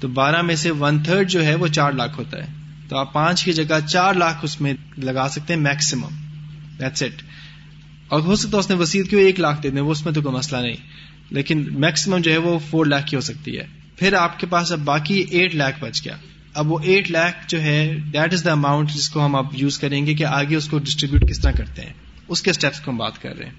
تو 0.00 0.08
بارہ 0.08 0.42
میں 0.42 0.56
سے 0.56 0.70
ون 0.70 1.02
تھرڈ 1.02 1.30
جو 1.30 1.44
ہے 1.44 1.54
وہ 1.54 1.66
چار 1.66 1.92
لاکھ 1.92 2.18
ہوتا 2.18 2.38
ہے۔ 2.38 2.65
تو 2.88 2.96
آپ 2.96 3.12
پانچ 3.12 3.44
کی 3.44 3.52
جگہ 3.52 3.78
چار 3.88 4.14
لاکھ 4.14 4.44
اس 4.44 4.60
میں 4.60 4.72
لگا 4.98 5.28
سکتے 5.28 5.54
ہیں 5.54 5.60
میکسیمم 5.60 6.14
دیٹس 6.80 7.02
اٹ 7.02 7.22
اور 8.08 8.20
ہو 8.20 8.36
سکتا 8.36 8.56
ہے 8.56 8.60
اس 8.60 8.70
نے 8.70 8.76
وسیعت 8.76 9.10
کیوں 9.10 9.20
ایک 9.20 9.40
لاکھ 9.40 9.62
دے 9.62 9.70
دیں؟ 9.70 9.80
وہ 9.80 9.90
اس 9.90 10.04
میں 10.04 10.12
تو 10.12 10.22
کوئی 10.22 10.34
مسئلہ 10.34 10.60
نہیں. 10.60 10.76
لیکن 11.30 11.64
میکسیمم 11.80 12.18
جو 12.18 12.32
ہے 12.32 12.36
وہ 12.38 12.58
فور 12.70 12.86
لاکھ 12.86 13.06
کی 13.06 13.16
ہو 13.16 13.20
سکتی 13.20 13.58
ہے. 13.58 13.66
پھر 13.96 14.14
آپ 14.14 14.38
کے 14.40 14.46
پاس 14.46 14.72
اب 14.72 14.80
باقی 14.84 15.18
ایٹ 15.20 15.54
لاکھ 15.54 15.76
بچ 15.80 16.04
گیا. 16.04 16.16
اب 16.54 16.72
وہ 16.72 16.78
ایٹ 16.82 17.10
لاکھ 17.10 17.36
جو 17.48 17.60
ہے 17.62 17.78
دیٹ 18.12 18.32
از 18.32 18.44
دا 18.44 18.52
اماؤنٹ 18.52 18.90
جس 18.90 19.08
کو 19.08 19.24
ہم 19.24 19.34
اب 19.34 19.46
یوز 19.52 19.78
کریں 19.78 20.04
گے 20.06 20.14
کہ 20.14 20.24
آگے 20.24 20.56
اس 20.56 20.68
کو 20.68 20.78
ڈسٹریبیوٹ 20.78 21.28
کس 21.28 21.40
طرح 21.40 21.52
کرتے 21.52 21.82
ہیں. 21.82 21.92
اس 22.28 22.42
کے 22.42 22.50
اسٹیپس 22.50 22.80
کو 22.80 22.90
ہم 22.90 22.96
بات 22.96 23.22
کر 23.22 23.36
رہے 23.36 23.46
ہیں. 23.46 23.52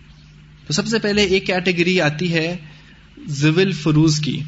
تو 0.68 0.74
سب 0.74 0.88
سے 0.88 1.00
پہلے 1.00 1.24
ایک 1.24 1.46
کیٹیگری 1.46 2.00
آتی 2.02 2.34
ہے 2.34 2.56
زول 3.18 3.72
فروز 3.74 4.20
کی. 4.20 4.40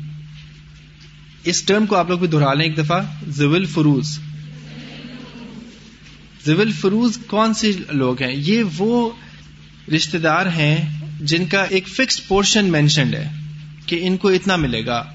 اس 1.44 1.62
ٹرم 1.63 1.86
کو 1.86 1.96
آپ 1.96 2.10
لوگ 2.10 2.20
بھی 2.20 2.28
دہرا 2.28 2.54
لیں 2.54 2.65
ایک 2.65 2.78
دفعہ. 2.78 3.02
زول 3.28 3.65
فروز 3.65 4.18
زول 6.45 6.71
فروز 6.71 7.17
کون 7.28 7.54
سے 7.54 7.71
لوگ 7.89 8.21
ہیں؟ 8.21 8.36
یہ 8.36 8.63
وہ 8.78 9.10
رشتے 9.95 10.17
دار 10.17 10.45
ہیں 10.45 10.99
جن 11.21 11.45
کا 11.45 11.65
ایک 11.69 11.88
فکسڈ 11.88 12.28
پورشن 12.28 12.65
مینشنڈ 12.65 13.15
ہے 13.15 13.32
کہ 13.86 13.99
ان 14.02 14.17
کو 14.17 14.28
اتنا 14.28 14.56
ملے 14.56 14.86
گا 14.86 15.06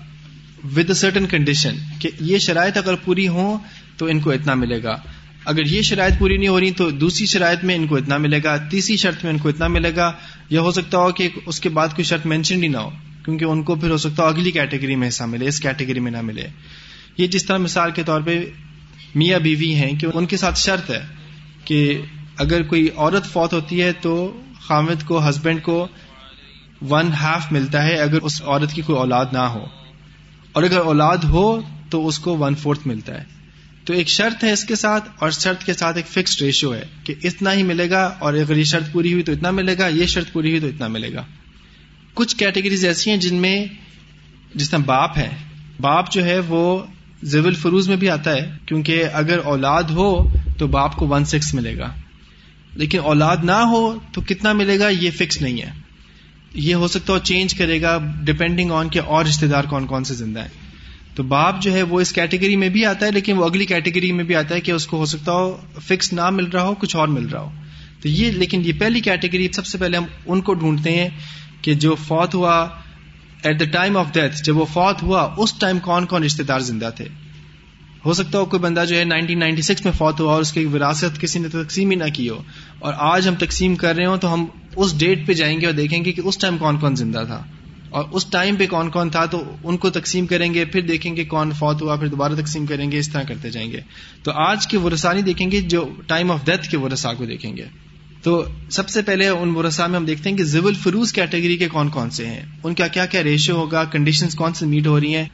ود 0.65 0.85
اے 0.89 0.95
سرٹن 0.95 1.27
کنڈیشن 1.27 1.77
کہ 1.99 2.11
یہ 2.21 2.39
شرائط 2.39 2.77
اگر 2.77 2.95
پوری 2.95 3.29
ہوں 3.29 3.59
تو 3.97 4.07
ان 4.07 4.21
کو 4.21 4.31
اتنا 4.31 4.55
ملے 4.55 4.83
گا۔ 4.83 4.97
اگر 5.45 5.67
یہ 5.67 5.83
شرائط 5.83 6.19
پوری 6.19 6.37
نہیں 6.37 6.49
ہو 6.49 6.61
رہی 6.61 6.71
تو 6.71 6.91
دوسری 6.91 7.27
شرائط 7.27 7.65
میں 7.65 7.75
ان 7.75 7.87
کو 7.87 7.97
اتنا 7.97 8.19
ملے 8.19 8.41
گا، 8.45 8.57
تیسری 8.57 8.97
شرط 8.97 9.25
میں 9.25 9.33
ان 9.33 9.39
کو 9.39 9.49
اتنا 9.49 9.69
ملے 9.69 9.97
گا۔ 9.97 10.13
یا 10.51 10.61
ہو 10.61 10.71
سکتا 10.71 10.99
ہو 10.99 11.13
کہ 11.13 11.29
اس 11.47 11.61
کے 11.61 11.69
بعد 11.69 11.89
کوئی 11.89 12.05
شرط 12.05 12.27
مینشن 12.27 12.63
ہی 12.63 12.69
نہ 12.69 12.77
ہو، 12.77 12.91
کیونکہ 13.25 13.45
ان 13.45 13.63
کو 13.63 13.75
پھر 13.75 13.91
ہو 13.91 13.97
سکتا 13.97 14.23
ہو 14.23 14.29
اگلی 14.29 14.51
کیٹیگری 14.51 14.97
میں 14.97 15.09
حصہ 15.09 15.25
ملے، 15.25 15.49
اس 15.49 15.61
کیٹیگری 15.61 16.01
میں 16.01 16.13
نہ 16.13 16.23
ملے۔ 16.23 16.47
یہ 17.19 17.27
جس 17.27 17.45
طرح 17.45 17.59
مثال 17.59 17.91
کے 17.91 18.03
طور 18.03 18.21
پہ 18.21 18.51
میاں 19.15 19.39
بیوی 19.39 19.75
ہیں 19.75 19.93
کہ 19.93 20.07
ان 20.15 20.27
کے 20.27 20.37
ساتھ 20.37 20.59
شرط 20.59 20.91
ہے 20.91 21.03
کہ 21.65 22.03
اگر 22.37 22.63
کوئی 22.63 22.89
عورت 22.97 23.27
فوت 23.27 23.53
ہوتی 23.53 23.83
ہے 23.83 23.93
تو 23.93 24.41
خامد 24.61 25.07
کو 25.07 25.29
ہسبینڈ 25.29 25.63
کو 25.63 25.89
ون 26.91 27.13
ہاف 27.13 27.53
ملتا 27.53 27.83
ہے 27.83 27.95
اگر 27.95 28.21
اس 28.23 28.43
عورت 28.43 28.73
کی 28.73 28.83
کوئی 28.83 28.99
اولاد 28.99 29.27
نہ 29.33 29.39
ہو۔ 29.39 29.65
اور 30.53 30.63
اگر 30.63 30.79
اولاد 30.79 31.17
ہو 31.17 31.61
تو 31.91 32.07
اس 32.07 32.19
کو 32.19 32.39
ون 32.39 32.55
فورتھ 32.55 32.87
ملتا 32.87 33.15
ہے۔ 33.21 33.25
تو 33.85 33.93
ایک 33.93 34.09
شرط 34.09 34.45
ہے 34.45 34.53
اس 34.53 34.65
کے 34.65 34.75
ساتھ 34.75 35.11
اور 35.19 35.31
شرط 35.31 35.65
کے 35.65 35.73
ساتھ 35.73 35.97
ایک 35.97 36.07
فکس 36.07 36.43
ریشیو 36.43 36.75
ہے 36.75 36.85
کہ 37.05 37.15
اتنا 37.25 37.53
ہی 37.53 37.63
ملے 37.63 37.91
گا 37.91 38.15
اور 38.19 38.35
اگر 38.35 38.57
یہ 38.57 38.65
شرط 38.65 38.93
پوری 38.93 39.13
ہوئی 39.13 39.23
تو 39.23 39.33
اتنا 39.33 39.51
ملے 39.51 39.79
گا، 39.79 39.87
یہ 39.87 40.07
شرط 40.07 40.33
پوری 40.33 40.49
ہوئی 40.49 40.61
تو 40.61 40.67
اتنا 40.67 40.89
ملے 40.89 41.13
گا۔ 41.13 41.25
کچھ 42.15 42.37
کیٹیگریز 42.37 42.85
ایسی 42.85 43.11
ہیں 43.11 43.17
جن 43.17 43.35
میں 43.35 43.67
جس 44.55 44.71
طرح 44.71 44.81
باپ 44.87 45.19
ہے 45.19 45.29
باپ 45.81 46.13
جو 46.13 46.25
ہے 46.25 46.39
وہ 46.39 46.83
زیول 47.25 47.55
فروز 47.55 47.89
میں 47.89 47.97
بھی 47.97 48.09
آتا 48.09 48.33
ہے، 48.33 48.53
کیونکہ 48.67 49.05
اگر 49.13 49.39
اولاد 49.39 49.83
ہو 49.83 50.33
تو 50.59 50.67
باپ 50.67 50.97
کو 50.97 51.09
ون 51.09 51.25
سکس 51.25 51.55
ملے 51.55 51.79
گا۔ 51.79 51.95
لیکن 52.75 52.99
اولاد 52.99 53.37
نہ 53.43 53.53
ہو 53.53 53.99
تو 54.13 54.21
کتنا 54.21 54.53
ملے 54.53 54.79
گا؟ 54.79 54.89
یہ 54.89 55.11
فکس 55.11 55.43
نہیں 55.43 55.63
ہے۔ 55.63 55.71
یہ 56.55 56.75
ہو 56.75 56.89
سکتا 56.89 57.13
ہے 57.13 57.19
چینج 57.23 57.55
کرے 57.55 57.83
گا 57.83 57.99
ڈپینڈنگ 58.25 58.71
آن 58.71 58.89
کے 58.89 59.01
اور 59.01 59.25
رشتے 59.25 59.47
دار 59.47 59.65
کون 59.65 59.87
کون 59.87 60.05
سے 60.05 60.15
زندہ 60.15 60.41
ہیں۔ 60.41 60.49
تو 61.15 61.23
باپ 61.23 61.63
جو 61.63 61.73
ہے 61.73 61.83
وہ 61.83 62.01
اس 62.01 62.13
کیٹیگری 62.13 62.57
میں 62.57 62.69
بھی 62.69 62.87
آتا 62.87 63.07
ہے، 63.07 63.11
لیکن 63.11 63.37
وہ 63.37 63.45
اگلی 63.45 63.65
کیٹیگری 63.65 64.13
میں 64.13 64.25
بھی 64.25 64.35
آتا 64.35 64.55
ہے 64.55 64.61
کہ 64.61 64.71
اس 64.71 64.87
کو 64.87 64.97
ہو 64.97 65.07
سکتا 65.07 65.33
ہو 65.33 65.57
فکس 65.83 66.13
نہ 66.13 66.31
مل 66.31 66.45
رہا 66.45 66.63
ہو، 66.63 66.75
کچھ 66.75 66.97
اور 66.97 67.09
مل 67.09 67.27
رہا 67.27 67.41
ہو۔ 67.41 67.51
تو 68.03 68.09
یہ، 68.09 68.31
لیکن 68.31 68.63
یہ 68.65 68.73
پہلی 68.79 69.01
کیٹیگری 69.01 69.49
سب 69.53 69.67
سے 69.67 69.79
پہلے 69.79 69.97
ہم 69.97 70.05
ان 70.27 70.41
کو 70.41 70.55
ڈھونڈتے 70.55 70.97
ہیں 70.97 71.09
کہ 71.63 71.75
جو 71.75 71.95
فوت 71.95 72.35
ہوا 72.35 72.69
at 73.45 73.61
the 73.61 73.65
time 73.65 73.97
of 73.97 74.07
death 74.13 74.43
جب 74.43 74.57
وہ 74.57 74.65
فوت 74.65 75.03
ہوا، 75.03 75.35
اس 75.37 75.53
ٹائم 75.59 75.79
کون 75.79 76.07
کون 76.07 76.25
رشتے 76.25 76.43
دار 76.43 76.61
زندہ 76.61 76.91
تھے؟ 76.97 77.05
ہو 78.07 78.13
سکتا 78.13 78.39
ہو 78.39 78.45
کوئی 78.45 78.61
بندہ 78.61 78.85
جو 78.89 78.97
ہے 78.97 79.05
نائنٹین 79.05 79.39
نائنٹی 79.39 79.63
سکس 79.63 79.85
میں 79.85 79.93
فوت 79.93 80.21
ہوا 80.21 80.33
اور 80.33 80.41
اس 80.41 80.53
کی 80.53 80.65
وراثت 80.65 81.21
کسی 81.21 81.39
نے 81.39 81.49
تقسیم 81.49 81.91
ہی 81.91 81.97
نہ 81.97 82.05
کی 82.15 82.29
ہو۔ 82.29 82.43
اور 82.79 82.95
آج 82.97 83.29
ہم 83.29 83.35
تقسیم 83.35 83.75
کر 83.75 83.97
رہے 83.97 84.07
ہوں 84.07 84.17
تو 84.17 84.35
ہم 84.35 84.45
اس 84.77 84.99
ڈیٹ 84.99 85.27
پہ 85.27 85.33
جائیں 85.33 85.61
گے 85.61 85.67
اور 85.67 85.75
دیکھیں 85.75 86.05
گے 86.05 86.13
کہ 86.13 86.21
اس 86.25 86.39
ٹائم 86.39 86.59
کون 86.59 86.79
کون 86.79 86.97
زندہ 86.97 87.23
تھا۔ 87.27 87.45
اور 87.91 88.05
اس 88.13 88.27
ٹائم 88.27 88.57
پہ 88.57 88.67
کون 88.67 88.91
کون 88.91 89.11
تھا 89.11 89.25
تو 89.25 89.57
ان 89.65 89.77
کو 89.77 89.91
تقسیم 89.91 90.27
کریں 90.27 90.55
گے، 90.55 90.65
پھر 90.65 90.81
دیکھیں 90.81 91.17
گے 91.17 91.25
کون 91.25 91.53
فوت 91.53 91.83
ہوا، 91.83 91.97
پھر 91.97 92.07
دوبارہ 92.07 92.33
تقسیم 92.33 92.67
کریں 92.67 92.93
گے، 92.93 92.99
اس 92.99 93.09
طرح 93.09 93.23
کرتے 93.23 93.51
جائیں 93.51 93.73
گے۔ 93.73 93.81
تو 94.23 94.33
آج 94.33 94.67
کے 94.67 94.79
ورسا 94.79 95.13
نہیں 95.13 95.23
دیکھیں 95.23 95.51
گے 95.51 95.61
جو 95.61 95.89
ٹائم 96.07 96.31
آف 96.31 96.45
ڈیتھ 96.45 96.69
کے 96.69 96.77
ورسا 96.77 97.15
کو 97.15 97.25
دیکھیں 97.25 97.57
گے۔ 97.57 97.65
تو 98.25 98.45
سب 98.71 98.89
سے 98.89 99.03
پہلے 99.03 99.29
ان 99.29 99.51
ورسا 99.51 99.87
میں 99.87 99.97
ہم 99.97 100.05
دیکھتے 100.05 100.31
ہیں 100.31 100.37
کہ 100.37 100.45
زبل 100.45 100.75
فروز 100.75 101.13
کیٹیگری 101.13 101.57
کے 101.57 101.69
کون 101.69 101.89
کون 101.89 102.11
سے 102.11 102.27
ہیں؟ 102.27 102.41
ان 102.63 102.75
کا 102.75 102.87
کیا 102.87 103.07
کیا 103.07 103.23
ریشو 103.23 103.53
ہوگا؟ 103.53 103.85
کنڈیشن 103.85 104.27
کون 104.37 104.55
سے 104.55 104.67
میٹ 104.67 104.87
ہو 104.87 105.01
رہی 105.01 105.15
ہیں؟ 105.15 105.25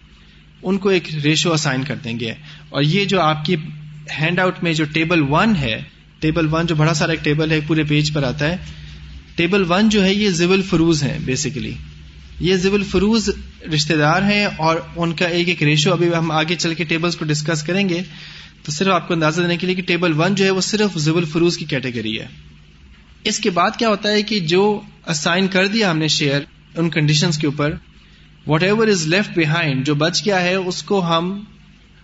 ان 0.62 0.78
کو 0.78 0.88
ایک 0.88 1.14
ریشو 1.24 1.52
اسائن 1.52 1.84
کر 1.84 1.96
دیں 1.96 2.20
گے۔ 2.20 2.30
اور 2.68 2.82
یہ 2.82 3.04
جو 3.04 3.20
آپ 3.20 3.44
کی 3.44 3.56
ہینڈ 4.20 4.38
آؤٹ 4.38 4.62
میں 4.62 4.72
جو 4.72 4.84
ٹیبل 4.84 5.22
ون 5.28 5.56
ہے 5.56 5.82
ٹیبل 6.18 6.46
ون 6.50 6.66
جو 6.66 6.74
بڑا 6.74 6.94
سارا 6.94 7.10
ایک 7.10 7.24
ٹیبل 7.24 7.50
ہے 7.50 7.60
پورے 7.66 7.84
پیج 7.84 8.12
پر 8.12 8.22
آتا 8.22 8.50
ہے۔ 8.50 8.56
ٹیبل 9.34 9.64
ون 9.68 9.88
جو 9.88 10.04
ہے، 10.04 10.14
یہ 10.14 10.30
زبل 10.30 10.62
فروز 10.62 11.02
ہے 11.02 11.18
بیسیکلی 11.24 11.74
یہ 12.40 12.56
زبل 12.56 12.82
فروز 12.82 13.30
رشتے 13.74 13.96
دار 13.96 14.22
ہیں 14.22 14.44
اور 14.44 14.76
ان 14.96 15.12
کا 15.12 15.26
ایک 15.26 15.48
ایک 15.48 15.62
ریشو، 15.62 15.92
ابھی 15.92 16.14
ہم 16.18 16.30
آگے 16.30 16.54
چل 16.54 16.74
کے 16.74 16.84
ٹیبلز 16.84 17.16
کو 17.16 17.24
ڈسکس 17.24 17.62
کریں 17.62 17.88
گے۔ 17.88 18.02
تو 18.62 18.72
صرف 18.72 18.88
آپ 18.88 19.08
کو 19.08 19.14
اندازہ 19.14 19.40
دینے 19.40 19.56
کے 19.56 19.66
لیے 19.66 19.76
کہ 19.76 19.82
ٹیبل 19.82 20.12
ون 20.16 20.34
جو 20.34 20.44
ہے، 20.44 20.50
وہ 20.50 20.60
صرف 20.60 20.98
زبل 20.98 21.24
فروز 21.24 21.56
کی 21.56 21.64
کیٹیگری 21.64 22.20
ہے۔ 22.20 22.49
اس 23.24 23.38
کے 23.38 23.50
بعد 23.50 23.70
کیا 23.78 23.88
ہوتا 23.88 24.08
ہے 24.08 24.22
کہ 24.22 24.40
جو 24.40 24.80
اسائن 25.06 25.48
کر 25.48 25.66
دیا 25.66 25.90
ہم 25.90 25.98
نے 25.98 26.08
شیئر 26.08 26.40
ان 26.76 26.90
کنڈیشنز 26.90 27.38
کے 27.38 27.46
اوپر 27.46 27.74
what 28.46 28.62
ever 28.62 28.88
is 28.88 29.06
left 29.06 29.38
behind 29.38 29.86
جو 29.86 29.94
بچ 29.94 30.24
گیا 30.24 30.40
ہے 30.40 30.54
اس 30.54 30.82
کو 30.82 31.18
ہم 31.18 31.44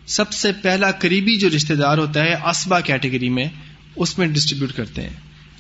سب 0.06 0.32
سے 0.32 0.52
پہلا 0.52 0.90
قریبی 0.90 1.36
جو 1.36 1.48
رشتے 1.56 1.74
دار 1.74 1.98
ہوتا 1.98 2.20
ہے 2.20 2.34
اسبا 2.34 2.80
کیٹیگری 2.80 3.28
میں 3.28 3.44
اس 3.96 4.18
میں 4.18 4.26
ڈسٹریبیوٹ 4.26 4.72
کرتے 4.72 5.02
ہیں۔ 5.02 5.10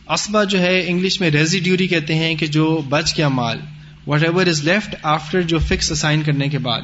اسبا 0.08 0.44
جو 0.44 0.60
ہے 0.60 0.84
انگلش 0.86 1.20
میں 1.20 1.30
ریزیڈیوری 1.30 1.86
کہتے 1.86 2.14
ہیں 2.14 2.34
کہ 2.34 2.46
جو 2.46 2.82
بچ 2.88 3.16
گیا 3.16 3.28
مال 3.28 3.58
what 4.06 4.22
ever 4.22 4.46
is 4.46 4.64
left 4.64 4.96
after 5.02 5.42
جو 5.42 5.58
فکس 5.58 5.92
اسائن 5.92 6.22
کرنے 6.22 6.48
کے 6.48 6.58
بعد 6.58 6.82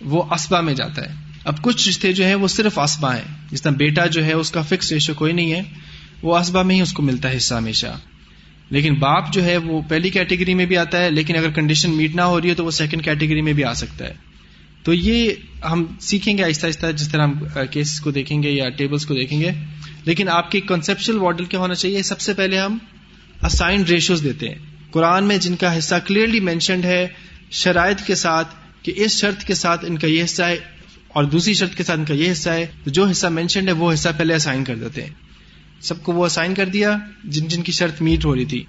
وہ 0.00 0.22
اسبا 0.34 0.60
میں 0.60 0.74
جاتا 0.74 1.02
ہے۔ 1.02 1.14
اب 1.44 1.62
کچھ 1.62 1.88
رشتے 1.88 2.12
جو 2.12 2.24
ہیں 2.24 2.34
وہ 2.34 2.48
صرف 2.48 2.78
اسبا 2.78 3.16
ہیں، 3.16 3.48
جس 3.50 3.62
طرح 3.62 3.72
بیٹا 3.72 4.06
جو 4.06 4.24
ہے 4.24 4.32
اس 4.32 4.50
کا 4.50 4.62
فکس 4.62 4.92
ریشو 4.92 5.14
کوئی 5.14 5.32
نہیں 5.32 5.52
ہے۔ 5.52 5.62
وہ 6.22 6.38
اسبا 6.38 6.62
میں 6.62 6.76
ہی 6.76 6.80
اس 6.80 6.92
کو 6.92 7.02
ملتا 7.02 7.30
ہے 7.30 7.36
حصہ 7.36 7.54
ہمیشہ۔ 7.54 7.86
لیکن 8.70 8.94
باپ 8.94 9.32
جو 9.32 9.44
ہے 9.44 9.56
وہ 9.56 9.82
پہلی 9.88 10.10
کیٹیگری 10.10 10.54
میں 10.54 10.66
بھی 10.66 10.76
آتا 10.76 11.04
ہے، 11.04 11.10
لیکن 11.10 11.36
اگر 11.36 11.50
کنڈیشن 11.50 11.90
میٹ 11.90 12.14
نہ 12.14 12.20
ہو 12.20 12.40
رہی 12.40 12.50
ہے 12.50 12.54
تو 12.54 12.64
وہ 12.64 12.70
سیکنڈ 12.70 13.04
کیٹیگری 13.04 13.40
میں 13.40 13.52
بھی 13.52 13.64
آ 13.64 13.72
سکتا 13.72 14.04
ہے۔ 14.04 14.14
تو 14.82 14.94
یہ 14.94 15.30
ہم 15.70 15.84
سیکھیں 16.00 16.38
گے 16.38 16.44
آہستہ 16.44 16.66
آہستہ، 16.66 16.86
جس 16.96 17.08
طرح 17.08 17.22
ہم 17.22 17.34
کیسز 17.70 18.00
کو 18.00 18.10
دیکھیں 18.10 18.42
گے 18.42 18.50
یا 18.50 18.68
ٹیبلس 18.68 19.06
کو 19.06 19.14
دیکھیں 19.14 19.40
گے۔ 19.40 19.50
لیکن 20.04 20.28
آپ 20.28 20.50
کی 20.50 20.60
کنسپشل 20.60 21.18
ماڈل 21.18 21.44
کیا 21.44 21.60
ہونا 21.60 21.74
چاہیے؟ 21.74 22.02
سب 22.02 22.20
سے 22.20 22.34
پہلے 22.34 22.58
ہم 22.58 22.78
اسائنڈ 23.42 23.90
ریشوز 23.90 24.22
دیتے 24.22 24.48
ہیں۔ 24.48 24.58
قرآن 24.90 25.24
میں 25.24 25.36
جن 25.36 25.56
کا 25.56 25.78
حصہ 25.78 25.94
کلیئرلی 26.06 26.40
مینشنڈ 26.40 26.84
ہے، 26.84 27.06
شرائط 27.50 28.06
کے 28.06 28.14
ساتھ 28.14 28.48
کہ 28.82 28.92
اس 28.96 29.20
شرط 29.20 29.44
کے 29.44 29.54
ساتھ 29.54 29.84
ان 29.88 29.98
کا 29.98 30.06
یہ 30.06 30.24
حصہ 30.24 30.42
ہے 30.42 30.56
اور 31.08 31.24
دوسری 31.24 31.54
شرط 31.54 31.74
کے 31.74 31.82
ساتھ 31.82 31.98
ان 31.98 32.04
کا 32.04 32.14
یہ 32.14 32.32
حصہ 32.32 32.50
ہے، 32.50 32.66
تو 32.84 32.90
جو 32.90 33.04
حصہ 33.04 33.26
مینشنڈ 33.26 33.68
ہے 33.68 33.72
وہ 33.72 33.92
حصہ 33.92 34.08
پہلے 34.18 34.34
اسائن 34.34 34.64
کر 34.64 34.76
دیتے 34.76 35.02
ہیں۔ 35.02 35.27
سب 35.80 36.02
کو 36.02 36.12
وہ 36.12 36.26
اسائن 36.26 36.54
کر 36.54 36.68
دیا 36.68 36.98
جن 37.24 37.48
جن 37.48 37.62
کی 37.62 37.72
شرط 37.72 38.02
میٹ 38.02 38.24
ہو 38.24 38.34
رہی 38.34 38.44
تھی۔ 38.44 38.64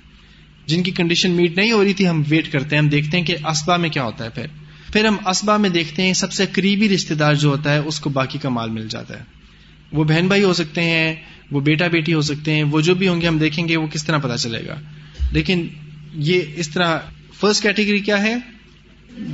جن 0.65 0.83
کی 0.83 0.91
کنڈیشن 0.91 1.31
میٹ 1.31 1.57
نہیں 1.57 1.71
ہو 1.71 1.83
رہی 1.83 1.93
تھی، 1.93 2.07
ہم 2.07 2.23
ویٹ 2.29 2.51
کرتے 2.51 2.75
ہیں، 2.75 2.83
ہم 2.83 2.89
دیکھتے 2.89 3.17
ہیں 3.17 3.25
کہ 3.25 3.35
اسبا 3.47 3.77
میں 3.77 3.89
کیا 3.89 4.03
ہوتا 4.03 4.23
ہے 4.23 4.29
پھر۔ 4.29 4.45
پھر 4.93 5.05
ہم 5.05 5.27
اسبا 5.27 5.57
میں 5.57 5.69
دیکھتے 5.69 6.01
ہیں، 6.01 6.13
سب 6.13 6.33
سے 6.33 6.45
قریبی 6.51 6.89
رشتے 6.89 7.13
دار 7.13 7.33
جو 7.33 7.49
ہوتا 7.49 7.73
ہے، 7.73 7.77
اس 7.77 7.99
کو 7.99 8.09
باقی 8.09 8.39
کا 8.39 8.49
مال 8.49 8.69
مل 8.69 8.87
جاتا 8.87 9.19
ہے۔ 9.19 9.23
وہ 9.91 10.03
بہن 10.03 10.27
بھائی 10.27 10.43
ہو 10.43 10.53
سکتے 10.53 10.81
ہیں، 10.81 11.15
وہ 11.51 11.59
بیٹا 11.59 11.87
بیٹی 11.87 12.13
ہو 12.13 12.21
سکتے 12.21 12.55
ہیں، 12.55 12.63
وہ 12.63 12.81
جو 12.81 12.95
بھی 12.95 13.07
ہوں 13.07 13.21
گے، 13.21 13.27
ہم 13.27 13.37
دیکھیں 13.37 13.67
گے 13.67 13.77
وہ 13.77 13.87
کس 13.87 14.05
طرح 14.05 14.17
پتا 14.17 14.37
چلے 14.37 14.67
گا۔ 14.67 14.75
لیکن 15.31 15.67
یہ 16.13 16.41
اس 16.55 16.69
طرح 16.69 16.99
فرسٹ 17.39 17.63
کیٹیگری 17.63 17.99
کیا 17.99 18.21
ہے؟ 18.21 18.35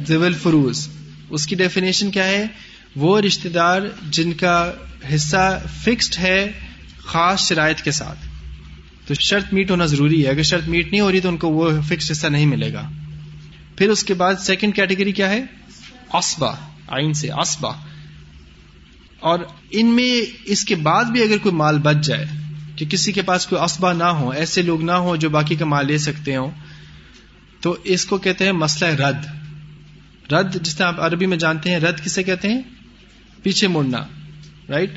زول 0.08 0.34
فروز 0.34 0.88
اس 1.30 1.48
کی 1.48 1.56
ڈیفینیشن 1.56 2.12
کیا 2.12 2.28
ہے؟ 2.28 2.48
وہ 2.96 3.22
رشتے 3.22 3.50
دار 3.50 3.82
جن 4.10 4.34
کا 4.34 4.72
حصہ 5.16 5.62
فکسڈ 5.84 6.20
ہے 6.20 6.52
خاص 7.06 7.40
شرائط 7.40 7.82
کے 7.82 7.92
ساتھ۔ 7.92 8.20
تو 9.08 9.14
شرط 9.14 9.54
میٹ 9.54 9.72
ہونا 9.72 9.86
ضروری 9.86 10.26
ہے۔ 10.26 10.30
اگر 10.30 10.44
شرط 10.44 10.68
میٹ 10.68 10.92
نہیں 10.92 11.02
ہو 11.02 11.12
رہی 11.12 11.20
تو 11.20 11.30
ان 11.30 11.38
کو 11.38 11.50
وہ 11.50 11.72
فکس 11.88 12.12
حصہ 12.12 12.28
نہیں 12.28 12.46
ملے 12.46 12.74
گا۔ 12.74 12.90
پھر 13.78 13.90
اس 13.90 14.04
کے 14.04 14.14
بعد 14.14 14.36
سیکنڈ 14.40 14.76
کیٹیگری 14.76 15.12
کیا 15.12 15.30
ہے؟ 15.30 15.44
اسبا 16.14 16.52
آئین 16.88 17.14
سے 17.14 17.32
اسبا 17.32 17.72
اور 19.20 19.40
ان 19.72 19.88
میں 19.88 20.36
اس 20.46 20.66
کے 20.66 20.76
بعد 20.76 21.06
بھی 21.06 21.24
اگر 21.24 21.38
کوئی 21.38 21.56
مال 21.56 21.78
بچ 21.78 21.96
جائے 22.04 22.26
کہ 22.76 22.86
کسی 22.86 23.12
کے 23.12 23.22
پاس 23.22 23.48
کوئی 23.48 23.62
اسبا 23.62 23.94
نہ 23.94 24.04
ہو، 24.04 24.30
ایسے 24.30 24.62
لوگ 24.62 24.82
نہ 24.82 24.92
ہو 24.92 25.16
جو 25.16 25.30
باقی 25.30 25.56
کا 25.56 25.66
مال 25.66 25.88
لے 25.88 25.98
سکتے 25.98 26.36
ہوں، 26.36 26.52
تو 27.62 27.78
اس 27.84 28.06
کو 28.06 28.18
کہتے 28.18 28.46
ہیں 28.46 28.52
مسئلہ 28.52 28.96
رد۔ 28.96 29.26
رد 30.34 30.66
جس 30.66 30.76
طرح 30.76 30.88
آپ 30.88 31.00
عربی 31.00 31.26
میں 31.26 31.38
جانتے 31.38 31.70
ہیں، 31.70 31.80
رد 31.80 32.06
کسے 32.06 32.24
کہتے 32.24 32.50
ہیں؟ 32.50 32.62
پیچھے 33.44 33.68
مڑنا 33.68 33.98
رائٹ 34.70 34.92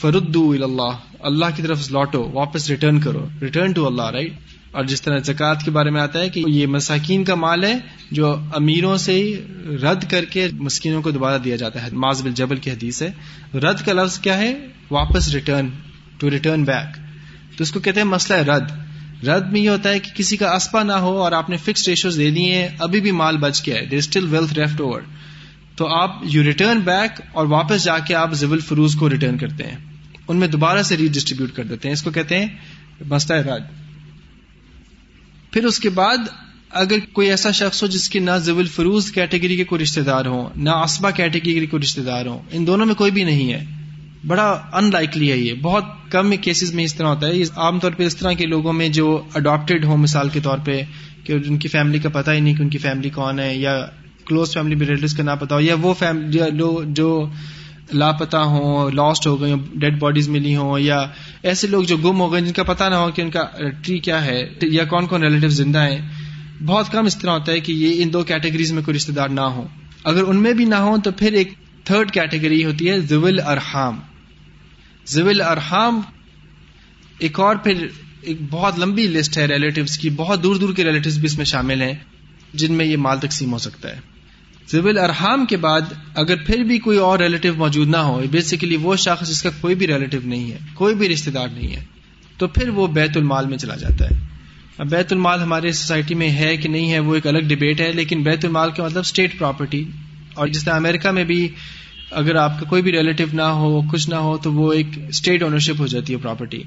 فرد 0.00 0.36
اللہ 0.36 0.92
اللہ 1.20 1.46
کی 1.56 1.62
طرف 1.62 1.90
لوٹو، 1.90 2.30
واپس 2.32 2.68
ریٹرن 2.70 3.00
کرو۔ 3.00 3.26
ریٹرن 3.40 3.72
ٹو 3.72 3.86
اللہ 3.86 4.10
رائٹ 4.10 4.32
اور 4.72 4.84
جس 4.84 5.02
طرح 5.02 5.18
زکوٰۃ 5.18 5.64
کے 5.64 5.70
بارے 5.70 5.90
میں 5.90 6.00
آتا 6.00 6.20
ہے 6.20 6.28
کہ 6.28 6.42
یہ 6.46 6.66
مساکین 6.66 7.24
کا 7.24 7.34
مال 7.34 7.64
ہے 7.64 7.78
جو 8.10 8.34
امیروں 8.54 8.96
سے 8.96 9.42
رد 9.82 10.10
کر 10.10 10.24
کے 10.24 10.48
مسکینوں 10.52 11.02
کو 11.02 11.10
دوبارہ 11.10 11.38
دیا 11.38 11.56
جاتا 11.56 11.82
ہے۔ 11.82 11.88
معذ 11.92 12.22
بل 12.22 12.32
جبل 12.32 12.56
کی 12.56 12.70
حدیث 12.70 13.02
ہے، 13.02 13.10
رد 13.58 13.86
کا 13.86 13.92
لفظ 13.92 14.18
کیا 14.18 14.38
ہے؟ 14.38 14.54
واپس 14.90 15.28
ریٹرن 15.28 15.68
ٹو 16.18 16.30
ریٹرن 16.30 16.64
بیک 16.64 16.96
تو 17.58 17.62
اس 17.64 17.72
کو 17.72 17.80
کہتے 17.80 18.00
ہیں 18.00 18.08
مسئلہ 18.08 18.50
رد۔ 18.50 18.70
رد 19.28 19.52
میں 19.52 19.60
یہ 19.60 19.70
ہوتا 19.70 19.90
ہے 19.90 19.98
کہ 19.98 20.10
کسی 20.16 20.36
کا 20.36 20.54
اسپا 20.54 20.82
نہ 20.82 20.92
ہو 20.92 21.18
اور 21.18 21.32
آپ 21.32 21.50
نے 21.50 21.56
فکس 21.56 21.88
ریشوز 21.88 22.18
دے 22.18 22.30
دیے 22.30 22.54
ہیں، 22.54 22.68
ابھی 22.78 23.00
بھی 23.00 23.10
مال 23.10 23.36
بچ 23.36 23.66
گیا 23.66 23.76
ہے۔ 23.76 23.86
There 23.86 23.98
still 23.98 24.26
wealth 24.30 24.54
left 24.54 24.80
over 24.80 25.00
تو 25.76 25.86
آپ 25.86 26.16
یو 26.22 26.42
ریٹرن 26.42 26.80
بیک 26.80 27.20
اور 27.32 27.46
واپس 27.46 27.84
جا 27.84 27.98
کے 27.98 28.14
آپ 28.14 28.32
زبل 28.32 28.58
فروز 28.58 28.94
کو 28.94 29.10
ریٹرن 29.10 29.38
کرتے 29.38 29.64
ہیں۔ 29.64 29.87
ان 30.28 30.36
میں 30.36 30.48
دوبارہ 30.48 30.82
سے 30.82 30.96
ریڈسٹریبیوٹ 30.96 31.52
کر 31.52 31.64
دیتے 31.64 31.88
ہیں۔ 31.88 31.92
اس 31.92 32.02
کو 32.02 32.10
کہتے 32.10 32.38
ہیں 32.38 32.46
مسئلہ 33.06 33.38
رد 33.38 33.62
پھر 35.50 35.64
اس 35.64 35.78
کے 35.78 35.90
بعد 35.90 36.18
اگر 36.70 36.96
کوئی 37.12 37.30
ایسا 37.30 37.50
شخص 37.50 37.82
ہو 37.82 37.88
جس 37.88 38.08
کی 38.08 38.18
نہ 38.18 38.30
زبل 38.38 38.66
فروز 38.66 39.12
کیٹیگری 39.12 39.56
کے 39.56 39.64
کوئی 39.64 39.82
رشتے 39.82 40.02
دار 40.02 40.26
ہوں، 40.26 40.48
نہ 40.56 40.70
اسبا 40.70 41.10
کیٹیگری 41.10 41.60
کے 41.60 41.66
کوئی 41.66 41.82
رشتے 41.82 42.02
دار 42.02 42.26
ہوں، 42.26 42.38
ان 42.50 42.66
دونوں 42.66 42.86
میں 42.86 42.94
کوئی 42.94 43.10
بھی 43.10 43.24
نہیں 43.24 43.52
ہے۔ 43.52 43.64
بڑا 44.26 44.62
ان 44.72 44.90
لائکلی 44.92 45.32
ہے 45.32 45.36
یہ۔ 45.36 45.54
بہت 45.54 45.84
کم 46.10 46.36
کیسز 46.36 46.74
میں 46.74 46.84
اس 46.84 46.94
طرح 46.94 47.06
ہوتا 47.06 47.26
ہے۔ 47.26 47.42
عام 47.56 47.78
طور 47.78 47.92
پہ 47.92 48.06
اس 48.06 48.16
طرح 48.16 48.32
کے 48.32 48.46
لوگوں 48.46 48.72
میں 48.72 48.88
جو 48.88 49.22
اڈاپٹیڈ 49.34 49.84
ہوں، 49.84 49.96
مثال 49.96 50.28
کے 50.28 50.40
طور 50.40 50.58
پہ 50.64 50.82
کہ 51.24 51.32
ان 51.32 51.58
کی 51.58 51.68
فیملی 51.68 51.98
کا 51.98 52.08
پتہ 52.08 52.30
ہی 52.30 52.40
نہیں 52.40 52.54
کہ 52.54 52.62
ان 52.62 52.68
کی 52.68 52.78
فیملی 52.78 53.10
کون 53.10 53.40
ہے، 53.40 53.56
یا 53.56 53.86
کلوز 54.26 54.52
فیملی 54.52 54.74
ریلیٹو 54.74 55.16
کا 55.16 55.22
نہ 55.22 55.30
پتا 55.40 55.54
ہو، 55.54 55.60
یا 55.60 55.74
وہ 55.80 55.94
فیملی 55.94 56.38
جو 56.86 57.30
لاپتہ 57.92 58.36
ہوں 58.36 58.90
لاسٹ 58.90 59.26
ہو 59.26 59.40
گئے 59.40 59.54
ڈیڈ 59.74 59.98
باڈیز 59.98 60.28
ملی 60.28 60.54
ہوں، 60.56 60.78
یا 60.78 61.00
ایسے 61.42 61.66
لوگ 61.66 61.82
جو 61.84 61.96
گم 61.96 62.20
ہو 62.20 62.32
گئے 62.32 62.40
جن 62.40 62.52
کا 62.52 62.62
پتا 62.62 62.88
نہ 62.88 62.94
ہو 62.94 63.10
کہ 63.10 63.22
ان 63.22 63.30
کا 63.30 63.44
ٹری 63.84 63.98
کیا 63.98 64.24
ہے، 64.24 64.42
یا 64.62 64.84
کون 64.84 65.06
کون 65.06 65.22
ریلیٹو 65.22 65.48
زندہ 65.54 65.82
ہیں، 65.82 65.98
بہت 66.66 66.90
کم 66.92 67.06
اس 67.06 67.16
طرح 67.18 67.30
ہوتا 67.30 67.52
ہے 67.52 67.60
کہ 67.60 67.72
یہ 67.72 68.02
ان 68.02 68.12
دو 68.12 68.22
کیٹیگریز 68.24 68.72
میں 68.72 68.82
کوئی 68.82 68.96
رشتے 68.96 69.12
دار 69.12 69.28
نہ 69.28 69.40
ہو 69.40 69.66
اگر 70.04 70.22
ان 70.22 70.42
میں 70.42 70.52
بھی 70.52 70.64
نہ 70.64 70.74
ہو 70.76 70.96
تو 70.98 71.10
پھر 71.10 71.32
ایک 71.32 71.52
تھرڈ 71.84 72.10
کیٹیگری 72.10 72.64
ہوتی 72.64 72.88
ہے 72.90 72.98
زول 73.00 73.40
ارحام 73.46 73.98
زول 75.06 75.40
ارحام 75.40 76.00
ایک 77.18 77.40
اور 77.40 77.56
پھر 77.56 77.86
ایک 78.22 78.38
بہت 78.50 78.78
لمبی 78.78 79.06
لسٹ 79.06 79.38
ہے 79.38 79.46
ریلیٹوز 79.46 79.96
کی، 79.98 80.10
بہت 80.10 80.42
دور 80.42 80.56
دور 80.56 80.74
کے 80.74 80.84
ریلیٹوز 80.84 81.18
بھی 81.18 81.26
اس 81.26 81.36
میں 81.36 81.44
شامل 81.44 81.82
ہیں، 81.82 81.94
جن 82.54 82.72
میں 82.72 82.86
یہ 82.86 82.96
مال 82.96 83.18
تقسیم 83.20 83.52
ہو 83.52 83.58
سکتا 83.58 83.88
ہے۔ 83.88 84.00
زبل 84.72 84.98
ارحام 84.98 85.44
کے 85.46 85.56
بعد 85.56 85.92
اگر 86.14 86.36
پھر 86.36 86.62
بھی 86.64 86.78
کوئی 86.78 86.98
اور 86.98 87.18
ریلیٹو 87.18 87.48
موجود 87.56 87.88
نہ 87.88 87.96
ہو 87.96 88.20
بیسیکلی 88.30 88.76
وہ 88.76 88.96
شخص 88.96 89.28
جس 89.28 89.42
کا 89.42 89.50
کوئی 89.60 89.74
بھی 89.74 89.86
ریلیٹو 89.86 90.18
نہیں 90.24 90.50
ہے، 90.52 90.58
کوئی 90.74 90.94
بھی 90.94 91.08
رشتے 91.08 91.30
دار 91.30 91.48
نہیں 91.48 91.76
ہے، 91.76 91.84
تو 92.38 92.46
پھر 92.46 92.68
وہ 92.68 92.86
بیت 92.86 93.16
المال 93.16 93.46
میں 93.46 93.58
چلا 93.58 93.76
جاتا 93.76 94.04
ہے۔ 94.04 94.26
اب 94.78 94.90
بیت 94.90 95.12
المال 95.12 95.40
ہمارے 95.42 95.72
سوسائٹی 95.72 96.14
میں 96.14 96.30
ہے 96.30 96.56
کہ 96.56 96.68
نہیں 96.68 96.92
ہے، 96.92 96.98
وہ 96.98 97.14
ایک 97.14 97.26
الگ 97.26 97.48
ڈبیٹ 97.48 97.80
ہے، 97.80 97.92
لیکن 97.92 98.22
بیت 98.22 98.44
المال 98.44 98.70
کا 98.70 98.84
مطلب 98.84 99.00
اسٹیٹ 99.00 99.38
پراپرٹی 99.38 99.84
اور 100.34 100.48
جس 100.48 100.64
طرح 100.64 100.74
امیرکا 100.74 101.10
میں 101.10 101.24
بھی 101.24 101.48
اگر 102.10 102.34
آپ 102.34 102.60
کا 102.60 102.66
کوئی 102.68 102.82
بھی 102.82 102.92
ریلیٹو 102.92 103.24
نہ 103.32 103.42
ہو، 103.42 103.80
کچھ 103.82 104.08
نہ 104.10 104.14
ہو، 104.14 104.36
تو 104.36 104.52
وہ 104.52 104.72
ایک 104.72 104.86
اسٹیٹ 105.08 105.42
اونرشپ 105.42 105.80
ہو 105.80 105.86
جاتی 105.86 106.12
ہے 106.12 106.18
پراپرٹی 106.18 106.62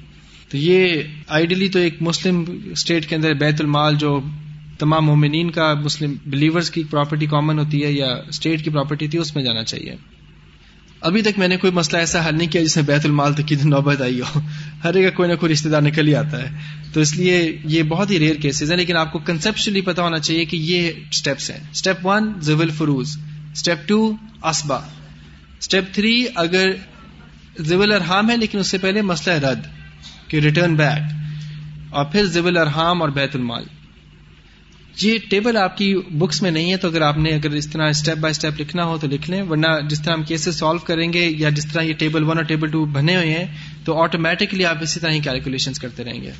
تو 0.48 0.56
یہ 0.56 1.02
آئیڈیلی 1.28 1.68
تو 1.68 1.78
ایک 1.78 2.02
مسلم 2.02 2.44
اسٹیٹ 2.64 3.08
کے 3.08 3.16
اندر 3.16 3.34
بیت 3.34 3.60
المال 3.60 3.94
جو 3.94 4.20
تمام 4.82 5.06
مومنین 5.06 5.50
کا 5.50 5.74
مسلم 5.74 6.14
بلیورز 6.26 6.70
کی 6.70 6.84
پراپرٹی 6.84 7.26
کامن 7.26 7.58
ہوتی 7.58 7.84
ہے 7.84 7.92
یا 7.92 8.06
اسٹیٹ 8.06 8.64
کی 8.64 8.70
پراپرٹی 8.70 9.08
تھی، 9.08 9.18
اس 9.18 9.34
میں 9.36 9.44
جانا 9.44 9.64
چاہیے۔ 9.64 9.96
ابھی 11.00 11.22
تک 11.22 11.38
میں 11.38 11.48
نے 11.48 11.56
کوئی 11.56 11.72
مسئلہ 11.72 11.98
ایسا 11.98 12.28
حل 12.28 12.38
نہیں 12.38 12.52
کیا 12.52 12.62
جس 12.62 12.76
میں 12.76 12.84
بیت 12.84 13.06
المال 13.06 13.34
تک 13.34 13.48
کی 13.48 13.56
نوبت 13.64 14.02
آئی 14.02 14.20
ہو۔ 14.20 14.40
ہر 14.84 14.94
ایک 14.94 15.14
کوئی 15.14 15.28
نہ 15.28 15.34
کوئی 15.34 15.52
رشتے 15.52 15.68
دار 15.68 15.82
نکل 15.82 16.08
ہی 16.08 16.14
آتا 16.14 16.42
ہے۔ 16.42 16.56
تو 16.92 17.00
اس 17.00 17.16
لیے 17.16 17.58
یہ 17.64 17.82
بہت 17.82 18.10
ہی 18.10 18.18
ریئر 18.18 18.36
کیسز 18.36 18.70
ہیں، 18.70 18.78
لیکن 18.78 18.96
آپ 18.96 19.12
کو 19.12 19.18
کنسپشلی 19.18 19.80
پتا 19.80 20.02
ہونا 20.02 20.18
چاہیے 20.18 20.44
کہ 20.44 20.56
یہ 20.56 20.90
اسٹیپس 21.10 21.50
ہیں۔ 21.50 21.58
اسٹیپ 21.72 22.06
ون 22.06 22.32
زبل 22.40 22.70
فروز 22.70 23.18
اسٹیپ 23.52 23.88
ٹو 23.88 24.16
اسبا 24.44 24.76
اسٹیپ 25.60 25.84
تھری 25.92 26.26
اگر 26.34 26.70
زبل 27.60 27.92
ارحام 27.92 28.30
ہے، 28.30 28.36
لیکن 28.36 28.58
اس 28.58 28.66
سے 28.66 28.78
پہلے 28.78 29.02
مسئلہ 29.02 29.46
رد، 29.46 29.60
کہ 30.28 30.36
ریٹرن 30.36 30.74
بیک 30.74 31.02
اور 31.90 32.04
پھر 32.04 32.24
زبل 32.24 32.56
ارحام 32.56 33.02
اور 33.02 33.10
بیت 33.10 33.36
المال۔ 33.36 33.64
جی، 34.96 35.10
یہ 35.10 35.18
ٹیبل 35.30 35.56
آپ 35.56 35.78
کی 35.78 35.94
بکس 35.96 36.42
میں 36.42 36.50
نہیں 36.50 36.72
ہے، 36.72 36.76
تو 36.76 36.88
اگر 36.88 37.00
آپ 37.00 37.18
نے 37.18 37.30
اگر 37.30 37.50
اس 37.50 37.68
طرح 37.68 37.88
اسٹیپ 37.88 38.16
بائی 38.16 38.30
اسٹیپ 38.30 38.60
لکھنا 38.60 38.84
ہو 38.84 38.98
تو 38.98 39.06
لکھ 39.06 39.30
لیں، 39.30 39.42
ورنہ 39.42 39.66
جس 39.90 40.02
طرح 40.02 40.12
ہم 40.12 40.22
کیسز 40.22 40.58
سالو 40.58 40.78
کریں 40.78 41.12
گے 41.12 41.32
یا 41.36 41.48
جس 41.48 41.66
طرح 41.72 41.82
یہ 41.82 41.92
ٹیبل 41.92 42.22
ون 42.22 42.36
اور 42.36 42.44
ٹیبل 42.44 42.70
ٹو 42.70 42.84
بنے 42.84 43.16
ہوئے 43.16 43.30
ہیں، 43.30 43.46
تو 43.84 44.02
آٹومیٹکلی 44.02 44.64
آپ 44.64 44.82
اسی 44.82 45.00
طرح 45.00 45.10
ہی 45.10 45.20
کیلکولیشن 45.20 45.72
کرتے 45.72 46.04
رہیں 46.04 46.22
گے۔ 46.22 46.30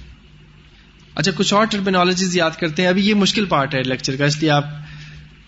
اچھا 1.15 1.33
کچھ 1.37 1.55
اور 1.55 1.67
ٹرمینالوجیز 1.67 2.37
یاد 2.37 2.51
کرتے 2.61 2.83
ہیں۔ 2.83 2.89
ابھی 2.89 3.09
یہ 3.09 3.15
مشکل 3.15 3.45
پارٹ 3.45 3.75
ہے 3.75 3.83
لیکچر 3.83 4.17
کا، 4.17 4.25
اس 4.25 4.41
لیے 4.41 4.51
آپ 4.51 4.65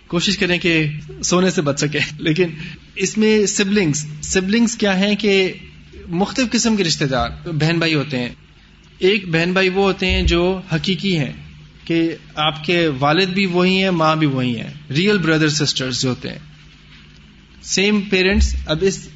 کوشش 0.06 0.38
کریں 0.38 0.58
کہ 0.58 0.86
سونے 1.24 1.50
سے 1.50 1.62
بچ 1.62 1.80
سکے 1.80 1.98
لیکن 2.18 2.48
اس 2.94 3.18
میں 3.18 3.46
سبلنگس 3.46 4.06
سبلنگس 4.22 4.76
کیا 4.76 4.98
ہے 4.98 5.16
کہ 5.16 5.52
مختلف 6.08 6.50
قسم 6.50 6.76
کے 6.76 6.84
رشتے 6.84 7.06
دار، 7.06 7.30
بہن 7.44 7.78
بھائی 7.78 7.94
ہوتے 7.94 8.18
ہیں۔ 8.18 8.28
ایک 8.98 9.28
بہن 9.28 9.52
بھائی 9.52 9.68
وہ 9.68 9.82
ہوتے 9.82 10.10
ہیں 10.10 10.22
جو 10.22 10.60
حقیقی 10.74 11.18
ہیں۔ 11.18 11.32
کہ 11.85 12.16
آپ 12.35 12.64
کے 12.64 12.88
والد 12.99 13.27
بھی 13.27 13.47
وہی 13.47 13.83
ہیں، 13.83 13.90
ماں 13.90 14.16
بھی 14.16 14.27
وہی 14.27 14.61
ہیں۔ 14.61 14.70
ریئل 14.90 15.18
بردر 15.18 15.49
سسٹر 15.49 15.90
جو 15.90 16.09
ہوتے 16.09 16.29
ہیں۔ 16.29 16.38
سیم 17.62 18.01
پیرنٹس 18.01 18.57
اب 18.66 18.79
اس 18.81 19.09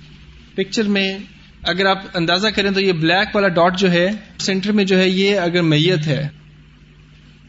پکچر 0.54 0.82
میں 0.82 1.18
اگر 1.62 1.86
آپ 1.86 1.98
اندازہ 2.14 2.48
کریں 2.48 2.70
تو 2.70 2.80
یہ 2.80 2.92
بلیک 2.92 3.36
والا 3.36 3.48
ڈاٹ 3.48 3.78
جو 3.78 3.90
ہے 3.90 4.10
سینٹر 4.38 4.72
میں 4.72 4.84
جو 4.84 4.98
ہے 4.98 5.08
یہ 5.08 5.38
اگر 5.38 5.62
میت 5.62 6.06
ہے، 6.06 6.28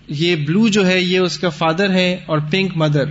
یہ 0.08 0.36
بلو 0.36 0.68
جو 0.68 0.88
ہے، 0.88 1.02
یہ 1.02 1.20
اس 1.20 1.40
کا 1.40 1.50
فادر 1.50 1.90
ہے 1.90 2.14
اور 2.26 2.40
پنک 2.52 2.72
مدر 2.76 3.04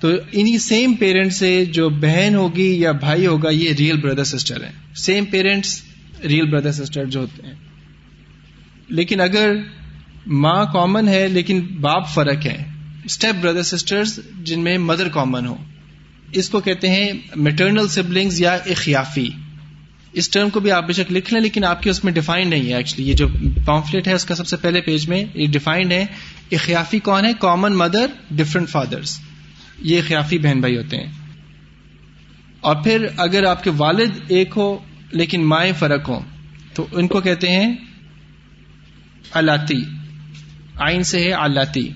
تو 0.00 0.08
انہی 0.32 0.58
سیم 0.58 0.94
پیرنٹ 0.94 1.32
سے 1.32 1.64
جو 1.64 1.88
بہن 1.88 2.34
ہوگی 2.34 2.80
یا 2.80 2.92
بھائی 2.92 3.26
ہوگا، 3.26 3.50
یہ 3.50 3.72
ریئل 3.72 3.96
بردر 3.96 4.24
سسٹر 4.24 4.62
ہے 4.62 4.70
same 4.96 5.24
parents 5.24 5.82
real 6.24 6.50
brother 6.50 6.72
sister 6.72 7.04
جو 7.04 7.20
ہوتے 7.20 7.46
ہیں۔ 7.46 7.54
لیکن 8.88 9.20
اگر 9.20 9.56
ماں 10.28 10.64
کامن 10.72 11.08
ہے 11.08 11.28
لیکن 11.28 11.60
باپ 11.60 12.08
فرق 12.08 12.46
ہے 12.46 12.64
اسٹیپ 13.04 13.44
بردر 13.44 13.62
سسٹرز 13.62 14.20
جن 14.42 14.60
میں 14.60 14.78
مدر 14.78 15.08
کامن 15.08 15.46
ہو۔ 15.46 15.56
اس 16.32 16.50
کو 16.50 16.60
کہتے 16.60 16.88
ہیں 16.88 17.12
میٹرنل 17.36 17.88
سبلنگز 17.88 18.40
یا 18.40 18.52
اخیافی۔ 18.52 19.28
اس 20.12 20.30
ٹرم 20.30 20.50
کو 20.50 20.60
بھی 20.60 20.70
آپ 20.72 20.86
بے 20.86 20.92
شک 20.92 21.12
لکھ 21.12 21.34
لیں 21.34 21.42
لیکن 21.42 21.64
آپ 21.64 21.82
کے 21.82 21.90
اس 21.90 22.04
میں 22.04 22.12
ڈیفائنڈ 22.12 22.50
نہیں 22.50 22.68
ہے 22.68 22.74
ایکچولی 22.74 23.08
یہ 23.08 23.14
جو 23.14 23.28
پامفلٹ 23.66 24.08
ہے 24.08 24.12
اس 24.12 24.24
کا 24.24 24.34
سب 24.34 24.46
سے 24.46 24.56
پہلے 24.56 24.80
پیج 24.80 25.08
میں 25.08 25.24
یہ 25.34 25.46
ڈیفائنڈ 25.46 25.92
ہے۔ 25.92 26.06
اخیافی 26.52 26.98
کون 26.98 27.24
ہے؟ 27.24 27.30
کامن 27.40 27.72
مدر 27.76 28.06
ڈفرنٹ 28.30 28.68
فادرس 28.68 29.20
یہ 29.78 29.98
اخیافی 29.98 30.38
بہن 30.38 30.60
بھائی 30.60 30.76
ہوتے 30.76 30.96
ہیں۔ 30.96 31.12
اور 32.60 32.76
پھر 32.76 33.06
اگر 33.16 33.44
آپ 33.44 33.64
کے 33.64 33.70
والد 33.76 34.10
ایک 34.28 34.52
ہو 34.56 34.78
لیکن 35.10 35.44
مائیں 35.44 35.72
فرق 35.78 36.08
ہو 36.08 36.20
تو 36.74 36.86
ان 36.92 37.08
کو 37.08 37.20
کہتے 37.20 37.48
ہیں 37.48 37.76
الاتی۔ 39.34 39.97
آئین 40.78 41.02
سے 41.02 41.24
ہے 41.24 41.32
آلاتی۔ 41.32 41.90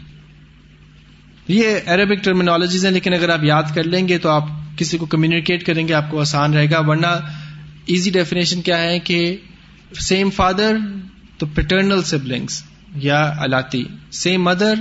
یہ 1.49 1.77
عربک 1.87 2.25
ٹرمینالوجیز 2.25 2.85
ہیں، 2.85 2.93
لیکن 2.93 3.15
اگر 3.15 3.29
آپ 3.29 3.45
یاد 3.45 3.63
کر 3.75 3.85
لیں 3.85 4.09
گے 4.09 4.19
تو 4.19 4.29
آپ 4.29 4.45
کسی 4.77 4.99
کو 4.99 5.07
کمیونیکیٹ 5.07 5.67
کریں 5.67 5.89
گے، 5.89 5.95
آپ 5.95 6.11
کو 6.11 6.21
آسان 6.21 6.55
رہے 6.55 6.71
گا۔ 6.71 6.81
ورنہ 6.81 7.07
ایزی 7.87 8.11
ڈیفینیشن 8.11 8.63
کیا 8.63 8.83
ہے 8.83 8.99
کہ 8.99 9.37
سیم 10.01 10.31
فادر 10.31 10.77
تو 11.39 11.47
پیٹرنل 11.47 12.03
سبلنگس 12.03 12.65
یا 12.97 13.35
الاتی 13.39 13.85
سیم 14.13 14.43
مدر 14.43 14.75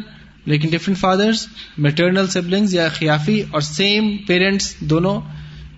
لیکن 0.45 0.69
ڈفرنٹ 0.69 0.97
فادرس 0.97 1.47
میٹرنل 1.77 2.27
سبلنگس 2.27 2.73
یا 2.73 2.89
خیافی 2.89 3.43
اور 3.51 3.61
سیم 3.61 4.17
پیرنٹس 4.17 4.79
دونوں 4.79 5.21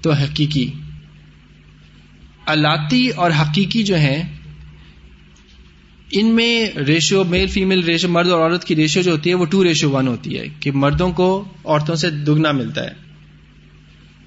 تو 0.02 0.12
حقیقی۔ 0.12 0.72
الاتی 2.46 3.10
اور 3.10 3.32
حقیقی 3.32 3.84
جو 3.84 3.96
ہیں 3.96 4.33
ان 6.14 6.26
میں 6.26 6.72
ریشو 6.88 7.24
میل 7.24 7.48
فیمل 7.48 7.84
ریشو 7.84 8.10
مرد 8.10 8.30
اور 8.30 8.42
عورت 8.42 8.64
کی 8.64 8.76
ریشو 8.76 9.02
جو 9.02 9.12
ہوتی 9.12 9.30
ہے 9.30 9.36
وہ 9.36 9.46
ٹو 9.46 9.64
ریشو 9.64 9.92
ون 9.92 10.08
ہوتی 10.08 10.38
ہے 10.38 10.46
کہ 10.60 10.72
مردوں 10.72 11.12
کو 11.12 11.44
عورتوں 11.66 11.96
سے 11.96 12.10
دگنا 12.10 12.52
ملتا 12.52 12.84
ہے۔ 12.84 12.92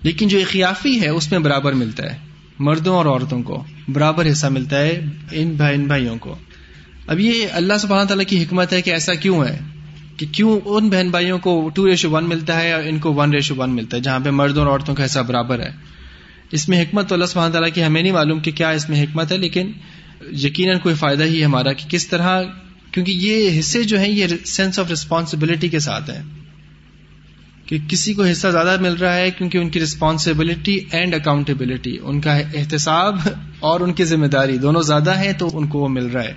لیکن 0.03 0.29
جو 0.29 0.39
اخیافی 0.39 1.01
ہے 1.01 1.09
اس 1.09 1.31
میں 1.31 1.39
برابر 1.39 1.73
ملتا 1.73 2.13
ہے۔ 2.13 2.19
مردوں 2.59 2.97
اور 2.97 3.07
عورتوں 3.07 3.43
کو 3.43 3.65
برابر 3.89 4.31
حصہ 4.31 4.47
ملتا 4.47 4.79
ہے 4.79 5.05
ان 5.33 5.85
بھائیوں 5.87 6.19
کو۔ 6.19 6.37
اب 7.07 7.21
یہ 7.21 7.47
اللہ 7.53 7.75
سبحانہ 7.81 8.09
تعالیٰ 8.09 8.27
کی 8.27 8.43
حکمت 8.43 8.73
ہے 8.73 8.83
کہ 8.83 8.91
ایسا 8.91 9.15
کیوں 9.15 9.45
ہے؟ 9.45 9.59
کہ 10.17 10.27
کیوں 10.33 10.61
ان 10.65 10.89
بہن 10.89 11.11
بھائیوں 11.11 11.39
کو 11.39 11.71
ٹو 11.75 11.87
ریشو 11.87 12.11
ون 12.11 12.29
ملتا 12.29 12.63
ہے 12.63 12.73
اور 12.73 12.83
ان 12.83 12.99
کو 12.99 13.15
ون 13.15 13.31
ریشو 13.31 13.55
ون 13.57 13.71
ملتا 13.71 13.97
ہے، 13.97 14.03
جہاں 14.03 14.21
پہ 14.25 14.31
مردوں 14.31 14.63
اور 14.63 14.73
عورتوں 14.73 14.95
کا 14.95 15.05
حصہ 15.05 15.21
برابر 15.21 15.59
ہے۔ 15.59 15.71
اس 16.51 16.69
میں 16.69 16.83
حکمت 16.83 17.09
تو 17.09 17.15
اللہ 17.15 17.27
سبحانہ 17.27 17.53
تعالیٰ 17.53 17.71
کی 17.75 17.85
ہمیں 17.85 18.03
نہیں 18.03 18.13
معلوم 18.13 18.41
کہ 18.41 18.51
کیا 18.51 18.71
اس 18.71 18.89
میں 18.89 19.03
حکمت 19.03 19.33
ہے، 19.33 19.37
لیکن 19.37 19.73
یقیناً 20.33 20.79
کوئی 20.79 20.95
فائدہ 20.95 21.25
ہی 21.25 21.45
ہمارا 21.45 21.73
کہ 21.73 21.89
کس 21.89 22.09
طرح، 22.09 22.43
کیونکہ 22.91 23.13
یہ 23.13 23.59
حصے 23.59 23.83
جو 23.83 23.99
ہیں، 23.99 24.11
یہ 24.11 24.27
سینس 24.45 24.79
آف 24.79 24.89
ریسپانسبلٹی 24.89 25.69
کے 25.69 25.79
ساتھ 25.79 26.11
ہیں۔ 26.11 26.23
کہ 27.67 27.79
کسی 27.89 28.15
کو 28.15 28.25
حصہ 28.25 28.49
زیادہ 28.49 28.77
مل 28.81 28.93
رہا 28.93 29.17
ہے 29.17 29.31
کیونکہ 29.31 29.59
ان 29.59 29.71
کی 29.71 29.81
ریسپانسبلٹی 29.81 30.81
اینڈ 30.91 31.15
اکاؤنٹیبلٹی 31.15 31.97
ان 32.03 32.21
کا 32.21 32.37
احتساب 32.37 33.19
اور 33.61 33.81
ان 33.81 33.93
کی 33.93 34.05
ذمہ 34.05 34.27
داری 34.27 34.59
دونوں 34.59 34.83
زیادہ 34.83 35.19
ہیں 35.19 35.33
تو 35.33 35.59
ان 35.59 35.67
کو 35.67 35.79
وہ 35.79 35.89
مل 35.89 36.07
رہا 36.07 36.25
ہے۔ 36.25 36.35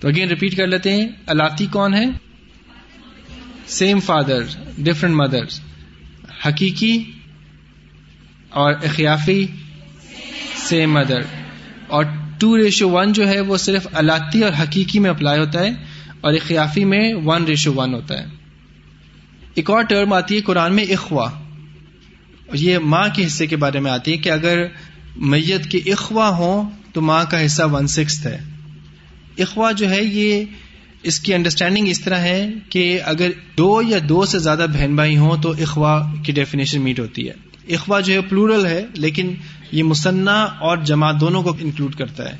تو 0.00 0.08
اگین 0.08 0.28
ریپیٹ 0.28 0.56
کر 0.56 0.66
لیتے 0.66 0.92
ہیں، 0.92 1.08
الاتی 1.26 1.66
کون 1.66 1.94
ہے 1.94 2.06
سیم 3.66 4.00
فادر 4.00 4.40
ڈفرنٹ 4.78 5.14
مدر 5.14 5.44
حقیقی 6.46 7.04
اور 8.48 8.72
اخیافی 8.72 9.46
سیم 10.56 10.92
مدر 10.92 11.20
اور 11.86 12.04
ٹو 12.42 12.58
ریشو 12.58 12.90
ون 12.90 13.12
جو 13.12 13.28
ہے 13.28 13.40
وہ 13.40 13.56
صرف 13.56 13.86
الاتی 13.92 14.42
اور 14.42 14.52
حقیقی 14.62 14.98
میں 14.98 15.10
اپلائی 15.10 15.40
ہوتا 15.40 15.60
ہے 15.60 15.70
اور 16.20 16.32
اخیافی 16.32 16.84
میں 16.84 17.14
ون 17.14 17.44
ریشو 17.44 17.74
ون 17.74 17.94
ہوتا 17.94 18.18
ہے۔ 18.18 18.26
ایک 19.54 19.70
اور 19.70 19.82
ٹرم 19.82 20.12
آتی 20.12 20.36
ہے 20.36 20.40
قرآن 20.40 20.74
میں 20.74 20.84
اخوا 20.84 21.30
یہ 22.52 22.78
ماں 22.78 23.08
کے 23.14 23.26
حصے 23.26 23.46
کے 23.46 23.56
بارے 23.56 23.80
میں 23.80 23.90
آتی 23.90 24.12
ہے 24.12 24.16
کہ 24.16 24.30
اگر 24.30 24.66
میت 25.16 25.66
کے 25.66 25.78
اخوا 25.78 26.28
ہوں 26.28 26.70
تو 26.92 27.00
ماں 27.00 27.24
کا 27.30 27.46
حصہ 27.46 27.62
ون 27.62 27.86
سکس 27.86 28.26
ہے۔ 28.26 28.38
اخوا 29.38 29.72
جو 29.72 29.90
ہے 29.90 30.04
یہ 30.04 30.44
اس 31.02 31.20
کی 31.20 31.34
انڈرسٹینڈنگ 31.34 31.88
اس 31.88 32.00
طرح 32.00 32.18
ہے 32.18 32.50
کہ 32.68 33.00
اگر 33.04 33.30
دو 33.58 33.82
یا 33.88 33.98
دو 34.08 34.26
سے 34.26 34.38
زیادہ 34.38 34.66
بہن 34.72 34.96
بھائی 34.96 35.16
ہوں 35.16 35.42
تو 35.42 35.50
اخوا 35.50 36.14
کی 36.24 36.32
ڈیفینیشن 36.32 36.80
میٹ 36.80 37.00
ہوتی 37.00 37.28
ہے۔ 37.28 37.51
اخوا 37.68 38.00
جو 38.00 38.12
ہے 38.12 38.20
پلورل 38.20 38.66
ہے، 38.66 38.86
لیکن 38.94 39.34
یہ 39.72 39.82
مصنع 39.82 40.44
اور 40.60 40.78
جماعت 40.78 41.20
دونوں 41.20 41.42
کو 41.42 41.56
انکلوڈ 41.60 41.94
کرتا 41.94 42.32
ہے۔ 42.32 42.36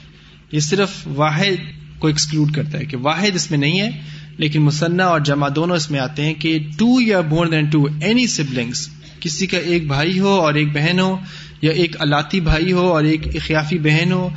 یہ 0.53 0.61
صرف 0.61 0.91
واحد 1.07 1.62
کو 1.99 2.09
ایکسکلوڈ 2.09 2.55
کرتا 2.55 2.79
ہے 2.79 2.85
کہ 2.85 2.97
واحد 2.97 3.35
اس 3.35 3.51
میں 3.51 3.59
نہیں 3.59 3.81
ہے، 3.81 3.91
لیکن 4.39 4.62
مصنع 4.62 5.05
اور 5.05 5.20
جمع 5.20 5.49
دونوں 5.57 5.77
اس 5.77 5.91
میں 5.91 6.01
آتے 6.01 6.25
ہیں 6.25 6.35
کہ 6.35 6.59
ٹو 6.79 7.01
یا 7.01 7.20
more 7.20 7.47
than 7.47 7.64
two 7.64 7.87
any 8.01 8.27
siblings 8.27 8.89
کسی 9.20 9.47
کا 9.47 9.59
ایک 9.59 9.87
بھائی 9.87 10.20
ہو 10.20 10.29
اور 10.29 10.55
ایک 10.55 10.73
بہن 10.73 11.01
ہو، 11.01 11.18
یا 11.62 11.73
ایک 11.73 11.97
الاتی 12.01 12.41
بھائی 12.41 12.73
ہو 12.73 12.87
اور 12.89 13.05
ایک 13.05 13.27
اخیافی 13.27 13.79
بہن 13.79 14.12
ہو، 14.12 14.29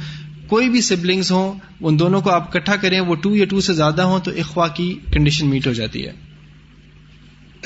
کوئی 0.48 0.70
بھی 0.70 0.82
سبلنگس 0.82 1.32
ہوں، 1.32 1.60
ان 1.82 2.00
دونوں 2.00 2.22
کو 2.22 2.32
آپ 2.32 2.42
اکٹھا 2.42 2.76
کریں، 2.76 3.00
وہ 3.00 3.16
ٹو 3.16 3.36
یا 3.36 3.46
ٹو 3.46 3.62
سے 3.62 3.74
زیادہ 3.74 4.02
ہوں، 4.02 4.20
تو 4.20 4.32
اخوا 4.32 4.68
کی 4.68 4.96
کنڈیشن 5.14 5.48
میٹ 5.48 5.68
ہو 5.68 5.74
جاتی 5.74 6.06
ہے۔ 6.06 6.12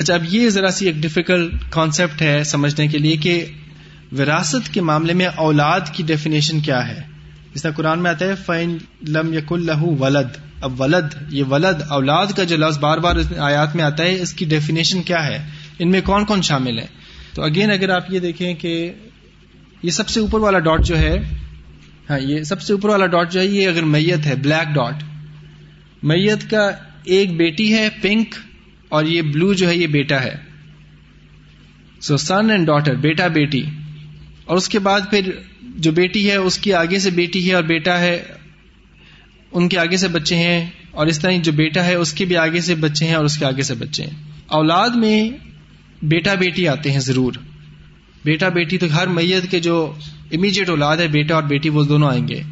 اچھا 0.00 0.14
اب 0.14 0.24
یہ 0.28 0.48
ذرا 0.48 0.70
سی 0.70 0.86
ایک 0.86 0.94
ڈفیکلٹ 0.94 1.52
کانسیپٹ 1.70 2.22
ہے 2.22 2.44
سمجھنے 2.44 2.86
کے 2.88 2.98
لیے 2.98 3.16
کہ 3.16 3.44
وراثت 4.18 4.74
کے 4.74 4.80
معاملے 4.80 5.12
میں 5.12 5.26
اولاد 5.26 5.80
کی 5.92 6.02
ڈیفینیشن 6.02 6.60
کیا 6.60 6.88
ہے؟ 6.88 7.02
جس 7.54 7.62
طرح 7.62 7.70
قرآن 7.70 8.02
میں 8.02 8.10
آتا 8.10 8.24
ہے 8.24 8.34
فائن 8.34 8.78
لم 9.08 9.32
یق 9.34 9.52
اللہ 9.52 9.82
ولد۔ 9.82 10.36
اب 10.60 10.80
ولد، 10.80 11.14
یہ 11.28 11.44
ولد، 11.44 11.82
اولاد 11.88 12.26
کا 12.36 12.44
جو 12.44 12.56
لفظ 12.56 12.78
بار 12.78 12.98
بار 12.98 13.16
آیات 13.38 13.76
میں 13.76 13.84
آتا 13.84 14.02
ہے، 14.02 14.20
اس 14.20 14.32
کی 14.32 14.44
ڈیفینیشن 14.44 15.02
کیا 15.02 15.26
ہے؟ 15.26 15.38
ان 15.78 15.90
میں 15.90 16.00
کون 16.00 16.24
کون 16.24 16.42
شامل 16.42 16.78
ہے؟ 16.78 16.86
تو 17.34 17.42
اگین 17.42 17.70
اگر 17.70 17.88
آپ 17.88 18.12
یہ 18.12 18.18
دیکھیں 18.18 18.54
کہ 18.54 18.92
یہ 19.82 19.90
سب 19.90 20.08
سے 20.08 20.20
اوپر 20.20 20.40
والا 20.40 20.58
ڈاٹ 20.58 20.84
جو 20.84 20.98
ہے 20.98 21.16
ہاں 22.10 22.18
یہ 22.20 22.42
سب 22.42 22.62
سے 22.62 22.72
اوپر 22.72 22.88
والا 22.88 23.06
ڈاٹ 23.06 23.32
جو 23.32 23.40
ہے، 23.40 23.46
یہ 23.46 23.68
اگر 23.68 23.82
میت 23.82 24.26
ہے 24.26 24.34
بلیک 24.34 24.74
ڈاٹ 24.74 25.02
میت 26.02 26.50
کا 26.50 26.70
ایک 27.04 27.36
بیٹی 27.36 27.72
ہے 27.72 27.88
پنک 28.02 28.34
اور 28.90 29.04
یہ 29.04 29.22
بلو 29.22 29.52
جو 29.52 29.68
ہے 29.68 29.76
یہ 29.76 29.86
بیٹا 29.86 30.22
ہے۔ 30.22 30.36
سو 32.00 32.16
سن 32.16 32.50
اینڈ 32.50 32.66
ڈاٹر 32.66 32.94
بیٹا 32.94 33.26
بیٹی 33.26 33.62
اور 34.44 34.56
اس 34.56 34.68
کے 34.68 34.78
بعد 34.78 35.00
پھر 35.10 35.30
جو 35.62 35.92
بیٹی 35.92 36.30
ہے، 36.30 36.36
اس 36.36 36.58
کی 36.58 36.72
آگے 36.72 36.98
سے 36.98 37.10
بیٹی 37.10 37.48
ہے 37.48 37.54
اور 37.54 37.62
بیٹا 37.62 38.00
ہے، 38.00 38.22
ان 39.52 39.68
کے 39.68 39.78
آگے 39.78 39.96
سے 39.96 40.08
بچے 40.08 40.36
ہیں۔ 40.36 40.70
اور 40.90 41.06
اس 41.06 41.18
طرح 41.18 41.32
جو 41.42 41.52
بیٹا 41.52 41.84
ہے، 41.84 41.94
اس 41.94 42.12
کے 42.12 42.24
بھی 42.24 42.36
آگے 42.36 42.60
سے 42.60 42.74
بچے 42.74 43.06
ہیں 43.06 43.14
اور 43.14 43.24
اس 43.24 43.38
کے 43.38 43.44
آگے 43.44 43.62
سے 43.62 43.74
بچے 43.74 44.02
ہیں۔ 44.02 44.10
اولاد 44.46 44.88
میں 44.88 45.30
بیٹا، 46.02 46.34
بیٹی 46.34 46.68
آتے 46.68 46.92
ہیں 46.92 46.98
ضرور۔ 46.98 47.32
بیٹا، 48.24 48.48
بیٹی 48.48 48.78
تو 48.78 48.86
ہر 48.96 49.06
میت 49.06 49.50
کے 49.50 49.60
جو 49.60 49.94
امیجیٹ 50.32 50.68
اولاد 50.68 50.96
ہے، 50.96 51.08
بیٹا 51.08 51.34
اور 51.34 51.42
بیٹی 51.42 51.68
وہ 51.68 51.84
دونوں 51.84 52.10
آئیں 52.10 52.28
گے۔ 52.28 52.42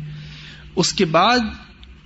اس 0.77 0.93
کے 0.93 1.05
بعد 1.05 1.39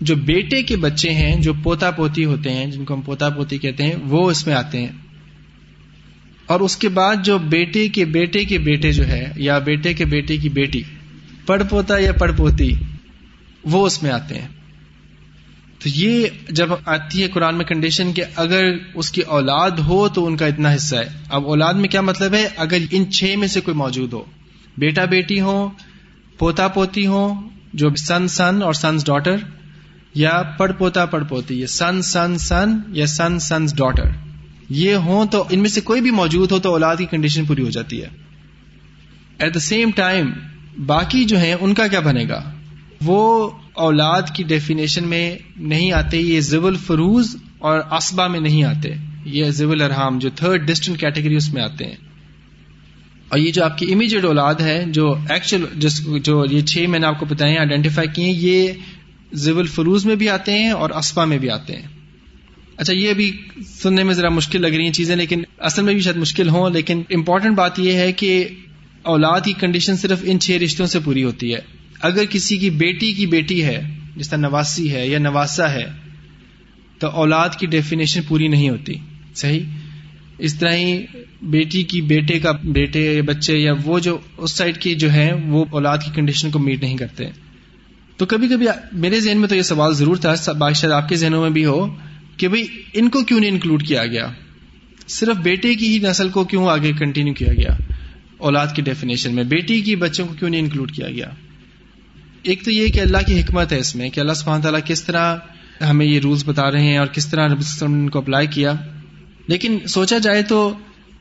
جو 0.03 0.15
بیٹے 0.15 0.63
کے 0.63 0.77
بچے 0.77 1.11
ہیں، 1.11 1.41
جو 1.41 1.53
پوتا 1.63 1.91
پوتی 1.91 2.25
ہوتے 2.25 2.53
ہیں، 2.53 2.67
جن 2.67 2.85
کو 2.85 2.95
ہم 2.95 3.01
پوتا 3.01 3.29
پوتی 3.29 3.59
کہتے 3.59 3.83
ہیں، 3.83 3.95
وہ 4.03 4.31
اس 4.31 4.47
میں 4.47 4.55
آتے 4.55 4.81
ہیں۔ 4.81 4.89
اور 6.47 6.61
اس 6.61 6.77
کے 6.77 6.89
بعد 6.89 7.17
جو 7.25 7.39
بیٹے 7.39 7.89
کے 7.89 8.05
بیٹے 8.05 8.45
کے 8.45 8.59
بیٹے 8.59 8.93
جو 8.93 9.07
ہے، 9.09 9.33
یا 9.37 9.59
بیٹے 9.59 9.95
کے 9.95 10.05
بیٹے 10.05 10.37
کی 10.37 10.49
بیٹی، 10.49 10.83
پڑ 11.47 11.63
پوتا 11.71 11.99
یا 11.99 12.13
پڑ 12.13 12.33
پوتی، 12.37 12.73
وہ 13.65 13.87
اس 13.87 14.03
میں 14.03 14.11
آتے 14.11 14.35
ہیں۔ 14.35 14.49
تو 15.79 15.89
یہ 15.89 16.27
جب 16.49 16.69
آتی 16.85 17.23
ہے 17.23 17.29
قرآن 17.29 17.57
میں 17.57 17.65
کنڈیشن 17.65 18.13
کہ 18.13 18.23
اگر 18.37 18.65
اس 18.95 19.11
کی 19.11 19.21
اولاد 19.21 19.71
ہو 19.71 20.09
تو 20.09 20.27
ان 20.27 20.37
کا 20.37 20.47
اتنا 20.47 20.75
حصہ 20.75 20.97
ہے۔ 20.97 21.09
اب 21.31 21.47
اولاد 21.47 21.75
میں 21.75 21.89
کیا 21.89 22.01
مطلب 22.01 22.35
ہے؟ 22.35 22.49
اگر 22.57 22.77
ان 22.91 23.11
چھ 23.11 23.35
میں 23.39 23.49
سے 23.49 23.61
کوئی 23.61 23.77
موجود 23.77 24.13
ہو۔ 24.13 24.23
بیٹا 24.79 25.05
بیٹی 25.05 25.41
ہو 25.41 25.69
پوتا 26.39 26.69
پوتی 26.69 27.07
ہو 27.07 27.49
جو 27.75 27.89
سن 27.95 28.29
سن 28.29 28.63
اور 28.63 28.73
سنس 28.73 29.07
ڈاٹر 29.07 29.37
یا 30.15 30.43
پڑ 30.59 30.73
پوتا 30.73 31.07
پڑ 31.07 31.23
پوتی 31.23 31.61
یا 31.61 31.67
سن 31.67 32.03
سن 32.03 32.39
سن 32.39 32.77
یا 32.89 33.07
سن 33.07 33.39
سنس 33.39 33.77
ڈاٹر 33.77 34.05
یہ 34.69 34.95
ہوں 34.95 35.27
تو 35.27 35.45
ان 35.51 35.61
میں 35.61 35.69
سے 35.69 35.81
کوئی 35.81 36.01
بھی 36.01 36.11
موجود 36.11 36.53
ہو 36.53 36.59
تو 36.59 36.73
اولاد 36.73 36.97
کی 36.97 37.07
کنڈیشن 37.07 37.45
پوری 37.45 37.63
ہو 37.63 37.71
جاتی 37.71 38.03
ہے۔ 38.03 38.09
ایٹ 39.39 39.55
دا 39.55 39.61
سیم 39.61 39.91
ٹائم 39.95 40.31
باقی 40.87 41.25
جو 41.25 41.39
ہیں، 41.39 41.55
ان 41.61 41.75
کا 41.75 41.87
کیا 41.87 42.01
بنے 42.01 42.25
گا؟ 42.29 42.53
وہ 43.05 43.51
اولاد 43.73 44.23
کی 44.35 44.43
ڈیفینیشن 44.43 45.09
میں 45.09 45.39
نہیں 45.57 45.93
آتے، 45.93 46.19
یہ 46.19 46.41
زبل 46.41 46.77
فروز 46.77 47.37
اور 47.59 47.81
اسبا 47.91 48.27
میں 48.27 48.41
نہیں 48.41 48.65
آتے۔ 48.65 48.95
یہ 49.25 49.51
زبل 49.51 49.83
ارحام، 49.83 50.19
جو 50.19 50.31
تھرڈ 50.31 50.67
ڈسٹنٹ 50.69 51.01
کیٹیگری 51.01 51.37
اس 51.37 51.55
میں 51.55 51.63
آتے 51.63 51.85
ہیں۔ 51.85 51.97
اور 53.29 53.39
یہ 53.39 53.53
جو 53.53 53.65
آپ 53.65 53.79
کی 53.79 53.93
امیجیٹ 53.93 54.25
اولاد 54.25 54.55
ہے، 54.55 54.85
جو 54.89 55.15
ایکچوئل 55.29 55.65
جو 56.19 56.45
یہ 56.51 56.61
چھ 56.61 56.79
میں 56.79 56.99
نے 56.99 57.07
آپ 57.07 57.21
کو 57.21 57.27
بتائے 57.27 57.59
آئیڈینٹیفائی 57.59 58.09
کیے، 58.09 58.29
یہ 58.29 58.73
زبل 59.33 59.67
فروز 59.67 60.07
میں 60.07 60.15
بھی 60.15 60.29
آتے 60.29 60.53
ہیں 60.53 60.71
اور 60.71 60.91
اسبا 60.91 61.25
میں 61.25 61.39
بھی 61.39 61.51
آتے 61.51 61.77
ہیں۔ 61.77 61.89
اچھا 62.77 62.93
یہ 62.93 63.13
بھی 63.13 63.33
سننے 63.67 64.03
میں 64.03 64.15
ذرا 64.15 64.29
مشکل 64.29 64.63
لگ 64.63 64.67
رہی 64.67 64.85
ہیں 64.85 64.93
چیزیں، 64.93 65.17
لیکن 65.17 65.43
اصل 65.59 65.83
میں 65.83 65.93
بھی 65.93 66.01
شاید 66.01 66.17
مشکل 66.17 66.49
ہوں، 66.49 66.71
لیکن 66.71 67.03
امپورٹنٹ 67.15 67.57
بات 67.57 67.79
یہ 67.79 67.93
ہے 67.93 68.13
کہ 68.13 68.49
اولاد 69.03 69.41
کی 69.41 69.53
کنڈیشن 69.53 69.97
صرف 69.97 70.19
ان 70.23 70.41
چھ 70.41 70.51
رشتوں 70.51 70.87
سے 70.87 70.99
پوری 71.01 71.25
ہوتی 71.25 71.55
ہے۔ 71.55 71.59
اگر 72.01 72.25
کسی 72.25 72.57
کی 72.57 72.71
بیٹی 72.71 73.13
کی 73.13 73.27
بیٹی 73.27 73.65
ہے، 73.65 73.83
جس 74.17 74.29
طرح 74.29 74.39
نواسی 74.39 74.93
ہے 74.93 75.09
یا 75.09 75.19
نواسا 75.19 75.73
ہے، 75.73 75.85
تو 76.99 77.09
اولاد 77.09 77.49
کی 77.59 77.67
ڈیفینیشن 77.67 78.21
پوری 78.29 78.49
نہیں 78.49 78.71
ہوتی۔ 78.71 78.95
صحیح؟ 79.35 79.61
اس 80.39 80.55
طرح 80.55 80.75
ہی 80.75 81.05
بیٹی 81.43 81.83
کی 81.83 82.01
بیٹے 82.01 82.39
کا 82.39 82.53
بیٹے 82.53 83.23
بچے 83.23 83.59
یا 83.59 83.73
وہ 83.85 83.99
جو 83.99 84.19
اس 84.37 84.53
سائڈ 84.53 84.79
کی 84.79 84.95
جو 84.95 85.13
ہے 85.13 85.33
وہ 85.47 85.65
اولاد 85.71 85.99
کی 85.99 86.11
کنڈیشن 86.15 86.51
کو 86.51 86.59
میٹ 86.59 86.83
نہیں 86.83 86.97
کرتے۔ 86.97 87.25
تو 88.17 88.27
کبھی 88.27 88.49
کبھی 88.49 88.67
میرے 88.93 89.21
ذہن 89.21 89.39
میں 89.39 89.49
تو 89.49 89.55
یہ 89.55 89.63
سوال 89.63 89.95
ضرور 89.95 90.17
تھا 90.17 90.35
شاید 90.73 90.93
آپ 90.93 91.09
کے 91.09 91.17
ذہنوں 91.17 91.43
میں 91.43 91.51
بھی 91.51 91.65
ہو، 91.65 91.97
کہ 92.37 92.49
بھائی 92.49 92.67
ان 92.93 93.09
کو 93.09 93.23
کیوں 93.23 93.41
نہیں 93.41 93.51
انکلوڈ 93.51 93.87
کیا 93.87 94.07
گیا؟ 94.07 94.29
صرف 95.09 95.37
بیٹے 95.37 95.75
کی 95.75 95.87
ہی 95.87 95.99
نسل 95.99 96.29
کو 96.29 96.45
کیوں 96.45 96.69
آگے 96.69 96.93
کنٹینیو 96.93 97.35
کیا 97.35 97.53
گیا؟ 97.53 97.77
اولاد 98.39 98.67
کی 98.75 98.83
ڈیفینیشن 98.83 99.35
میں 99.35 99.45
بیٹی 99.45 99.81
کی 99.81 99.97
بچوں 99.97 100.27
کو 100.27 100.35
کیوں 100.35 100.51
نہیں 100.51 100.61
انکلوڈ 100.61 100.93
کیا 100.93 101.11
گیا؟ 101.11 101.29
ایک 102.43 102.65
تو 102.65 102.71
یہ 102.71 102.89
کہ 102.89 103.01
اللہ 103.01 103.19
کی 103.27 103.41
حکمت 103.41 103.73
ہے 103.73 103.79
اس 103.79 103.97
میں 103.97 104.09
کہ 104.09 104.21
اللہ 104.21 104.33
سبحانہ 104.33 104.63
تعالیٰ 104.63 104.81
کس 104.85 105.03
طرح 105.03 105.37
ہمیں 105.91 106.07
یہ 106.07 106.21
رولس 106.21 106.43
بتا 106.47 106.71
رہے 106.71 106.83
ہیں 106.83 106.99
اور 106.99 107.07
کس 107.07 107.27
طرح 107.27 107.49
نبی 107.49 107.59
وسلم 107.59 107.95
نے 107.95 108.01
ان 108.01 108.09
کو 108.09 108.19
اپلائی 108.19 108.47
کیا۔ 108.47 108.73
لیکن 109.47 109.79
سوچا 109.89 110.19
جائے 110.19 110.43
تو 110.43 110.75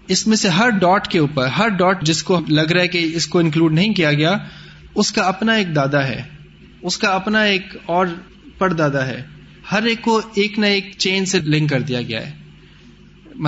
اس 0.07 0.27
میں 0.27 0.37
سے 0.37 0.49
ہر 0.49 0.69
ڈاٹ 0.69 1.07
کے 1.07 1.19
اوپر، 1.19 1.47
ہر 1.47 1.67
ڈاٹ 1.67 2.03
جس 2.03 2.23
کو 2.23 2.39
لگ 2.47 2.71
رہا 2.71 2.81
ہے 2.81 2.87
کہ 2.87 3.11
اس 3.13 3.27
کو 3.27 3.39
انکلوڈ 3.39 3.73
نہیں 3.73 3.93
کیا 3.93 4.13
گیا، 4.13 4.37
اس 4.95 5.11
کا 5.11 5.21
اپنا 5.21 5.53
ایک 5.53 5.75
دادا 5.75 6.07
ہے۔ 6.07 6.23
اس 6.81 6.97
کا 6.97 7.07
اپنا 7.07 7.41
ایک 7.41 7.65
اور 7.85 8.07
پڑ 8.57 8.73
دادا 8.73 9.07
ہے۔ 9.07 9.25
ہر 9.71 9.83
ایک 9.83 10.01
کو 10.01 10.21
ایک 10.35 10.59
نہ 10.59 10.65
ایک 10.65 10.91
چین 10.97 11.25
سے 11.25 11.39
لنک 11.39 11.69
کر 11.69 11.81
دیا 11.81 12.01
گیا 12.01 12.27
ہے۔ 12.27 12.41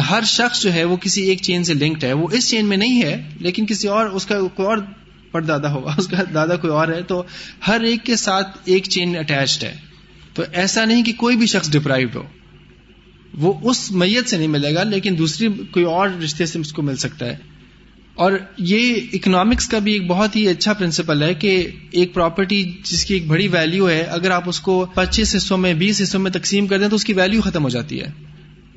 ہر 0.10 0.24
شخص 0.24 0.62
جو 0.62 0.74
ہے 0.74 0.84
وہ 0.84 0.98
کسی 0.98 1.22
ایک 1.22 1.42
چین 1.42 1.64
سے 1.64 1.74
لنکڈ 1.74 2.04
ہے۔ 2.04 2.14
وہ 2.14 2.28
اس 2.32 2.50
چین 2.50 2.66
میں 2.66 2.78
نہیں 2.78 3.04
ہے، 3.04 3.30
لیکن 3.40 3.66
کسی 3.66 3.88
اور، 3.88 4.06
اس 4.06 4.26
کا 4.26 4.40
کوئی 4.40 4.68
اور 4.68 4.78
پڑ 5.32 5.42
دادا 5.42 5.72
ہوگا۔ 5.72 5.96
اس 5.98 6.08
کا 6.08 6.18
دادا 6.34 6.56
کوئی 6.56 6.74
اور 6.74 6.88
ہے۔ 6.88 7.02
تو 7.02 7.24
ہر 7.68 7.82
ایک 7.82 8.04
کے 8.04 8.16
ساتھ 8.16 8.58
ایک 8.66 8.84
چین 8.84 9.18
اٹیچڈ 9.18 9.64
ہے۔ 9.64 9.76
تو 10.34 10.44
ایسا 10.54 10.86
نہیں 10.86 11.04
کہ 11.04 11.14
کوئی 11.18 11.38
بھی 11.38 11.46
شخص 11.46 11.72
ڈپرائوڈ 11.72 12.16
ہو۔ 12.16 12.24
وہ 13.34 13.54
اس 13.70 13.92
میت 13.92 14.30
سے 14.30 14.38
نہیں 14.38 14.48
ملے 14.48 14.76
گا، 14.76 14.84
لیکن 14.84 15.16
دوسری 15.18 15.48
کوئی 15.72 15.86
اور 15.86 16.10
رشتے 16.10 16.46
سے 16.46 16.60
اس 16.60 16.74
کو 16.74 16.82
مل 16.82 16.96
سکتا 16.96 17.26
ہے۔ 17.26 17.36
اور 18.16 18.32
یہ 18.58 18.96
اکنامکس 19.14 19.68
کا 19.68 19.80
بھی 19.80 19.94
ایک 19.94 20.08
بہت 20.08 20.36
ہی 20.36 20.48
اچھا 20.48 20.74
پرنسپل 20.74 21.24
ہے 21.24 21.34
کہ 21.34 21.68
ایک 21.92 22.14
پراپرٹی 22.14 22.72
جس 22.84 23.06
کی 23.06 23.14
ایک 23.14 23.28
بڑی 23.28 23.48
ویلو 23.48 23.90
ہے، 23.90 24.02
اگر 24.02 24.32
آپ 24.32 24.50
اس 24.50 24.60
کو 24.60 24.86
پچیس 24.94 25.36
حصوں 25.36 25.58
میں، 25.58 25.74
بیس 25.74 26.02
حصوں 26.02 26.20
میں 26.20 26.32
تقسیم 26.32 26.68
کر 26.68 26.80
دیں 26.80 26.88
تو 26.88 26.96
اس 26.96 27.06
کی 27.06 27.14
ویلو 27.14 27.42
ختم 27.42 27.64
ہو 27.64 27.70
جاتی 27.70 28.02
ہے۔ 28.02 28.08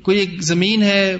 کوئی 0.01 0.19
ایک 0.19 0.41
زمین 0.41 0.83
ہے 0.83 1.15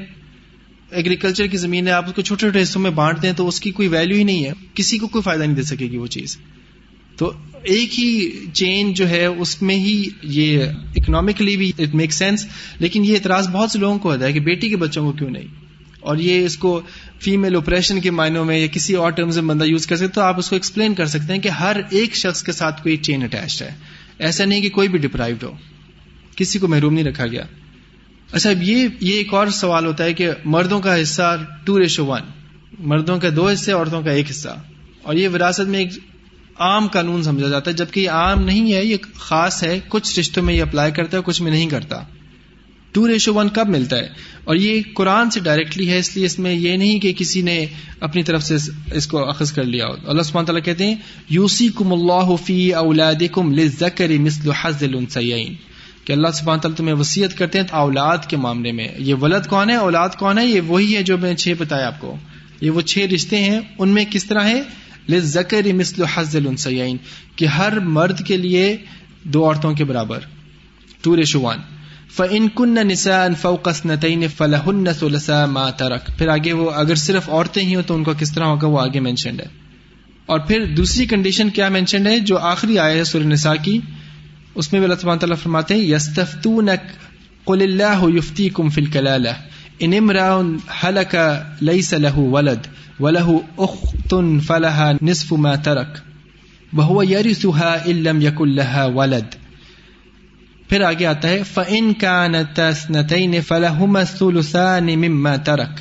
ایگریکلچر 0.91 1.47
کی 1.47 1.57
زمین 1.57 1.87
ہے، 1.87 1.91
آپ 1.91 2.05
اس 2.09 2.13
کو 2.13 2.21
چھوٹے 2.21 2.39
چھوٹے 2.39 2.61
حصوں 2.61 2.81
میں 2.81 2.91
بانٹ 2.91 3.21
دیں 3.21 3.33
تو 3.33 3.47
اس 3.47 3.59
کی 3.59 3.71
کوئی 3.71 3.87
ویلو 3.87 4.15
ہی 4.15 4.23
نہیں 4.23 4.45
ہے۔ 4.45 4.51
کسی 4.73 4.97
کو 4.97 5.07
کوئی 5.07 5.21
فائدہ 5.21 5.43
نہیں 5.43 5.55
دے 5.55 5.63
سکے 5.63 5.85
گی 5.85 5.97
وہ 5.97 6.07
چیز۔ 6.07 6.37
تو 7.17 7.31
ایک 7.63 7.99
ہی 7.99 8.31
چین 8.53 8.93
جو 8.93 9.09
ہے، 9.09 9.25
اس 9.25 9.61
میں 9.61 9.75
ہی 9.75 10.05
یہ 10.23 10.63
اکنامیکلی 10.95 11.57
بھی 11.57 11.71
اٹ 11.79 11.95
میک 11.95 12.13
سینس 12.13 12.47
لیکن 12.79 13.05
یہ 13.05 13.13
اعتراض 13.13 13.49
بہت 13.49 13.71
سے 13.71 13.79
لوگوں 13.79 13.99
کو 13.99 14.11
ہوتا 14.11 14.25
ہے 14.25 14.33
کہ 14.33 14.39
بیٹی 14.39 14.69
کے 14.69 14.77
بچوں 14.77 15.11
کو 15.11 15.17
کیوں 15.17 15.29
نہیں؟ 15.29 15.47
اور 15.99 16.17
یہ 16.17 16.45
اس 16.45 16.57
کو 16.57 16.81
فیمل 17.19 17.55
اوپریشن 17.55 18.01
کے 18.01 18.11
معنوں 18.11 18.45
میں 18.45 18.59
یا 18.59 18.67
کسی 18.67 18.93
اور 18.93 19.11
ٹرمز 19.11 19.37
میں 19.39 19.49
بندہ 19.49 19.63
یوز 19.63 19.87
کر 19.87 19.95
سکتے 19.95 20.07
تو 20.07 20.21
آپ 20.21 20.39
اس 20.39 20.49
کو 20.49 20.55
ایکسپلین 20.55 20.93
کر 20.93 21.05
سکتے 21.05 21.33
ہیں 21.33 21.41
کہ 21.41 21.49
ہر 21.49 21.77
ایک 21.89 22.15
شخص 22.15 22.43
کے 22.43 22.51
ساتھ 22.51 22.83
کوئی 22.83 22.97
چین 22.97 23.23
اٹیچڈ 23.23 23.61
ہے۔ 23.61 23.71
ایسا 24.19 24.45
نہیں 24.45 24.61
کہ 24.61 24.69
کوئی 24.69 24.87
بھی 24.87 24.99
ڈپرائوڈ 24.99 25.43
ہو۔ 25.43 25.51
کسی 26.35 26.59
کو 26.59 26.67
محروم 26.67 26.93
نہیں 26.93 27.05
رکھا 27.05 27.27
گیا۔ 27.27 27.43
اچھا 28.31 28.49
یہ 28.61 28.87
یہ 29.01 29.13
ایک 29.13 29.33
اور 29.33 29.47
سوال 29.47 29.85
ہوتا 29.85 30.03
ہے 30.03 30.13
کہ 30.13 30.29
مردوں 30.45 30.79
کا 30.79 31.01
حصہ 31.01 31.45
ٹو 31.63 31.79
ریشو 31.79 32.05
ون 32.05 32.21
مردوں 32.79 33.19
کے 33.19 33.29
دو 33.29 33.49
حصے، 33.49 33.71
عورتوں 33.71 34.01
کا 34.01 34.11
ایک 34.11 34.31
حصہ۔ 34.31 34.49
اور 35.01 35.15
یہ 35.15 35.29
وراثت 35.29 35.67
میں 35.67 35.79
ایک 35.79 35.89
عام 36.59 36.87
قانون 36.87 37.23
سمجھا 37.23 37.47
جاتا 37.47 37.71
ہے، 37.71 37.75
جبکہ 37.75 37.99
یہ 37.99 38.09
عام 38.09 38.39
نہیں 38.39 38.73
ہے، 38.73 38.85
یہ 38.85 38.97
خاص 39.15 39.63
ہے، 39.63 39.79
کچھ 39.87 40.19
رشتوں 40.19 40.43
میں 40.43 40.53
یہ 40.53 40.61
اپلائی 40.61 40.91
کرتا 40.91 41.17
ہے 41.17 41.21
کچھ 41.25 41.41
میں 41.41 41.51
نہیں 41.51 41.69
کرتا۔ 41.69 42.03
ٹو 42.97 43.07
ریشو 43.07 43.33
ون 43.33 43.49
کب 43.49 43.69
ملتا 43.69 43.95
ہے؟ 43.95 44.09
اور 44.43 44.55
یہ 44.55 44.81
قرآن 44.93 45.29
سے 45.29 45.39
ڈائریکٹلی 45.39 45.89
ہے، 45.89 45.97
اس 45.97 46.15
لیے 46.17 46.25
اس 46.25 46.39
میں 46.39 46.53
یہ 46.53 46.77
نہیں 46.77 46.99
کہ 46.99 47.13
کسی 47.13 47.41
نے 47.41 47.65
اپنی 47.99 48.23
طرف 48.23 48.43
سے 48.43 48.55
اس 48.93 49.07
کو 49.07 49.29
اخذ 49.29 49.51
کر 49.51 49.63
لیا 49.63 49.87
ہو۔ 49.87 49.93
اللہ 50.07 50.21
سبحانہ 50.21 50.45
تعالیٰ 50.45 50.65
کہتے 50.65 50.85
ہیں 50.85 50.95
یوسی 51.29 51.69
کم 51.75 51.93
اللہ 51.93 52.35
فی 52.45 52.73
اولاد 52.73 53.23
کم 53.31 53.53
لکری 53.53 54.17
مسل 54.17 54.51
حضل 54.61 54.95
کہ 56.05 56.11
اللہ 56.11 56.27
سبحانہ 56.33 56.61
تعالیٰ 56.61 56.77
تمہیں 56.77 56.95
وسیعت 56.95 57.37
کرتے 57.37 57.59
ہیں 57.59 57.65
اولاد 57.71 58.17
کے 58.27 58.37
معاملے 58.37 58.71
میں۔ 58.71 58.87
یہ 58.97 59.15
ولد 59.15 59.47
کون 59.47 59.69
ہے؟ 59.69 59.75
اولاد 59.75 60.09
کون 60.09 60.37
ہے؟ 60.37 60.45
یہ 60.45 60.61
وہی 60.61 60.95
ہے 60.95 61.03
جو 61.03 61.17
میں 61.17 61.33
چھ 61.33 61.53
بتایا 61.57 61.87
آپ 61.87 62.01
کو۔ 62.01 62.17
یہ 62.61 62.69
وہ 62.69 62.81
چھ 62.81 62.97
رشتے 62.99 63.37
ہیں، 63.37 63.59
ان 63.79 63.89
میں 63.89 64.05
کس 64.09 64.23
طرح 64.25 64.43
ہے 64.43 64.61
لکر 65.09 65.73
مسل 65.73 66.03
حضل 66.13 66.47
السین 66.47 66.97
کہ 67.35 67.45
ہر 67.45 67.79
مرد 67.79 68.27
کے 68.27 68.37
لیے 68.37 68.77
دو 69.23 69.45
عورتوں 69.45 69.73
کے 69.73 69.83
برابر۔ 69.83 70.19
To 71.01 71.15
ratio 71.15 71.41
one. 71.41 71.76
فن 72.15 72.47
کن 72.55 72.77
نسا 72.87 73.27
فوقس 73.41 73.85
نتعین 73.85 74.27
فلاح 74.27 74.69
سلسا 74.99 75.45
ما 75.45 75.69
ترک 75.69 76.17
پھر 76.17 76.27
آگے 76.27 76.53
وہ 76.53 76.71
اگر 76.71 76.95
صرف 76.95 77.29
عورتیں 77.29 77.63
ہی 77.63 77.75
ہوں 77.75 77.81
تو 77.81 77.95
ان 77.95 78.03
کا 78.03 78.13
کس 78.13 78.31
طرح 78.31 78.45
ہوگا؟ 78.45 78.67
وہ 78.67 78.79
آگے 78.79 78.99
مینشنڈ 78.99 79.41
ہے۔ 79.41 79.45
اور 80.25 80.39
پھر 80.39 80.65
دوسری 80.65 81.05
کنڈیشن 81.05 81.49
کیا 81.49 81.69
مینشنڈ 81.69 82.07
ہے؟ 82.07 82.19
جو 82.19 82.37
آخری 82.37 82.79
آئے 82.79 82.97
ہے 82.97 83.03
سور 83.03 83.21
نسا 83.21 83.55
کی، 83.55 83.79
اس 84.55 84.73
میں 84.73 84.81
بھی 84.81 84.85
اللہ 84.85 85.15
تعالیٰ 85.15 85.37
فرماتے 85.37 85.73
ہیں 85.73 85.81
یستفتونک 85.81 86.91
قل 87.45 87.61
اللہ 87.61 88.17
یفتیکم 88.17 88.69
فی 88.69 88.81
الکلالہ 88.81 89.29
ان 89.79 89.93
امرا 89.97 90.41
حلق 90.83 91.15
لیس 91.61 91.93
له 91.93 92.15
ولد 92.17 92.67
وله 92.99 93.41
اخت 93.57 94.15
فلها 94.47 94.97
نصف 95.01 95.33
ما 95.33 95.55
ترک 95.55 95.99
وهو 96.73 97.03
يرثها 97.03 97.85
ان 97.85 98.03
لم 98.03 98.21
يكن 98.21 98.55
لها 98.55 98.85
ولد۔ 98.95 99.46
پھر 100.69 100.81
آگے 100.81 101.05
آتا 101.05 101.29
ہے 101.29 101.41
فن 101.43 101.91
کا 101.93 102.27
نتین 102.27 103.39
فلاحم 103.47 103.97
مما 104.95 105.35
ترک 105.45 105.79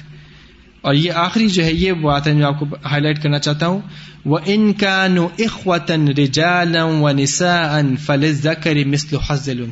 اور 0.80 0.95
یہ 0.95 1.12
آخری 1.16 1.49
جو 1.49 1.64
ہے، 1.64 1.72
یہ 1.72 1.93
بات 1.93 2.26
ہے 2.26 2.32
جو 2.34 2.47
آپ 2.47 2.59
کو 2.59 2.66
ہائی 2.84 3.03
لائٹ 3.03 3.22
کرنا 3.22 3.39
چاہتا 3.39 3.66
ہوں۔ 3.66 3.80
وہ 4.24 4.39
ان 4.47 4.72
کا 4.72 5.07
نو 5.07 5.26
اخوتن 5.39 6.07
رجال 6.09 6.76
و 6.76 7.11
نسا 7.12 7.55
ان 7.78 7.95
فلزکر 7.97 8.84
مسل 8.87 9.16
حزل 9.28 9.64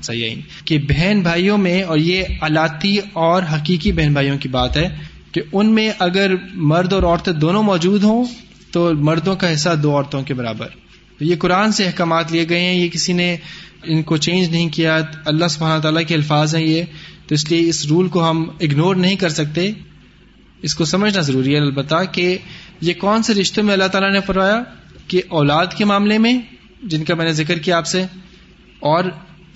کہ 0.64 0.78
بہن 0.88 1.20
بھائیوں 1.22 1.58
میں، 1.58 1.82
اور 1.82 1.98
یہ 1.98 2.42
علاتی 2.42 2.96
اور 3.12 3.42
حقیقی 3.52 3.92
بہن 3.92 4.12
بھائیوں 4.12 4.38
کی 4.38 4.48
بات 4.48 4.76
ہے 4.76 4.88
کہ 5.32 5.42
ان 5.52 5.74
میں 5.74 5.88
اگر 5.98 6.34
مرد 6.70 6.92
اور 6.92 7.02
عورتیں 7.02 7.32
دونوں 7.34 7.62
موجود 7.62 8.04
ہوں، 8.04 8.24
تو 8.72 8.90
مردوں 9.00 9.34
کا 9.36 9.52
حصہ 9.52 9.74
دو 9.82 9.94
عورتوں 9.94 10.22
کے 10.22 10.34
برابر۔ 10.34 10.68
یہ 11.20 11.36
قرآن 11.36 11.72
سے 11.72 11.86
احکامات 11.86 12.32
لیے 12.32 12.48
گئے 12.48 12.60
ہیں، 12.60 12.74
یہ 12.74 12.88
کسی 12.88 13.12
نے 13.12 13.36
ان 13.86 14.02
کو 14.02 14.16
چینج 14.16 14.48
نہیں 14.48 14.68
کیا، 14.68 15.00
اللہ 15.24 15.46
سبحانہ 15.46 15.82
تعالیٰ 15.82 16.02
کے 16.08 16.14
الفاظ 16.14 16.56
ہیں 16.56 16.66
یہ، 16.66 16.82
تو 17.26 17.34
اس 17.34 17.50
لیے 17.50 17.68
اس 17.68 17.86
رول 17.86 18.08
کو 18.08 18.30
ہم 18.30 18.48
اگنور 18.60 18.96
نہیں 18.96 19.16
کر 19.16 19.28
سکتے۔ 19.28 19.70
اس 20.62 20.74
کو 20.74 20.84
سمجھنا 20.84 21.20
ضروری 21.20 21.52
ہے۔ 21.52 21.58
البتہ 21.58 21.94
کہ 22.12 22.38
یہ 22.80 22.94
کون 22.98 23.22
سے 23.22 23.34
رشتے 23.34 23.62
میں 23.62 23.72
اللہ 23.72 23.84
تعالیٰ 23.84 24.12
نے 24.12 24.20
فرمایا 24.20 24.62
کہ 25.08 25.22
اولاد 25.28 25.66
کے 25.76 25.84
معاملے 25.84 26.18
میں، 26.18 26.38
جن 26.82 27.04
کا 27.04 27.14
میں 27.14 27.24
نے 27.24 27.32
ذکر 27.32 27.58
کیا 27.58 27.76
آپ 27.76 27.86
سے، 27.86 28.02
اور 28.80 29.04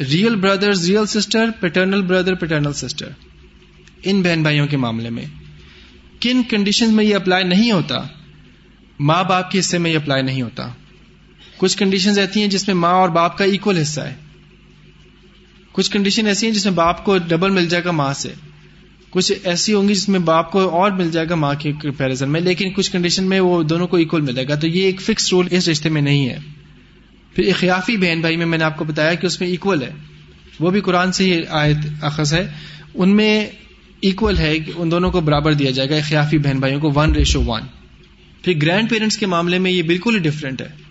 real 0.01 0.37
brother 0.37 0.71
real 0.77 1.07
sister 1.07 1.51
paternal 1.61 2.03
brother 2.03 2.35
paternal 2.35 2.73
sister 2.73 3.09
ان 4.03 4.23
بہن 4.23 4.43
بھائیوں 4.43 4.67
کے 4.67 4.77
معاملے 4.77 5.11
میں۔ 5.11 5.25
کن 6.21 6.43
کنڈیشن 6.51 6.95
میں 6.95 7.05
یہ 7.05 7.15
اپلائی 7.15 7.45
نہیں 7.45 7.73
ہوتا؟ 7.73 7.97
ماں 8.99 9.25
باپ 9.25 9.51
کے 9.51 9.59
حصے 9.59 9.79
میں 9.79 9.91
یہ 9.91 9.97
اپلائی 9.97 10.23
نہیں 10.23 10.43
ہوتا۔ 10.43 10.69
کچھ 11.59 11.77
کنڈیشن 11.77 12.19
ایسی 12.19 12.41
ہیں 12.41 12.49
جس 12.49 12.67
میں 12.67 12.75
ماں 12.75 12.93
اور 12.93 13.09
باپ 13.09 13.39
کا 13.39 13.45
ایکول 13.45 13.79
حصہ 13.79 14.01
ہے۔ 14.01 14.15
کچھ 15.73 15.91
کنڈیشن 15.91 16.27
ایسی 16.27 16.47
ہیں 16.47 16.55
جس 16.55 16.65
میں 16.65 16.73
باپ 16.73 17.05
کو 17.05 17.19
ڈبل 17.19 17.51
مل 17.51 17.69
جائے 17.69 17.85
گا 17.85 17.91
ماں 17.91 18.15
سے۔ 18.15 18.33
کچھ 19.11 19.33
ایسی 19.45 19.75
ہوں 19.75 19.89
گی 19.89 19.95
جس 19.95 20.09
میں 20.09 20.21
باپ 20.21 20.53
کو 20.53 20.59
اور 20.61 20.91
مل 20.91 21.11
جائے 21.11 21.27
گا 21.31 21.35
ماں 21.35 21.55
کے 21.59 21.73
کمپیرزن 21.73 22.31
میں، 22.31 22.41
لیکن 22.41 22.73
کچھ 22.73 22.91
کنڈیشن 22.91 23.25
میں 23.25 23.41
وہ 23.41 23.63
دونوں 23.63 23.87
کو 23.87 23.97
اکول 23.97 24.21
ملے 24.21 24.49
گا۔ 24.49 24.55
تو 24.55 24.67
یہ 24.67 24.83
ایک 24.83 25.01
فکس 25.01 25.33
رول 25.33 25.49
اس 25.51 25.69
رشتے 25.69 25.89
میں 25.89 26.03
نہیں 26.03 26.29
ہے۔ 26.29 26.39
پھر 27.35 27.49
اخیافی 27.49 27.97
بہن 27.97 28.21
بھائی 28.21 28.37
میں 28.37 28.47
میں 28.47 28.59
نے 28.59 28.65
آپ 28.65 28.77
کو 28.77 28.85
بتایا 28.85 29.15
کہ 29.15 29.27
اس 29.27 29.41
میں 29.41 29.49
اکول 29.49 29.83
ہے۔ 29.83 29.91
وہ 30.61 30.71
بھی 30.71 30.81
قرآن 30.81 31.13
سے 31.13 31.25
ہی 31.25 31.41
آیت 31.49 32.05
اخذ 32.05 32.35
ہے۔ 32.35 32.51
ان 32.95 33.17
میں 33.17 33.47
اکول 34.03 34.39
ہے 34.39 34.59
کہ 34.59 34.73
ان 34.77 34.91
دونوں 34.91 35.11
کو 35.11 35.21
برابر 35.21 35.53
دیا 35.53 35.71
جائے 35.71 35.91
گا 35.91 35.97
اخیافی 35.97 36.39
بہن 36.39 36.59
بھائیوں 36.59 36.81
کو 36.81 36.93
ون 36.95 37.13
ریشو 37.13 37.45
ون 37.45 37.63
پھر 38.43 38.53
گرینڈ 38.63 38.91
پیرنٹس 38.91 39.17
کے 39.17 39.27
معاملے 39.27 39.59
میں 39.59 39.71
یہ 39.71 39.83
بالکل 39.83 40.15
ہی 40.15 40.19
ڈفرینٹ 40.19 40.63
ہے۔ 40.63 40.88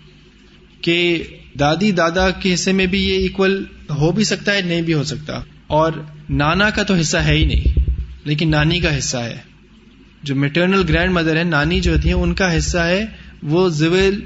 کہ 0.80 1.22
دادی 1.60 1.90
دادا 1.90 2.30
کے 2.30 2.54
حصے 2.54 2.72
میں 2.72 2.86
بھی 2.86 3.08
یہ 3.08 3.24
اکول 3.24 3.64
ہو 3.90 4.12
بھی 4.12 4.24
سکتا 4.24 4.54
ہے، 4.54 4.60
نہیں 4.60 4.82
بھی 4.82 4.94
ہو 4.94 5.04
سکتا۔ 5.04 5.40
اور 5.66 5.92
نانا 6.30 6.70
کا 6.70 6.82
تو 6.82 6.94
حصہ 6.94 7.16
ہے 7.16 7.34
ہی 7.34 7.44
نہیں، 7.44 7.80
لیکن 8.24 8.50
نانی 8.50 8.80
کا 8.80 8.98
حصہ 8.98 9.16
ہے۔ 9.16 9.36
جو 10.22 10.36
میٹرنل 10.36 10.82
گرینڈ 10.88 11.12
مدر 11.12 11.36
ہے 11.36 11.44
نانی 11.44 11.80
جو 11.80 11.94
ہوتی 11.94 12.08
ہیں 12.08 12.16
ان 12.16 12.34
کا 12.34 12.58
حصہ 12.58 12.78
ہے۔ 12.78 13.06
وہ 13.42 13.68
زویل 13.68 14.20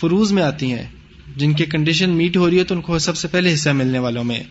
فروز 0.00 0.32
میں 0.32 0.42
آتی 0.42 0.72
ہیں۔ 0.72 0.86
جن 1.36 1.52
کی 1.52 1.64
کنڈیشن 1.64 2.10
میٹ 2.10 2.36
ہو 2.36 2.50
رہی 2.50 2.58
ہے، 2.58 2.64
تو 2.64 2.74
ان 2.74 2.80
کو 2.80 2.98
سب 2.98 3.16
سے 3.16 3.28
پہلے 3.28 3.54
حصہ 3.54 3.70
ملنے 3.70 3.98
والوں 3.98 4.24
میں۔ 4.24 4.42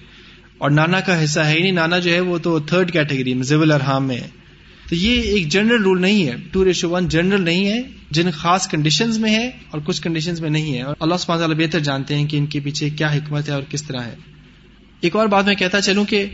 اور 0.57 0.69
نانا 0.69 0.99
کا 0.99 1.23
حصہ 1.23 1.39
ہے 1.39 1.53
ہی 1.53 1.59
نہیں، 1.59 1.71
نانا 1.71 1.99
جو 1.99 2.13
ہے، 2.13 2.19
وہ 2.19 2.37
تو 2.37 2.59
تھرڈ 2.59 2.91
کیٹیگری 2.91 3.33
میں، 3.33 3.43
زویل 3.43 3.71
ارحام 3.71 4.07
میں۔ 4.07 4.19
تو 4.93 4.97
یہ 4.97 5.21
ایک 5.21 5.47
جنرل 5.47 5.83
رول 5.83 6.01
نہیں 6.01 6.27
ہے۔ 6.27 6.35
ٹو 6.51 6.65
ریشو 6.65 6.89
ون 6.89 7.07
جنرل 7.07 7.41
نہیں 7.41 7.67
ہے، 7.67 7.81
جن 8.11 8.31
خاص 8.31 8.67
کنڈیشن 8.67 9.21
میں 9.21 9.31
ہے 9.31 9.47
اور 9.47 9.81
کچھ 9.85 10.01
کنڈیشن 10.01 10.33
میں 10.41 10.49
نہیں 10.49 10.73
ہے۔ 10.73 10.81
اور 10.81 10.95
اللہ 10.99 11.15
سبحانہ 11.19 11.53
بہتر 11.53 11.79
جانتے 11.79 12.15
ہیں 12.15 12.27
کہ 12.27 12.37
ان 12.37 12.45
کے 12.45 12.59
پیچھے 12.59 12.89
کیا 12.89 13.07
حکمت 13.13 13.49
ہے 13.49 13.53
اور 13.53 13.63
کس 13.69 13.83
طرح 13.83 14.01
ہے۔ 14.01 14.15
ایک 15.01 15.15
اور 15.15 15.27
بات 15.27 15.45
میں 15.45 15.55
کہتا 15.55 15.81
چلوں 15.81 16.05
کہ 16.05 16.25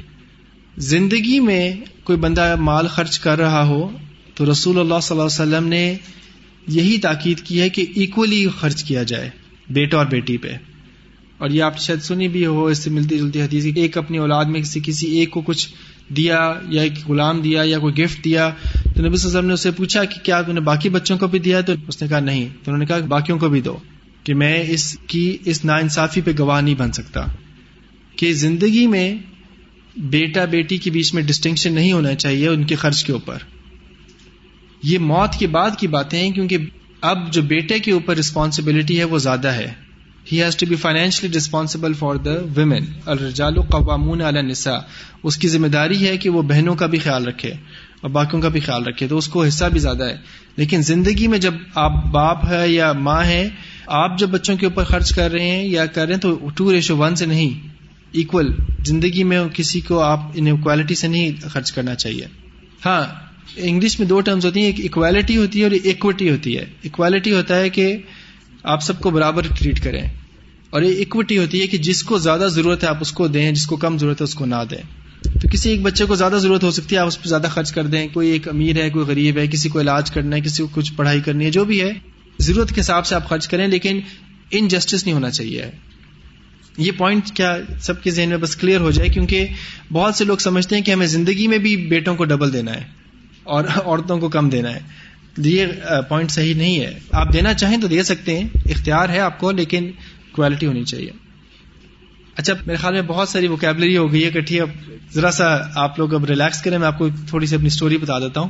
زندگی 0.78 1.40
میں 1.40 1.76
کوئی 2.04 2.20
بندہ 2.20 2.56
مال 2.56 2.88
خرچ 2.88 3.20
کر 3.20 3.38
رہا 3.38 3.64
ہو 3.66 3.98
تو 4.36 4.52
رسول 4.52 4.80
اللہ 4.80 5.00
صلی 5.02 5.20
اللہ 5.20 5.44
علیہ 5.44 5.56
وسلم 5.56 5.68
نے 5.68 5.96
یہی 6.68 6.98
تاکید 6.98 7.40
کی 7.40 7.62
ہے 7.62 7.70
کہ 7.70 7.86
ایکولی 7.96 8.48
خرچ 8.60 8.84
کیا 8.84 9.04
جائے 9.04 9.30
بیٹا 9.70 9.98
اور 9.98 10.06
بیٹی 10.06 10.38
پہ۔ 10.38 10.52
اور 11.38 11.50
یہ 11.50 11.64
آپ 11.64 11.80
شاید 11.80 12.02
سنی 12.02 12.28
بھی 12.28 12.46
ہو، 12.46 12.66
اس 12.66 12.78
سے 12.78 12.90
ملتی 12.90 13.18
جلتی 13.18 13.42
حدیث 13.42 13.66
ایک 13.76 13.98
اپنی 13.98 14.18
اولاد 14.18 14.46
میں 14.46 14.62
کسی 14.62 14.80
کسی 14.84 15.08
ایک 15.08 15.30
کو 15.32 15.42
کچھ 15.42 15.70
دیا 16.16 16.54
یا 16.70 16.82
ایک 16.82 17.10
غلام 17.10 17.42
دیا 17.42 17.64
یا 17.64 17.80
کوئی 17.80 17.98
گفٹ 17.98 18.26
دیا، 18.26 18.50
تو 18.74 18.80
نبی 18.80 18.94
صلی 18.94 19.04
اللہ 19.04 19.12
علیہ 19.12 19.24
وسلم 19.24 19.46
نے 19.46 19.54
اسے 19.54 19.72
پوچھا 19.72 20.04
کہ 20.04 20.26
کیا 20.26 20.42
تم 20.42 20.52
نے 20.52 20.60
باقی 20.60 20.90
بچوں 20.90 21.18
کو 21.18 21.28
بھی 21.28 21.40
دیا 21.40 21.62
تو 21.62 21.74
اس 21.88 22.02
نے 22.02 22.08
کہا 22.08 22.20
نہیں، 22.20 22.46
تو 22.46 22.62
انہوں 22.68 22.78
نے 22.78 22.86
کہا 22.86 22.98
باقیوں 22.98 23.40
کو 23.40 23.50
بھی 23.50 23.62
دو، 23.62 23.78
کہ 24.24 24.34
میں 24.34 24.64
اس 24.68 24.98
کی، 25.08 25.38
اس 25.46 25.66
نا 25.66 25.76
انصافی 25.76 26.22
پہ 26.22 26.32
گواہ 26.40 26.62
نہیں 26.62 26.76
بن 26.76 26.92
سکتا۔ 26.92 27.26
کہ 28.16 28.34
زندگی 28.34 28.88
میں 28.88 29.16
بیٹا 29.98 30.46
بیٹی 30.46 30.78
کے 30.78 30.92
بیچ 30.92 31.14
میں 31.14 31.24
ڈسٹنکشن 31.24 31.74
نہیں 31.74 31.92
ہونا 31.92 32.16
چاہیے 32.16 32.48
ان 32.48 32.64
کے 32.64 32.76
خرچ 32.76 33.04
کے 33.04 33.14
اوپر۔ 33.14 33.38
یہ 34.84 35.00
موت 35.00 35.40
کے 35.40 35.48
بعد 35.48 35.70
کی 35.80 35.88
باتیں 35.88 36.20
ہیں، 36.20 36.32
کیونکہ 36.32 36.58
اب 37.02 37.34
جو 37.34 37.42
بیٹے 37.42 37.80
کے 37.80 37.92
اوپر 37.92 38.18
رسپانسبلٹی 38.18 39.00
ہے 39.00 39.04
وہ 39.04 39.18
زیادہ 39.18 39.48
ہے۔ 39.48 39.74
He 40.32 40.44
has 40.44 40.58
to 40.58 40.66
be 40.66 40.76
financially 40.76 41.30
responsible 41.34 41.94
for 41.94 42.16
the 42.16 42.32
women 42.56 42.86
الرجال 43.06 43.62
قوامون 43.62 44.22
علی 44.22 44.40
النساء. 44.40 44.78
اس 45.24 45.38
کی 45.38 45.48
ذمہ 45.48 45.68
داری 45.68 46.08
ہے 46.08 46.18
کہ 46.18 46.30
وہ 46.30 46.42
بہنوں 46.42 46.76
کا 46.76 46.86
بھی 46.86 47.00
خیال 47.00 47.28
رکھے 47.28 47.50
اور 48.02 48.10
باقیوں 48.10 48.42
کا 48.42 48.50
بھی 48.50 48.60
خیال 48.60 48.84
رکھے، 48.84 49.08
تو 49.08 49.18
اس 49.18 49.28
کو 49.28 49.44
حصہ 49.44 49.66
بھی 49.66 49.80
زیادہ 49.80 50.04
ہے۔ 50.04 50.18
لیکن 50.56 50.82
زندگی 50.82 51.28
میں 51.28 51.38
جب 51.38 51.54
آپ 51.76 52.06
باپ 52.06 52.46
ہے 52.50 52.70
یا 52.70 52.94
ماں 52.94 53.24
ہے 53.24 53.50
آپ 53.88 54.20
جب 54.20 54.30
بچوں 54.30 54.58
کے 54.58 54.66
اوپر 54.66 54.84
خرچ 54.84 55.14
کر 55.14 55.32
رہے 55.32 55.50
ہیں 55.50 55.64
یا 55.64 55.86
کر 55.86 56.06
رہے 56.06 56.14
ہیں، 56.14 56.22
تو 56.22 56.50
ٹو 56.56 56.72
ریشو 56.72 56.98
ون 56.98 57.16
سے 57.16 57.26
نہیں 57.26 57.68
اکول 58.14 58.54
زندگی 58.86 59.24
میں 59.24 59.48
کسی 59.54 59.82
کو 59.82 60.00
آپ 60.00 60.20
انکوالٹی 60.36 60.96
سے 60.96 61.08
نہیں 61.08 61.32
خرچ 61.48 61.72
کرنا 61.72 61.96
چاہیے۔ 61.96 62.26
ہاں 62.86 63.06
انگلش 63.58 64.00
میں 64.00 64.08
دو 64.08 64.22
ٹرمز 64.22 64.46
ہوتی 64.46 64.60
ہیں، 64.60 64.68
ایک 64.68 64.80
اکوالٹی 64.80 65.38
ہوتی 65.38 65.60
ہے 65.60 65.64
اور 65.64 65.72
اکوٹی 65.86 66.30
ہوتی 66.30 66.58
ہے۔ 66.58 66.66
اکوالٹی 66.84 67.32
ہوتا 67.32 67.56
ہے 67.56 67.70
کہ 67.70 67.98
آپ 68.64 68.84
سب 68.84 69.00
کو 69.00 69.10
برابر 69.10 69.42
ٹریٹ 69.58 69.84
کریں۔ 69.84 70.08
اور 70.70 70.82
یہ 70.82 71.02
اکوٹی 71.02 71.38
ہوتی 71.38 71.62
ہے 71.62 71.68
کہ 71.68 71.78
جس 71.78 72.04
کو 72.04 72.18
زیادہ 72.18 72.48
ضرورت 72.52 72.84
ہے 72.84 72.88
آپ 72.88 72.98
اس 73.02 73.12
کو 73.12 73.28
دیں، 73.28 73.52
جس 73.52 73.66
کو 73.66 73.76
کم 73.76 73.98
ضرورت 73.98 74.22
ہے 74.22 74.24
اس 74.24 74.36
کو 74.36 74.46
نہ 74.46 74.56
دیں۔ 74.70 75.00
تو 75.24 75.48
کسی 75.52 75.70
ایک 75.70 75.82
بچے 75.82 76.06
کو 76.06 76.16
زیادہ 76.16 76.38
ضرورت 76.42 76.64
ہو 76.64 76.72
سکتی 76.72 76.96
ہے، 76.96 77.00
آپ 77.00 77.08
اس 77.08 77.24
پہ 77.24 77.30
زیادہ 77.30 77.48
خرچ 77.52 77.72
کر 77.72 77.86
دیں۔ 77.86 78.08
کوئی 78.14 78.30
ایک 78.30 78.48
امیر 78.48 78.84
ہے، 78.84 78.90
کوئی 78.90 79.06
غریب 79.06 79.38
ہے، 79.38 79.48
کسی 79.48 79.70
کو 79.70 79.82
علاج 79.82 80.12
کرنا 80.12 80.36
ہے، 80.36 80.42
کسی 80.42 80.64
کو 80.64 80.70
کچھ 80.72 80.94
پڑھائی 80.94 81.22
کرنی 81.22 81.46
ہے، 81.46 81.52
جو 81.52 81.66
بھی 81.66 81.82
ہے، 81.82 81.94
ضرورت 82.40 82.72
کے 82.76 82.82
حساب 82.82 83.06
سے 83.06 83.16
آپ 83.16 83.30
خرچ 83.30 83.48
کریں، 83.48 83.68
لیکن 83.68 84.00
ان 84.52 84.68
جسٹس 84.68 85.04
نہیں 85.06 85.14
ہونا 85.14 85.30
چاہیے۔ 85.30 85.66
یہ 86.78 86.92
پوائنٹ 86.98 87.32
کیا 87.34 87.58
سب 87.82 88.04
کے 88.04 88.12
ذہن 88.12 88.30
میں 88.30 88.38
بس 88.38 88.56
کلیئر 88.56 88.80
ہو 88.80 88.92
جائے، 88.92 89.10
کیونکہ 89.10 89.48
بہت 89.92 90.16
سے 90.16 90.26
لوگ 90.26 90.38
سمجھتے 90.38 90.76
ہیں 90.76 90.84
کہ 90.84 90.92
ہمیں 90.92 91.08
زندگی 91.08 91.48
میں 91.48 91.58
بھی 91.58 91.78
بیٹوں 91.78 92.16
کو 92.16 92.26
ڈبل 92.26 92.54
دینا 92.54 92.74
ہے 92.74 92.82
اور 93.44 93.64
عورتوں 93.86 94.20
کو 94.20 94.30
کم 94.30 94.50
دینا 94.50 94.74
ہے۔ 94.74 94.80
یہ 95.38 95.66
پوائنٹ 96.10 96.32
صحیح 96.32 96.54
نہیں 96.56 96.80
ہے۔ 96.80 96.94
آپ 97.12 97.34
دینا 97.34 97.54
چاہیں 97.54 97.78
تو 97.78 97.88
دے 97.88 98.04
سکتے 98.04 98.38
ہیں، 98.40 98.48
اختیار 98.66 99.10
ہے 99.10 99.20
آپ 99.20 99.40
کو، 99.40 99.52
لیکن 99.52 99.92
کوالٹی 100.32 100.66
ہونی 100.66 100.84
چاہیے۔ 100.84 101.12
اچھا 102.36 102.54
میرے 102.66 102.78
خیال 102.78 102.94
میں 102.94 103.02
بہت 103.02 103.30
ساری 103.30 103.48
ووکیبلری 103.48 103.98
ہو 103.98 104.12
گئی 104.12 104.24
ہے 104.26 104.30
کٹھی 104.32 104.60
اب 104.60 104.70
ذرا 105.14 105.32
سا 105.32 105.46
آپ 105.76 106.00
لوگ 106.00 106.14
اب 106.14 106.26
ریلیکس 106.26 106.62
کریں، 106.62 106.78
میں 106.78 106.88
آپ 106.88 106.98
کو 106.98 107.08
تھوڑی 107.28 107.46
سی 107.46 107.56
اپنی 107.56 107.68
اسٹوری 107.68 107.98
بتا 107.98 108.20
دیتا 108.20 108.42
ہوں۔ 108.42 108.50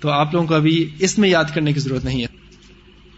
تو 0.00 0.10
آپ 0.10 0.34
لوگوں 0.34 0.46
کو 0.46 0.54
ابھی 0.54 0.90
اس 0.98 1.18
میں 1.18 1.28
یاد 1.28 1.54
کرنے 1.54 1.72
کی 1.72 1.80
ضرورت 1.80 2.04
نہیں 2.04 2.22
ہے۔ 2.22 2.26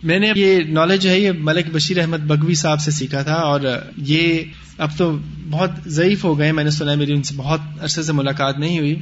میں 0.02 0.18
نے 0.18 0.32
یہ 0.36 0.58
نالج 0.68 1.02
جو 1.02 1.10
ہے، 1.10 1.18
یہ 1.20 1.32
ملک 1.38 1.66
بشیر 1.72 1.98
احمد 1.98 2.18
بگوی 2.18 2.54
صاحب 2.54 2.80
سے 2.80 2.90
سیکھا 2.90 3.22
تھا، 3.22 3.34
اور 3.34 3.60
یہ 3.96 4.44
اب 4.78 4.90
تو 4.96 5.10
بہت 5.50 5.70
ضعیف 5.86 6.24
ہو 6.24 6.38
گئے 6.38 6.52
میں 6.52 6.64
نے 6.64 6.70
سنا 6.70 6.94
میری 6.94 7.12
ان 7.12 7.22
سے 7.22 7.34
بہت 7.36 7.60
عرصے 7.80 8.02
سے 8.02 8.12
ملاقات 8.12 8.58
نہیں 8.58 8.78
ہوئی۔ 8.78 8.94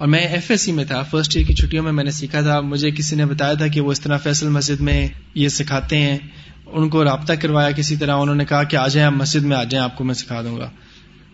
اور 0.00 0.08
میں 0.08 0.18
ایف 0.18 0.50
ایس 0.50 0.60
سی 0.60 0.72
میں 0.72 0.84
تھا 0.84 1.02
فرسٹ 1.02 1.36
ایئر 1.36 1.46
کی 1.46 1.54
چھٹیوں 1.54 1.84
میں 1.84 1.92
میں 1.92 2.04
نے 2.04 2.10
سیکھا 2.10 2.40
تھا۔ 2.40 2.60
مجھے 2.60 2.90
کسی 2.90 3.16
نے 3.16 3.26
بتایا 3.26 3.54
تھا 3.54 3.66
کہ 3.66 3.80
وہ 3.80 3.92
اس 3.92 4.00
طرح 4.00 4.16
فیصل 4.16 4.48
مسجد 4.48 4.80
میں 4.80 5.08
یہ 5.34 5.48
سکھاتے 5.48 5.98
ہیں۔ 5.98 6.18
ان 6.66 6.88
کو 6.88 7.04
رابطہ 7.04 7.32
کروایا 7.32 7.70
کسی 7.70 7.96
طرح۔ 7.96 8.16
انہوں 8.16 8.34
نے 8.34 8.44
کہا 8.44 8.62
کہ 8.62 8.76
آ 8.76 8.88
جائیں 8.88 9.06
آپ 9.06 9.12
مسجد 9.12 9.44
میں، 9.44 9.56
آ 9.56 9.64
جائیں، 9.64 9.84
آپ 9.84 9.96
کو 9.96 10.04
میں 10.04 10.14
سکھا 10.14 10.42
دوں 10.42 10.56
گا۔ 10.56 10.70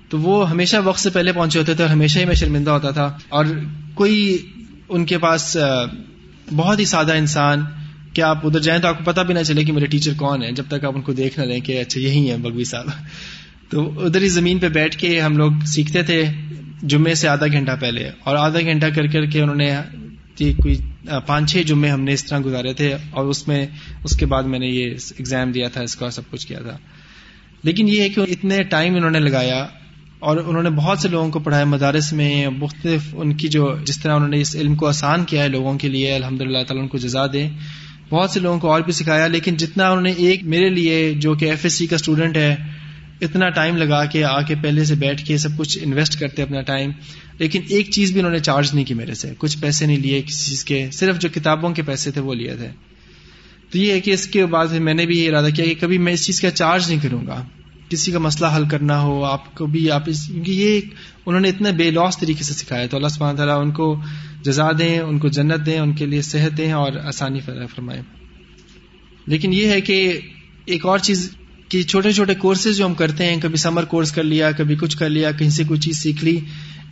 تو 0.09 0.19
وہ 0.19 0.51
ہمیشہ 0.51 0.77
وقت 0.85 1.01
سے 1.01 1.11
پہلے 1.11 1.33
پہنچے 1.33 1.59
ہوتے 1.59 1.75
تھے 1.75 1.85
اور 1.85 1.91
ہمیشہ 1.91 2.19
ہی 2.19 2.25
میں 2.25 2.35
شرمندہ 2.35 2.71
ہوتا 2.71 2.91
تھا۔ 2.91 3.17
اور 3.29 3.45
کوئی 3.95 4.47
ان 4.89 5.05
کے 5.05 5.19
پاس 5.19 5.57
بہت 6.57 6.79
ہی 6.79 6.85
سادہ 6.85 7.13
انسان 7.13 7.65
کہ 8.13 8.21
آپ 8.23 8.47
ادھر 8.47 8.61
جائیں 8.61 8.83
تو 8.83 8.89
آپ 8.89 8.99
کو 8.99 9.05
پتا 9.05 9.23
بھی 9.23 9.35
نہ 9.35 9.43
چلے 9.43 9.65
کہ 9.65 9.73
میرے 9.73 9.87
ٹیچر 9.87 10.13
کون 10.17 10.43
ہے 10.43 10.53
جب 10.53 10.65
تک 10.69 10.85
آپ 10.85 10.95
ان 10.95 11.03
کو 11.03 11.13
دیکھ 11.13 11.39
نہ 11.39 11.45
لیں 11.45 11.61
کہ 11.61 11.81
اچھا 11.81 12.01
یہی 12.01 12.31
ہے 12.31 12.37
بگوی 12.37 12.65
صاحب۔ 12.65 12.87
تو 13.69 14.05
ادھر 14.05 14.23
ہی 14.23 14.29
زمین 14.29 14.59
پہ 14.59 14.69
بیٹھ 14.69 14.99
کے 14.99 15.21
ہم 15.21 15.37
لوگ 15.37 15.53
سیکھتے 15.65 16.03
تھے 16.03 16.25
جمعے 16.83 17.15
سے 17.15 17.29
آدھا 17.29 17.47
گھنٹہ 17.47 17.73
پہلے 17.81 18.11
اور 18.25 18.37
آدھا 18.37 18.61
گھنٹہ 18.61 18.87
کر 18.87 19.07
کر 19.07 19.27
کے 19.27 19.43
انہوں 19.43 19.57
نے 19.57 19.77
جی 20.37 20.53
کوئی 20.53 20.77
پانچ 21.27 21.53
چھ 21.53 21.63
جمعے 21.67 21.91
ہم 21.91 22.01
نے 22.01 22.13
اس 22.13 22.25
طرح 22.25 22.39
گزارے 22.45 22.73
تھے 22.73 22.95
اور 23.11 23.25
اس 23.25 23.49
میں، 23.49 23.67
اس 24.05 24.17
کے 24.17 24.27
بعد 24.27 24.43
میں 24.43 24.59
نے 24.59 24.67
یہ 24.67 24.85
ایگزام 24.91 25.53
دیا 25.53 25.69
تھا، 25.69 25.81
اس 25.81 25.97
کا 25.97 26.11
سب 26.11 26.23
کچھ 26.31 26.47
کیا 26.47 26.59
تھا۔ 26.59 26.77
لیکن 27.63 27.89
یہ 27.89 28.01
ہے 28.01 28.09
کہ 28.09 28.21
اتنے 28.21 28.63
ٹائم 28.63 28.97
انہوں 28.97 29.11
نے 29.11 29.19
لگایا 29.19 29.67
اور 30.19 30.37
انہوں 30.37 30.63
نے 30.63 30.71
بہت 30.71 30.99
سے 30.99 31.09
لوگوں 31.09 31.31
کو 31.31 31.39
پڑھایا 31.39 31.65
مدارس 31.65 32.13
میں، 32.13 32.49
مختلف 32.49 33.01
ان 33.13 33.35
کی 33.35 33.49
جو 33.49 33.75
جس 33.85 33.99
طرح 33.99 34.15
انہوں 34.15 34.29
نے 34.29 34.41
اس 34.41 34.57
علم 34.57 34.75
کو 34.75 34.87
آسان 34.87 35.25
کیا 35.25 35.43
ہے 35.43 35.49
لوگوں 35.49 35.79
کے 35.79 35.89
لیے 35.89 36.15
الحمد 36.15 36.41
للہ 36.41 36.63
تعالیٰ 36.67 36.83
ان 36.83 36.89
کو 36.89 36.99
جزا 36.99 37.27
دے۔ 37.33 37.49
بہت 38.11 38.31
سے 38.31 38.41
لوگوں 38.41 38.59
کو 38.59 38.73
اور 38.73 38.81
بھی 38.81 38.93
سکھایا، 38.93 39.27
لیکن 39.27 39.57
جتنا 39.57 39.89
انہوں 39.89 40.03
نے 40.03 40.11
ایک 40.11 40.45
میرے 40.45 40.69
لیے 40.71 41.13
جو 41.13 41.35
کہ 41.35 41.45
ایف 41.45 41.61
ایس 41.63 41.73
سی 41.73 41.87
کا 41.87 41.97
اسٹوڈنٹ 41.97 42.37
ہے 42.37 42.57
اتنا 43.21 43.49
ٹائم 43.49 43.77
لگا 43.77 44.05
کے 44.05 44.25
آ 44.25 44.41
کے 44.43 44.55
پہلے 44.63 44.85
سے 44.85 44.95
بیٹھ 44.95 45.25
کے 45.25 45.39
سب 45.39 45.57
کچھ 45.57 45.79
انویسٹ 45.83 46.19
کرتے 46.21 46.43
اپنا 46.43 46.61
ٹائم 46.61 46.91
لیکن 47.39 47.63
ایک 47.69 47.91
چیز 47.91 48.13
بھی 48.13 48.21
انہوں 48.21 48.33
نے 48.33 48.39
چارج 48.39 48.75
نہیں 48.75 48.85
کی 48.85 48.95
میرے 48.95 49.15
سے. 49.15 49.33
کچھ 49.39 49.59
پیسے 49.59 49.87
نہیں 49.87 49.97
لیے 49.97 50.23
کسی 50.23 50.51
چیز 50.51 50.65
کے. 50.65 50.89
صرف 50.93 51.19
جو 51.19 51.29
کتابوں 51.35 51.71
کے 51.71 51.83
پیسے 51.83 52.11
تھے 52.11 52.21
وہ 52.21 52.35
لیے 52.35 52.57
تھے. 52.57 52.69
تو 53.71 53.79
یہ 53.79 53.93
ہے 53.93 54.01
کہ 54.01 54.11
اس 54.11 54.27
کے 54.27 54.47
بعد 54.47 54.67
میں 54.67 54.95
نے 54.95 55.07
بھی 55.07 55.19
یہ 55.19 55.29
ارادہ 55.29 55.49
کیا 55.55 55.65
کہ 55.65 55.75
کبھی 55.81 55.99
میں 55.99 56.13
اس 56.13 56.27
چیز 56.27 56.41
کا 56.41 56.51
چارج 56.51 56.89
نہیں 56.89 57.01
کروں 57.03 57.27
گا. 57.27 57.45
کسی 57.89 58.13
کا 58.13 58.19
مسئلہ 58.19 58.47
حل 58.57 58.69
کرنا 58.69 59.01
ہو، 59.01 59.25
آپ 59.25 59.55
کو 59.55 59.67
بھی 59.67 59.91
آپ 59.91 60.03
اس 60.07 60.27
کیونکہ 60.27 60.51
یہ 60.51 60.81
انہوں 61.27 61.41
نے 61.41 61.49
اتنے 61.49 61.73
بے 61.73 61.91
لوس 61.91 62.19
طریقے 62.19 62.45
سے 62.45 62.55
سکھایا 62.55 62.87
تو 62.87 62.97
اللہ 62.97 63.09
سبحانہ 63.09 63.37
تعالیٰ 63.37 63.61
ان 63.61 63.71
کو 63.71 63.97
جزا 64.43 64.69
دیں، 64.79 64.99
ان 64.99 65.19
کو 65.19 65.29
جنت 65.29 65.67
دیں، 65.67 65.79
ان 65.79 65.93
کے 65.93 66.07
لیے 66.07 66.23
صحت 66.23 66.57
دیں 66.57 66.73
اور 66.73 66.93
آسانی 67.05 67.41
فرمائیں 67.41 68.03
لیکن 69.27 69.53
یہ 69.53 69.67
ہے 69.67 69.81
کہ 69.81 70.21
ایک 70.67 70.87
اور 70.87 70.99
چیز 70.99 71.31
کہ 71.69 71.83
چھوٹے 71.83 72.13
چھوٹے 72.13 72.35
کورسز 72.35 72.77
جو 72.77 72.87
ہم 72.87 72.95
کرتے 72.95 73.27
ہیں، 73.27 73.41
کبھی 73.41 73.57
سمر 73.57 73.85
کورس 73.85 74.13
کر 74.13 74.23
لیا، 74.23 74.53
کبھی 74.53 74.77
کچھ 74.77 74.97
کر 74.97 75.09
لیا، 75.09 75.31
کہیں 75.31 75.51
سے 75.51 75.65
کوئی 75.65 75.81
چیز 75.81 75.97
سیکھ 75.99 76.25
لی، 76.25 76.41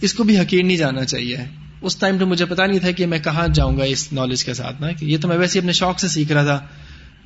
اس 0.01 0.15
کو 0.15 0.25
بھی 0.25 0.39
حقیر 0.39 0.65
نہیں 0.65 0.77
جانا 0.77 1.05
چاہیے۔ 1.05 1.37
اس 1.83 1.97
ٹائم 1.97 2.19
تو 2.19 2.27
مجھے 2.27 2.45
پتا 2.45 2.67
نہیں 2.67 2.79
تھا 2.79 2.91
کہ 2.91 3.07
میں 3.07 3.19
کہاں 3.19 3.49
جاؤں 3.49 3.79
گا 3.79 3.85
اس 3.85 4.13
نالج 4.13 4.45
کے 4.45 4.55
ساتھ 4.55 4.81
نا، 4.81 4.93
کہ 4.93 5.05
یہ 5.05 5.17
تو 5.21 5.29
میں 5.29 5.37
ویسے 5.37 5.59
اپنے 5.59 5.73
شوق 5.73 6.01
سے 6.01 6.09
سیکھ 6.09 6.33
رہا 6.33 6.45
تھا۔ 6.45 6.61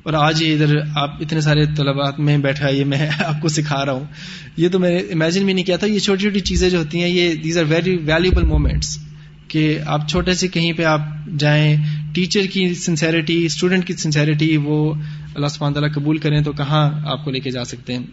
اور 0.03 0.13
آج 0.13 0.41
یہ 0.41 0.53
ادھر 0.53 0.75
آپ 0.95 1.15
اتنے 1.19 1.41
سارے 1.41 1.65
طلبات 1.65 2.19
میں 2.19 2.37
بیٹھا 2.37 2.69
یہ 2.69 2.85
میں 2.85 3.09
آپ 3.25 3.41
کو 3.41 3.47
سکھا 3.47 3.85
رہا 3.85 3.93
ہوں۔ 3.93 4.05
یہ 4.57 4.69
تو 4.69 4.79
میں 4.79 4.89
نے 4.89 4.97
امیجن 4.97 5.45
بھی 5.45 5.53
نہیں 5.53 5.65
کیا 5.65 5.77
تھا۔ 5.77 5.87
یہ 5.87 5.99
چھوٹی 5.99 6.21
چھوٹی 6.21 6.39
چیزیں 6.39 6.69
جو 6.69 6.77
ہوتی 6.77 7.01
ہیں، 7.01 7.09
یہ 7.09 7.35
these 7.35 7.57
are 7.57 7.63
very 7.63 7.97
valuable 7.97 8.43
moments 8.43 8.97
کہ 9.47 9.79
آپ 9.85 10.09
چھوٹے 10.09 10.33
سے 10.33 10.47
کہیں 10.47 10.73
پہ 10.73 10.83
آپ 10.83 11.01
جائیں 11.39 11.75
ٹیچر 12.15 12.45
کی 12.45 12.73
سنسیرٹی 12.73 13.45
اسٹوڈنٹ 13.45 13.87
کی 13.87 13.93
سنسیرٹی 13.93 14.57
وہ 14.57 14.93
اللہ 15.35 15.47
سبحانہ 15.47 15.73
تعالیٰ 15.73 15.93
قبول 15.93 16.17
کریں 16.17 16.41
تو 16.41 16.51
کہاں 16.51 16.91
آپ 17.05 17.25
کو 17.25 17.31
لے 17.31 17.39
کے 17.39 17.51
جا 17.51 17.63
سکتے 17.63 17.93
ہیں۔ 17.93 18.03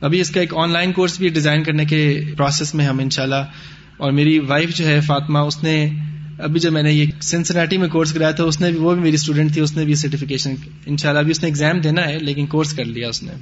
ابھی 0.00 0.20
اس 0.20 0.30
کا 0.30 0.40
ایک 0.40 0.54
آن 0.56 0.70
لائن 0.70 0.92
کورس 0.92 1.18
بھی 1.18 1.28
ڈیزائن 1.28 1.62
کرنے 1.62 1.84
کے 1.84 2.20
پروسیس 2.36 2.74
میں 2.74 2.86
ہم 2.86 2.98
انشاءاللہ 2.98 3.44
اور 3.96 4.12
میری 4.12 4.38
وائف 4.38 4.76
جو 4.76 4.86
ہے 4.86 5.00
فاطمہ، 5.00 5.38
اس 5.38 5.62
نے 5.62 5.88
ابھی 6.38 6.60
جب 6.60 6.72
میں 6.72 6.82
نے 6.82 6.92
یہ 6.92 7.06
سنسناٹی 7.22 7.76
میں 7.76 7.88
کورس 7.88 8.12
کرایا 8.12 8.30
تھا، 8.30 8.44
اس 8.44 8.60
نے 8.60 8.70
بھی 8.70 8.78
وہ 8.78 8.94
بھی 8.94 9.02
میری 9.02 9.14
اسٹوڈنٹ 9.14 9.52
تھی، 9.52 9.60
اس 9.60 9.76
نے 9.76 9.84
بھی 9.84 9.94
سرٹیفکیشن 9.94 10.54
ان 10.86 10.96
شاء 10.96 11.08
اللہ 11.08 11.20
ابھی 11.20 11.30
اس 11.30 11.42
نے 11.42 11.48
ایگزام 11.48 11.80
دینا 11.80 12.08
ہے، 12.08 12.18
لیکن 12.18 12.46
کورس 12.46 12.72
کر 12.72 12.84
لیا 12.84 13.08
اس 13.08 13.22
نے۔ 13.22 13.32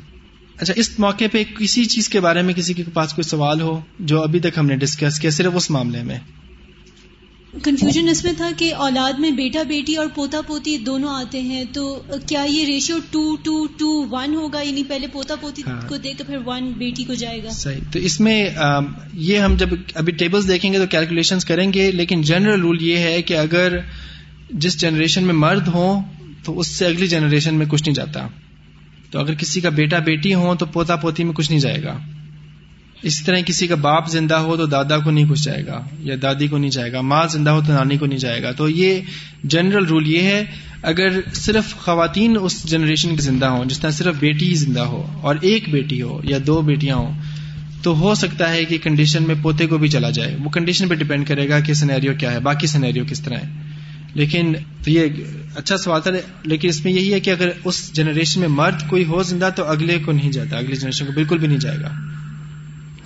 اچھا 0.56 0.74
اس 0.76 0.98
موقع 0.98 1.24
پہ 1.32 1.42
کسی 1.58 1.84
چیز 1.84 2.08
کے 2.08 2.20
بارے 2.20 2.42
میں 2.42 2.54
کسی 2.54 2.74
کے 2.74 2.82
پاس 2.92 3.12
کوئی 3.12 3.28
سوال 3.28 3.60
ہو 3.60 3.80
جو 3.98 4.22
ابھی 4.22 4.40
تک 4.40 4.58
ہم 4.58 4.66
نے 4.66 4.76
ڈسکس 4.76 5.20
کیا، 5.20 5.30
صرف 5.30 5.52
اس 5.54 5.70
معاملے 5.70 6.02
میں؟ 6.02 6.18
کنفیوژن 7.52 8.08
اس 8.08 8.24
میں 8.24 8.32
تھا 8.36 8.50
کہ 8.56 8.74
اولاد 8.74 9.18
میں 9.18 9.30
بیٹا 9.30 9.62
بیٹی 9.62 9.94
اور 9.94 10.06
پوتا 10.14 10.40
پوتی 10.40 10.76
دونوں 10.78 11.08
آتے 11.08 11.40
ہیں 11.40 11.64
تو 11.72 12.02
کیا 12.26 12.44
یہ 12.48 12.64
ratio 12.64 12.96
to 13.10 13.36
two 13.36 13.66
to 13.66 14.06
one 14.10 14.34
ہوگا؟ 14.34 14.62
یعنی 14.62 14.84
پہلے 14.84 15.06
پوتا 15.06 15.34
پوتی 15.40 15.62
ہاں۔ 15.66 15.88
کو 15.88 15.96
دے 15.96 16.12
کر 16.18 16.24
پھر 16.24 16.38
ون 16.46 16.72
بیٹی 16.78 17.04
کو 17.04 17.14
جائے 17.14 17.44
گا۔ 17.44 17.50
صحیح۔ 17.50 17.80
تو 17.92 17.98
اس 17.98 18.20
میں 18.20 18.48
یہ 19.12 19.38
ہم 19.38 19.54
جب 19.56 19.68
ابھی 19.94 20.12
ٹیبلز 20.12 20.48
دیکھیں 20.48 20.72
گے 20.72 20.78
تو 20.78 20.86
کیلکولیشن 20.86 21.38
کریں 21.38 21.72
گے 21.72 21.92
لیکن 21.92 22.22
جنرل 22.22 22.60
رول 22.60 22.82
یہ 22.82 22.96
ہے 22.96 23.22
کہ 23.22 23.36
اگر 23.36 23.78
جس 24.50 24.80
جنریشن 24.80 25.24
میں 25.24 25.34
مرد 25.34 25.68
ہوں 25.68 26.02
تو 26.44 26.58
اس 26.58 26.66
سے 26.66 26.86
اگلی 26.86 27.06
جنریشن 27.06 27.54
میں 27.54 27.66
کچھ 27.66 27.82
نہیں 27.82 27.94
جاتا۔ 27.94 28.26
تو 29.10 29.18
اگر 29.18 29.34
کسی 29.34 29.60
کا 29.60 29.68
بیٹا 29.68 29.98
بیٹی 29.98 30.34
ہو 30.34 30.54
تو 30.54 30.66
پوتا 30.66 30.96
پوتی 30.96 31.24
میں 31.24 31.32
کچھ 31.32 31.50
نہیں 31.50 31.60
جائے 31.60 31.82
گا۔ 31.82 31.98
اسی 33.02 33.24
طرح 33.24 33.36
کسی 33.46 33.66
کا 33.66 33.74
باپ 33.74 34.08
زندہ 34.08 34.34
ہو 34.34 34.56
تو 34.56 34.66
دادا 34.66 34.98
کو 34.98 35.10
نہیں 35.10 35.28
گھس 35.28 35.44
جائے 35.44 35.66
گا 35.66 35.84
یا 35.98 36.16
دادی 36.22 36.48
کو 36.48 36.58
نہیں 36.58 36.70
جائے 36.70 36.92
گا، 36.92 37.00
ماں 37.00 37.26
زندہ 37.32 37.50
ہو 37.50 37.60
تو 37.66 37.72
نانی 37.72 37.96
کو 37.96 38.06
نہیں 38.06 38.18
جائے 38.18 38.42
گا۔ 38.42 38.52
تو 38.52 38.68
یہ 38.68 39.00
جنرل 39.44 39.84
رول 39.84 40.08
یہ 40.08 40.22
ہے، 40.22 40.44
اگر 40.82 41.08
صرف 41.34 41.76
خواتین 41.76 42.36
اس 42.40 42.64
جنریشن 42.64 43.16
کے 43.16 43.22
زندہ 43.22 43.46
ہوں، 43.46 43.64
جس 43.64 43.78
طرح 43.78 43.90
صرف 43.90 44.14
بیٹی 44.18 44.48
ہی 44.48 44.54
زندہ 44.54 44.80
ہو 44.80 45.18
اور 45.22 45.36
ایک 45.40 45.68
بیٹی 45.68 46.02
ہو 46.02 46.20
یا 46.24 46.38
دو 46.46 46.60
بیٹیاں 46.60 46.96
ہوں، 46.96 47.12
تو 47.82 47.98
ہو 47.98 48.14
سکتا 48.14 48.50
ہے 48.50 48.64
کہ 48.64 48.78
کنڈیشن 48.82 49.22
میں 49.22 49.34
پوتے 49.42 49.66
کو 49.66 49.78
بھی 49.78 49.88
چلا 49.88 50.10
جائے۔ 50.10 50.36
وہ 50.44 50.50
کنڈیشن 50.50 50.88
پہ 50.88 50.94
ڈپینڈ 50.94 51.26
کرے 51.26 51.48
گا 51.48 51.60
کہ 51.60 51.74
سنیریو 51.74 52.12
کیا 52.18 52.32
ہے، 52.32 52.40
باقی 52.40 52.66
سنیریو 52.66 53.04
کس 53.08 53.20
طرح 53.20 53.34
ہے۔ 53.34 53.62
لیکن 54.14 54.52
تو 54.84 54.90
یہ 54.90 55.06
اچھا 55.56 55.76
سوال 55.76 56.02
تھا، 56.02 56.10
لیکن 56.42 56.68
اس 56.68 56.84
میں 56.84 56.92
یہی 56.92 57.12
ہے 57.12 57.20
کہ 57.20 57.30
اگر 57.30 57.48
اس 57.64 57.92
جنریشن 57.92 58.40
میں 58.40 58.48
مرد 58.48 58.88
کوئی 58.88 59.04
ہو 59.04 59.22
زندہ 59.22 59.48
تو 59.56 59.64
اگلے 59.64 59.98
کو 60.04 60.12
نہیں 60.12 60.32
جاتا 60.32 60.56
اگلی 60.56 60.76
جنریشن 60.76 61.06
کو 61.06 61.12
بالکل 61.12 61.38
بھی 61.38 61.48
نہیں 61.48 61.58
جائے 61.58 61.78
گا۔ 61.80 62.11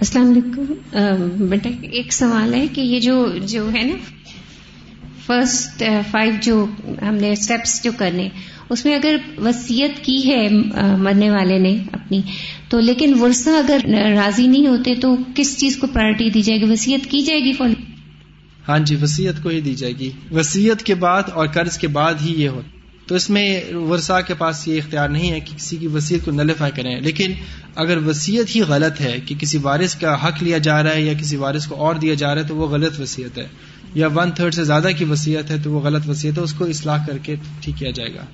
السلام 0.01 0.31
علیکم۔ 0.31 1.47
بیٹا، 1.49 1.71
ایک 1.83 2.13
سوال 2.13 2.55
ہے 2.55 2.67
کہ 2.73 2.81
یہ 2.81 3.01
جو 3.01 3.29
جو 3.43 3.69
ہے 3.75 3.83
نا 3.83 3.95
فرسٹ 5.27 5.83
فائیو 6.11 6.35
جو 6.43 6.67
ہم 7.09 7.15
نے 7.15 7.31
اسٹیپس 7.33 7.83
جو 7.85 7.91
کرنے، 7.97 8.29
اس 8.71 8.85
میں 8.85 8.95
اگر 8.95 9.17
وسیعت 9.39 10.05
کی 10.05 10.19
ہے 10.27 10.49
مرنے 10.99 11.31
والے 11.31 11.59
نے 11.59 11.77
اپنی، 11.93 12.21
تو 12.69 12.81
لیکن 12.81 13.15
ورثہ 13.21 13.51
اگر 13.51 13.79
راضی 14.17 14.47
نہیں 14.47 14.67
ہوتے، 14.67 14.95
تو 14.95 15.17
کس 15.35 15.57
چیز 15.59 15.77
کو 15.77 15.87
پرائرٹی 15.87 16.31
دی 16.31 16.43
جائے 16.43 16.61
گی؟ 16.61 16.71
وسیعت 16.73 17.11
کی 17.11 17.21
جائے 17.21 17.41
گی 17.41 17.53
فالو 17.53 17.75
ہاں 18.69 18.79
جی 18.79 18.97
وسیعت 19.03 19.43
کو 19.43 19.49
ہی 19.49 19.61
دی 19.61 19.75
جائے 19.75 19.93
گی۔ 19.93 20.11
وسیعت 20.31 20.83
کے 20.83 20.95
بعد 20.95 21.23
اور 21.35 21.47
قرض 21.47 21.79
کے 21.79 21.89
بعد 21.89 22.15
ہی 22.25 22.43
یہ 22.43 22.49
ہوتا 22.49 22.76
تو 23.07 23.15
اس 23.15 23.31
میں 23.31 23.75
ورسا 23.75 24.21
کے 24.21 24.35
پاس 24.35 24.69
یہ 24.69 24.79
اختیار 24.79 25.09
نہیں 25.09 25.31
ہے 25.31 25.41
کہ 25.41 25.57
کسی 25.57 25.77
کی 25.77 25.87
وصیت 25.87 26.25
کو 26.25 26.31
نلیفائی 26.31 26.73
کریں۔ 26.77 27.01
لیکن 27.01 27.33
اگر 27.75 27.97
وصیت 28.07 28.57
ہی 28.57 28.61
غلط 28.61 29.01
ہے 29.01 29.21
کہ 29.27 29.35
کسی 29.39 29.59
وارث 29.59 29.95
کا 29.95 30.27
حق 30.27 30.43
لیا 30.43 30.59
جا 30.59 30.83
رہا 30.83 30.93
ہے 30.93 31.03
یا 31.03 31.13
کسی 31.13 31.37
وارث 31.37 31.67
کو 31.67 31.75
اور 31.75 31.95
دیا 31.95 32.15
جا 32.15 32.35
رہا 32.35 32.43
ہے 32.43 32.47
تو 32.47 32.57
وہ 32.57 32.67
غلط 32.67 33.01
وصیت 33.01 33.39
ہے، 33.39 33.47
یا 33.95 34.09
ون 34.15 34.31
تھرڈ 34.31 34.55
سے 34.55 34.65
زیادہ 34.65 34.89
کی 34.99 35.05
وصیت 35.05 35.51
ہے 35.51 35.57
تو 35.63 35.73
وہ 35.73 35.81
غلط 35.81 36.09
وصیت 36.09 36.39
ہے، 36.39 36.43
اس 36.43 36.53
کو 36.53 36.65
اصلاح 36.65 37.07
کر 37.07 37.19
کے 37.19 37.37
ٹھیک 37.61 37.75
کیا 37.79 37.91
جائے 37.91 38.15
گا۔ 38.15 38.25